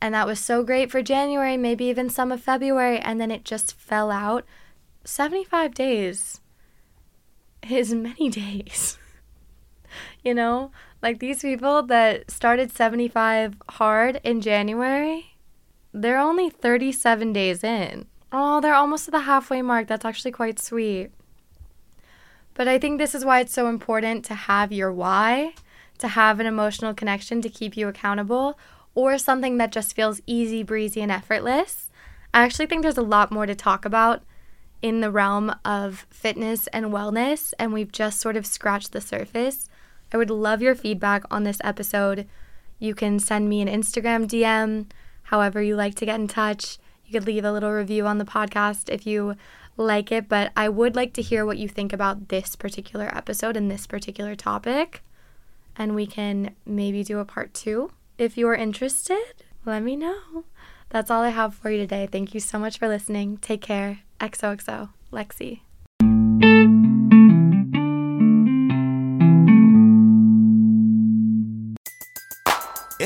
And 0.00 0.14
that 0.14 0.28
was 0.28 0.38
so 0.38 0.62
great 0.62 0.92
for 0.92 1.02
January, 1.02 1.56
maybe 1.56 1.86
even 1.86 2.08
some 2.08 2.30
of 2.30 2.40
February, 2.40 2.98
and 2.98 3.20
then 3.20 3.32
it 3.32 3.44
just 3.44 3.74
fell 3.74 4.12
out. 4.12 4.44
75 5.04 5.74
days 5.74 6.40
is 7.68 7.92
many 7.94 8.28
days. 8.30 8.96
you 10.22 10.34
know, 10.34 10.70
like 11.02 11.18
these 11.18 11.42
people 11.42 11.82
that 11.84 12.30
started 12.30 12.70
75 12.70 13.56
hard 13.70 14.20
in 14.22 14.40
January, 14.40 15.36
they're 15.92 16.18
only 16.18 16.48
37 16.48 17.32
days 17.32 17.64
in. 17.64 18.06
Oh, 18.36 18.60
they're 18.60 18.74
almost 18.74 19.06
at 19.06 19.12
the 19.12 19.20
halfway 19.20 19.62
mark. 19.62 19.86
That's 19.86 20.04
actually 20.04 20.32
quite 20.32 20.58
sweet. 20.58 21.12
But 22.54 22.66
I 22.66 22.80
think 22.80 22.98
this 22.98 23.14
is 23.14 23.24
why 23.24 23.38
it's 23.38 23.52
so 23.52 23.68
important 23.68 24.24
to 24.24 24.34
have 24.34 24.72
your 24.72 24.92
why, 24.92 25.54
to 25.98 26.08
have 26.08 26.40
an 26.40 26.46
emotional 26.46 26.94
connection 26.94 27.40
to 27.42 27.48
keep 27.48 27.76
you 27.76 27.86
accountable, 27.86 28.58
or 28.96 29.18
something 29.18 29.58
that 29.58 29.70
just 29.70 29.94
feels 29.94 30.20
easy 30.26 30.64
breezy 30.64 31.00
and 31.00 31.12
effortless. 31.12 31.92
I 32.32 32.42
actually 32.42 32.66
think 32.66 32.82
there's 32.82 32.98
a 32.98 33.02
lot 33.02 33.30
more 33.30 33.46
to 33.46 33.54
talk 33.54 33.84
about 33.84 34.24
in 34.82 35.00
the 35.00 35.12
realm 35.12 35.54
of 35.64 36.04
fitness 36.10 36.66
and 36.68 36.86
wellness, 36.86 37.54
and 37.60 37.72
we've 37.72 37.92
just 37.92 38.20
sort 38.20 38.36
of 38.36 38.46
scratched 38.46 38.90
the 38.90 39.00
surface. 39.00 39.68
I 40.12 40.16
would 40.16 40.30
love 40.30 40.60
your 40.60 40.74
feedback 40.74 41.22
on 41.30 41.44
this 41.44 41.58
episode. 41.62 42.26
You 42.80 42.96
can 42.96 43.20
send 43.20 43.48
me 43.48 43.62
an 43.62 43.68
Instagram 43.68 44.26
DM, 44.26 44.86
however, 45.22 45.62
you 45.62 45.76
like 45.76 45.94
to 45.94 46.06
get 46.06 46.18
in 46.18 46.26
touch. 46.26 46.78
You 47.06 47.12
could 47.12 47.26
leave 47.26 47.44
a 47.44 47.52
little 47.52 47.72
review 47.72 48.06
on 48.06 48.18
the 48.18 48.24
podcast 48.24 48.88
if 48.88 49.06
you 49.06 49.36
like 49.76 50.12
it, 50.12 50.28
but 50.28 50.52
I 50.56 50.68
would 50.68 50.96
like 50.96 51.12
to 51.14 51.22
hear 51.22 51.44
what 51.44 51.58
you 51.58 51.68
think 51.68 51.92
about 51.92 52.28
this 52.28 52.56
particular 52.56 53.14
episode 53.14 53.56
and 53.56 53.70
this 53.70 53.86
particular 53.86 54.34
topic. 54.34 55.02
And 55.76 55.94
we 55.94 56.06
can 56.06 56.54
maybe 56.64 57.02
do 57.02 57.18
a 57.18 57.24
part 57.24 57.52
two. 57.52 57.90
If 58.16 58.38
you're 58.38 58.54
interested, 58.54 59.22
let 59.64 59.82
me 59.82 59.96
know. 59.96 60.44
That's 60.90 61.10
all 61.10 61.22
I 61.22 61.30
have 61.30 61.54
for 61.54 61.70
you 61.70 61.78
today. 61.78 62.08
Thank 62.10 62.34
you 62.34 62.40
so 62.40 62.58
much 62.58 62.78
for 62.78 62.86
listening. 62.86 63.38
Take 63.38 63.62
care. 63.62 64.00
XOXO, 64.20 64.90
Lexie. 65.12 65.60